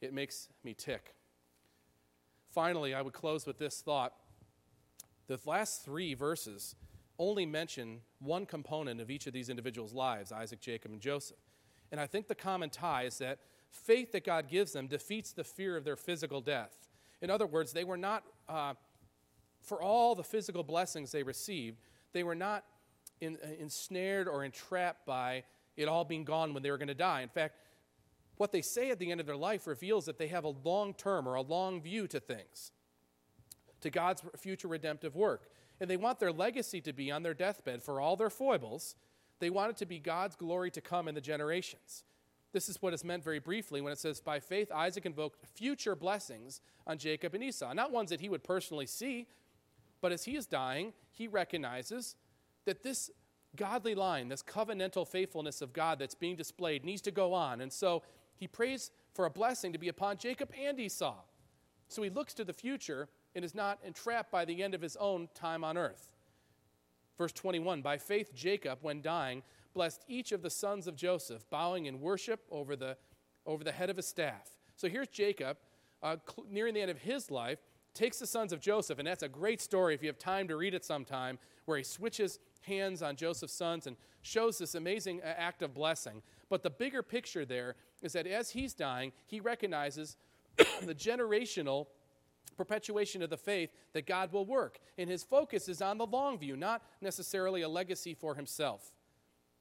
It 0.01 0.13
makes 0.13 0.49
me 0.63 0.73
tick. 0.73 1.15
Finally, 2.49 2.93
I 2.93 3.01
would 3.01 3.13
close 3.13 3.45
with 3.45 3.57
this 3.57 3.81
thought 3.81 4.13
the 5.27 5.39
last 5.45 5.83
three 5.83 6.13
verses 6.13 6.75
only 7.19 7.45
mention 7.45 8.01
one 8.19 8.45
component 8.45 9.01
of 9.01 9.09
each 9.09 9.27
of 9.27 9.33
these 9.33 9.49
individuals' 9.49 9.93
lives 9.93 10.31
Isaac, 10.31 10.59
Jacob, 10.59 10.91
and 10.91 11.01
Joseph. 11.01 11.37
And 11.91 11.99
I 12.01 12.07
think 12.07 12.27
the 12.27 12.35
common 12.35 12.69
tie 12.69 13.03
is 13.03 13.17
that 13.19 13.39
faith 13.71 14.11
that 14.11 14.25
God 14.25 14.49
gives 14.49 14.73
them 14.73 14.87
defeats 14.87 15.31
the 15.31 15.43
fear 15.43 15.77
of 15.77 15.83
their 15.83 15.95
physical 15.95 16.41
death. 16.41 16.87
In 17.21 17.29
other 17.29 17.47
words, 17.47 17.73
they 17.73 17.83
were 17.83 17.97
not, 17.97 18.23
uh, 18.47 18.73
for 19.61 19.81
all 19.81 20.15
the 20.15 20.23
physical 20.23 20.63
blessings 20.63 21.11
they 21.11 21.23
received, 21.23 21.81
they 22.13 22.23
were 22.23 22.35
not 22.35 22.63
in, 23.21 23.37
uh, 23.43 23.47
ensnared 23.59 24.27
or 24.27 24.43
entrapped 24.43 25.05
by 25.05 25.43
it 25.75 25.87
all 25.87 26.05
being 26.05 26.23
gone 26.23 26.53
when 26.53 26.63
they 26.63 26.71
were 26.71 26.77
going 26.77 26.87
to 26.87 26.93
die. 26.93 27.21
In 27.21 27.29
fact, 27.29 27.55
what 28.37 28.51
they 28.51 28.61
say 28.61 28.91
at 28.91 28.99
the 28.99 29.11
end 29.11 29.19
of 29.19 29.25
their 29.25 29.35
life 29.35 29.65
reveals 29.65 30.05
that 30.05 30.17
they 30.17 30.27
have 30.27 30.43
a 30.43 30.53
long 30.63 30.93
term 30.93 31.27
or 31.27 31.35
a 31.35 31.41
long 31.41 31.81
view 31.81 32.07
to 32.07 32.19
things 32.19 32.71
to 33.87 33.99
God's 33.99 34.21
future 34.35 34.67
redemptive 34.67 35.15
work. 35.15 35.49
And 35.79 35.89
they 35.89 35.97
want 35.97 36.19
their 36.19 36.31
legacy 36.31 36.81
to 36.81 36.93
be 36.93 37.11
on 37.11 37.23
their 37.23 37.33
deathbed 37.33 37.81
for 37.81 38.01
all 38.01 38.15
their 38.15 38.29
foibles. 38.29 38.95
They 39.39 39.49
want 39.49 39.71
it 39.71 39.77
to 39.77 39.85
be 39.85 39.99
God's 39.99 40.35
glory 40.35 40.71
to 40.71 40.81
come 40.81 41.07
in 41.07 41.15
the 41.15 41.21
generations. 41.21 42.03
This 42.51 42.69
is 42.69 42.81
what 42.81 42.93
is 42.93 43.03
meant 43.03 43.23
very 43.23 43.39
briefly 43.39 43.81
when 43.81 43.93
it 43.93 43.99
says, 43.99 44.19
By 44.19 44.39
faith, 44.39 44.71
Isaac 44.71 45.05
invoked 45.05 45.45
future 45.45 45.95
blessings 45.95 46.61
on 46.85 46.97
Jacob 46.97 47.33
and 47.33 47.43
Esau. 47.43 47.73
Not 47.73 47.91
ones 47.91 48.09
that 48.09 48.21
he 48.21 48.29
would 48.29 48.43
personally 48.43 48.87
see, 48.87 49.27
but 50.01 50.11
as 50.11 50.23
he 50.25 50.35
is 50.35 50.45
dying, 50.45 50.93
he 51.11 51.27
recognizes 51.27 52.15
that 52.65 52.83
this 52.83 53.11
godly 53.55 53.95
line, 53.95 54.29
this 54.29 54.43
covenantal 54.43 55.07
faithfulness 55.07 55.61
of 55.61 55.73
God 55.73 55.99
that's 55.99 56.15
being 56.15 56.35
displayed, 56.35 56.83
needs 56.83 57.01
to 57.03 57.11
go 57.11 57.33
on. 57.33 57.61
And 57.61 57.71
so 57.71 58.03
he 58.35 58.47
prays 58.47 58.91
for 59.13 59.25
a 59.25 59.29
blessing 59.29 59.71
to 59.73 59.79
be 59.79 59.89
upon 59.89 60.17
Jacob 60.17 60.51
and 60.59 60.79
Esau. 60.79 61.15
So 61.87 62.01
he 62.01 62.09
looks 62.09 62.33
to 62.35 62.43
the 62.43 62.53
future 62.53 63.07
and 63.37 63.45
is 63.45 63.53
not 63.53 63.77
entrapped 63.85 64.31
by 64.31 64.43
the 64.45 64.63
end 64.63 64.73
of 64.73 64.81
his 64.81 64.95
own 64.95 65.29
time 65.35 65.63
on 65.63 65.77
earth. 65.77 66.09
Verse 67.19 67.31
21 67.31 67.83
By 67.83 67.99
faith, 67.99 68.33
Jacob, 68.33 68.79
when 68.81 68.99
dying, 68.99 69.43
blessed 69.75 70.03
each 70.07 70.31
of 70.31 70.41
the 70.41 70.49
sons 70.49 70.87
of 70.87 70.95
Joseph, 70.95 71.47
bowing 71.51 71.85
in 71.85 72.01
worship 72.01 72.41
over 72.49 72.75
the, 72.75 72.97
over 73.45 73.63
the 73.63 73.71
head 73.71 73.91
of 73.91 73.95
his 73.95 74.07
staff. 74.07 74.49
So 74.75 74.89
here's 74.89 75.07
Jacob, 75.07 75.57
uh, 76.01 76.17
cl- 76.27 76.47
nearing 76.49 76.73
the 76.73 76.81
end 76.81 76.89
of 76.89 76.97
his 76.97 77.29
life, 77.29 77.59
takes 77.93 78.17
the 78.17 78.25
sons 78.25 78.51
of 78.51 78.59
Joseph, 78.59 78.97
and 78.97 79.07
that's 79.07 79.21
a 79.21 79.29
great 79.29 79.61
story 79.61 79.93
if 79.93 80.01
you 80.01 80.07
have 80.07 80.17
time 80.17 80.47
to 80.47 80.57
read 80.57 80.73
it 80.73 80.83
sometime, 80.83 81.37
where 81.65 81.77
he 81.77 81.83
switches 81.83 82.39
hands 82.61 83.03
on 83.03 83.15
Joseph's 83.15 83.53
sons 83.53 83.85
and 83.85 83.97
shows 84.23 84.57
this 84.57 84.73
amazing 84.73 85.21
uh, 85.21 85.27
act 85.37 85.61
of 85.61 85.75
blessing. 85.75 86.23
But 86.49 86.63
the 86.63 86.71
bigger 86.71 87.03
picture 87.03 87.45
there 87.45 87.75
is 88.01 88.13
that 88.13 88.25
as 88.25 88.49
he's 88.49 88.73
dying, 88.73 89.11
he 89.27 89.39
recognizes 89.39 90.17
the 90.57 90.95
generational 90.95 91.85
perpetuation 92.57 93.21
of 93.21 93.29
the 93.29 93.37
faith 93.37 93.69
that 93.93 94.05
God 94.05 94.33
will 94.33 94.45
work. 94.45 94.79
And 94.97 95.09
his 95.09 95.23
focus 95.23 95.69
is 95.69 95.81
on 95.81 95.97
the 95.97 96.05
long 96.05 96.37
view, 96.37 96.57
not 96.57 96.81
necessarily 97.01 97.61
a 97.61 97.69
legacy 97.69 98.13
for 98.13 98.35
himself, 98.35 98.91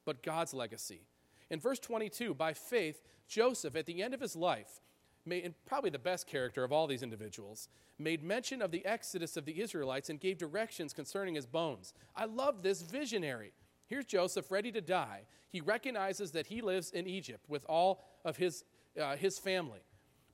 but 0.05 0.23
God's 0.23 0.53
legacy. 0.53 1.01
In 1.49 1.59
verse 1.59 1.79
22, 1.79 2.33
by 2.33 2.53
faith, 2.53 3.01
Joseph, 3.27 3.75
at 3.75 3.85
the 3.85 4.01
end 4.01 4.13
of 4.13 4.19
his 4.19 4.35
life, 4.35 4.81
made, 5.25 5.45
and 5.45 5.53
probably 5.65 5.89
the 5.89 5.99
best 5.99 6.27
character 6.27 6.63
of 6.63 6.71
all 6.71 6.87
these 6.87 7.03
individuals, 7.03 7.69
made 7.99 8.23
mention 8.23 8.61
of 8.61 8.71
the 8.71 8.85
exodus 8.85 9.37
of 9.37 9.45
the 9.45 9.61
Israelites 9.61 10.09
and 10.09 10.19
gave 10.19 10.37
directions 10.37 10.93
concerning 10.93 11.35
his 11.35 11.45
bones. 11.45 11.93
I 12.15 12.25
love 12.25 12.63
this 12.63 12.81
visionary. 12.81 13.53
Here's 13.87 14.05
Joseph 14.05 14.51
ready 14.51 14.71
to 14.71 14.81
die. 14.81 15.21
He 15.49 15.61
recognizes 15.61 16.31
that 16.31 16.47
he 16.47 16.61
lives 16.61 16.91
in 16.91 17.07
Egypt 17.07 17.45
with 17.47 17.65
all 17.65 18.03
of 18.25 18.37
his, 18.37 18.65
uh, 18.99 19.15
his 19.15 19.39
family. 19.39 19.79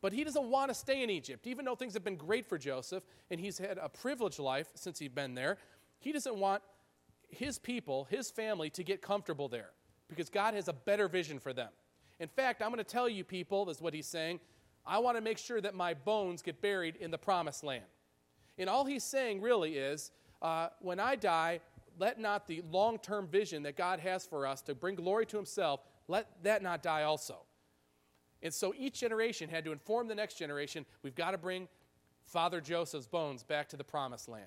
But 0.04 0.12
he 0.12 0.26
doesn't 0.26 0.50
want 0.50 0.70
to 0.70 0.76
stay 0.76 1.02
in 1.02 1.10
Egypt, 1.10 1.48
even 1.48 1.64
though 1.64 1.76
things 1.76 1.94
have 1.94 2.04
been 2.04 2.18
great 2.18 2.46
for 2.46 2.58
Joseph 2.58 3.06
and 3.32 3.40
he's 3.40 3.58
had 3.58 3.78
a 3.78 3.88
privileged 3.88 4.38
life 4.38 4.68
since 4.76 5.00
he's 5.00 5.08
been 5.08 5.34
there. 5.34 5.58
He 6.00 6.12
doesn't 6.12 6.36
want 6.36 6.62
his 7.30 7.58
people, 7.58 8.06
his 8.10 8.30
family, 8.30 8.70
to 8.72 8.84
get 8.84 9.02
comfortable 9.02 9.48
there 9.48 9.70
because 10.10 10.30
God 10.30 10.56
has 10.56 10.68
a 10.68 10.74
better 10.74 11.08
vision 11.08 11.40
for 11.40 11.54
them. 11.54 11.70
In 12.20 12.28
fact, 12.28 12.62
I'm 12.62 12.68
going 12.68 12.80
to 12.80 12.84
tell 12.84 13.08
you, 13.08 13.24
people, 13.24 13.70
is 13.70 13.82
what 13.82 13.94
he's 13.94 14.06
saying. 14.06 14.42
I 14.86 15.00
want 15.00 15.16
to 15.16 15.22
make 15.22 15.38
sure 15.38 15.62
that 15.62 15.74
my 15.74 15.94
bones 15.94 16.42
get 16.42 16.62
buried 16.62 16.98
in 16.98 17.10
the 17.10 17.18
promised 17.18 17.64
land. 17.64 17.86
And 18.58 18.70
all 18.70 18.84
he's 18.84 19.06
saying 19.06 19.42
really 19.42 19.78
is 19.78 20.12
uh, 20.42 20.68
when 20.82 21.00
I 21.00 21.16
die, 21.16 21.62
let 21.98 22.20
not 22.20 22.46
the 22.46 22.62
long 22.70 23.00
term 23.00 23.26
vision 23.26 23.64
that 23.64 23.78
God 23.78 24.02
has 24.02 24.26
for 24.26 24.46
us 24.46 24.62
to 24.64 24.76
bring 24.76 24.96
glory 24.96 25.26
to 25.28 25.38
himself, 25.38 25.80
let 26.10 26.28
that 26.44 26.62
not 26.62 26.84
die 26.84 27.04
also. 27.04 27.46
And 28.44 28.54
so 28.54 28.74
each 28.78 29.00
generation 29.00 29.50
had 29.50 29.64
to 29.66 29.72
inform 29.72 30.08
the 30.08 30.16
next 30.16 30.36
generation 30.36 30.86
we've 31.02 31.16
got 31.16 31.32
to 31.32 31.38
bring 31.38 31.68
Father 32.26 32.62
Joseph's 32.62 33.08
bones 33.08 33.42
back 33.42 33.70
to 33.70 33.78
the 33.78 33.84
promised 33.84 34.30
land. 34.30 34.46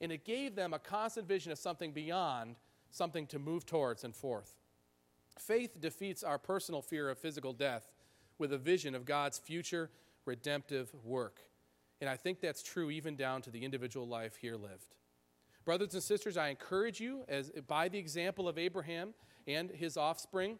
And 0.00 0.12
it 0.12 0.24
gave 0.24 0.54
them 0.54 0.74
a 0.74 0.78
constant 0.78 1.26
vision 1.26 1.52
of 1.52 1.58
something 1.58 1.92
beyond 1.92 2.56
something 2.90 3.26
to 3.28 3.38
move 3.38 3.64
towards 3.64 4.04
and 4.04 4.14
forth. 4.14 4.52
Faith 5.38 5.80
defeats 5.80 6.22
our 6.22 6.38
personal 6.38 6.82
fear 6.82 7.08
of 7.08 7.18
physical 7.18 7.52
death 7.52 7.90
with 8.38 8.52
a 8.52 8.58
vision 8.58 8.94
of 8.94 9.04
God's 9.04 9.38
future 9.38 9.90
redemptive 10.24 10.90
work. 11.04 11.40
And 12.00 12.10
I 12.10 12.16
think 12.16 12.40
that's 12.40 12.62
true 12.62 12.90
even 12.90 13.16
down 13.16 13.42
to 13.42 13.50
the 13.50 13.64
individual 13.64 14.06
life 14.06 14.36
here 14.36 14.56
lived. 14.56 14.94
Brothers 15.64 15.94
and 15.94 16.02
sisters, 16.02 16.36
I 16.36 16.48
encourage 16.48 17.00
you, 17.00 17.24
as 17.28 17.50
by 17.66 17.88
the 17.88 17.98
example 17.98 18.48
of 18.48 18.58
Abraham 18.58 19.14
and 19.46 19.70
his 19.70 19.96
offspring, 19.96 20.58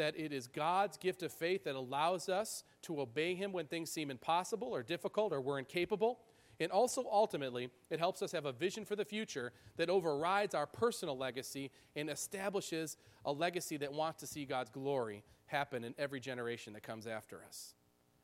that 0.00 0.18
it 0.18 0.32
is 0.32 0.46
God's 0.46 0.96
gift 0.96 1.22
of 1.22 1.30
faith 1.30 1.64
that 1.64 1.74
allows 1.74 2.30
us 2.30 2.64
to 2.80 3.02
obey 3.02 3.34
Him 3.34 3.52
when 3.52 3.66
things 3.66 3.90
seem 3.90 4.10
impossible 4.10 4.68
or 4.68 4.82
difficult 4.82 5.30
or 5.30 5.42
we're 5.42 5.58
incapable. 5.58 6.20
And 6.58 6.72
also, 6.72 7.06
ultimately, 7.12 7.68
it 7.90 7.98
helps 7.98 8.22
us 8.22 8.32
have 8.32 8.46
a 8.46 8.52
vision 8.52 8.86
for 8.86 8.96
the 8.96 9.04
future 9.04 9.52
that 9.76 9.90
overrides 9.90 10.54
our 10.54 10.66
personal 10.66 11.18
legacy 11.18 11.70
and 11.96 12.08
establishes 12.08 12.96
a 13.26 13.32
legacy 13.32 13.76
that 13.76 13.92
wants 13.92 14.20
to 14.20 14.26
see 14.26 14.46
God's 14.46 14.70
glory 14.70 15.22
happen 15.46 15.84
in 15.84 15.94
every 15.98 16.18
generation 16.18 16.72
that 16.72 16.82
comes 16.82 17.06
after 17.06 17.42
us. 17.46 17.74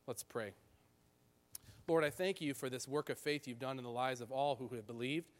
Let's 0.06 0.22
pray. 0.22 0.52
Lord, 1.86 2.04
I 2.04 2.10
thank 2.10 2.40
you 2.40 2.54
for 2.54 2.70
this 2.70 2.88
work 2.88 3.10
of 3.10 3.18
faith 3.18 3.46
you've 3.46 3.58
done 3.58 3.76
in 3.76 3.84
the 3.84 3.90
lives 3.90 4.22
of 4.22 4.32
all 4.32 4.56
who 4.56 4.74
have 4.74 4.86
believed. 4.86 5.30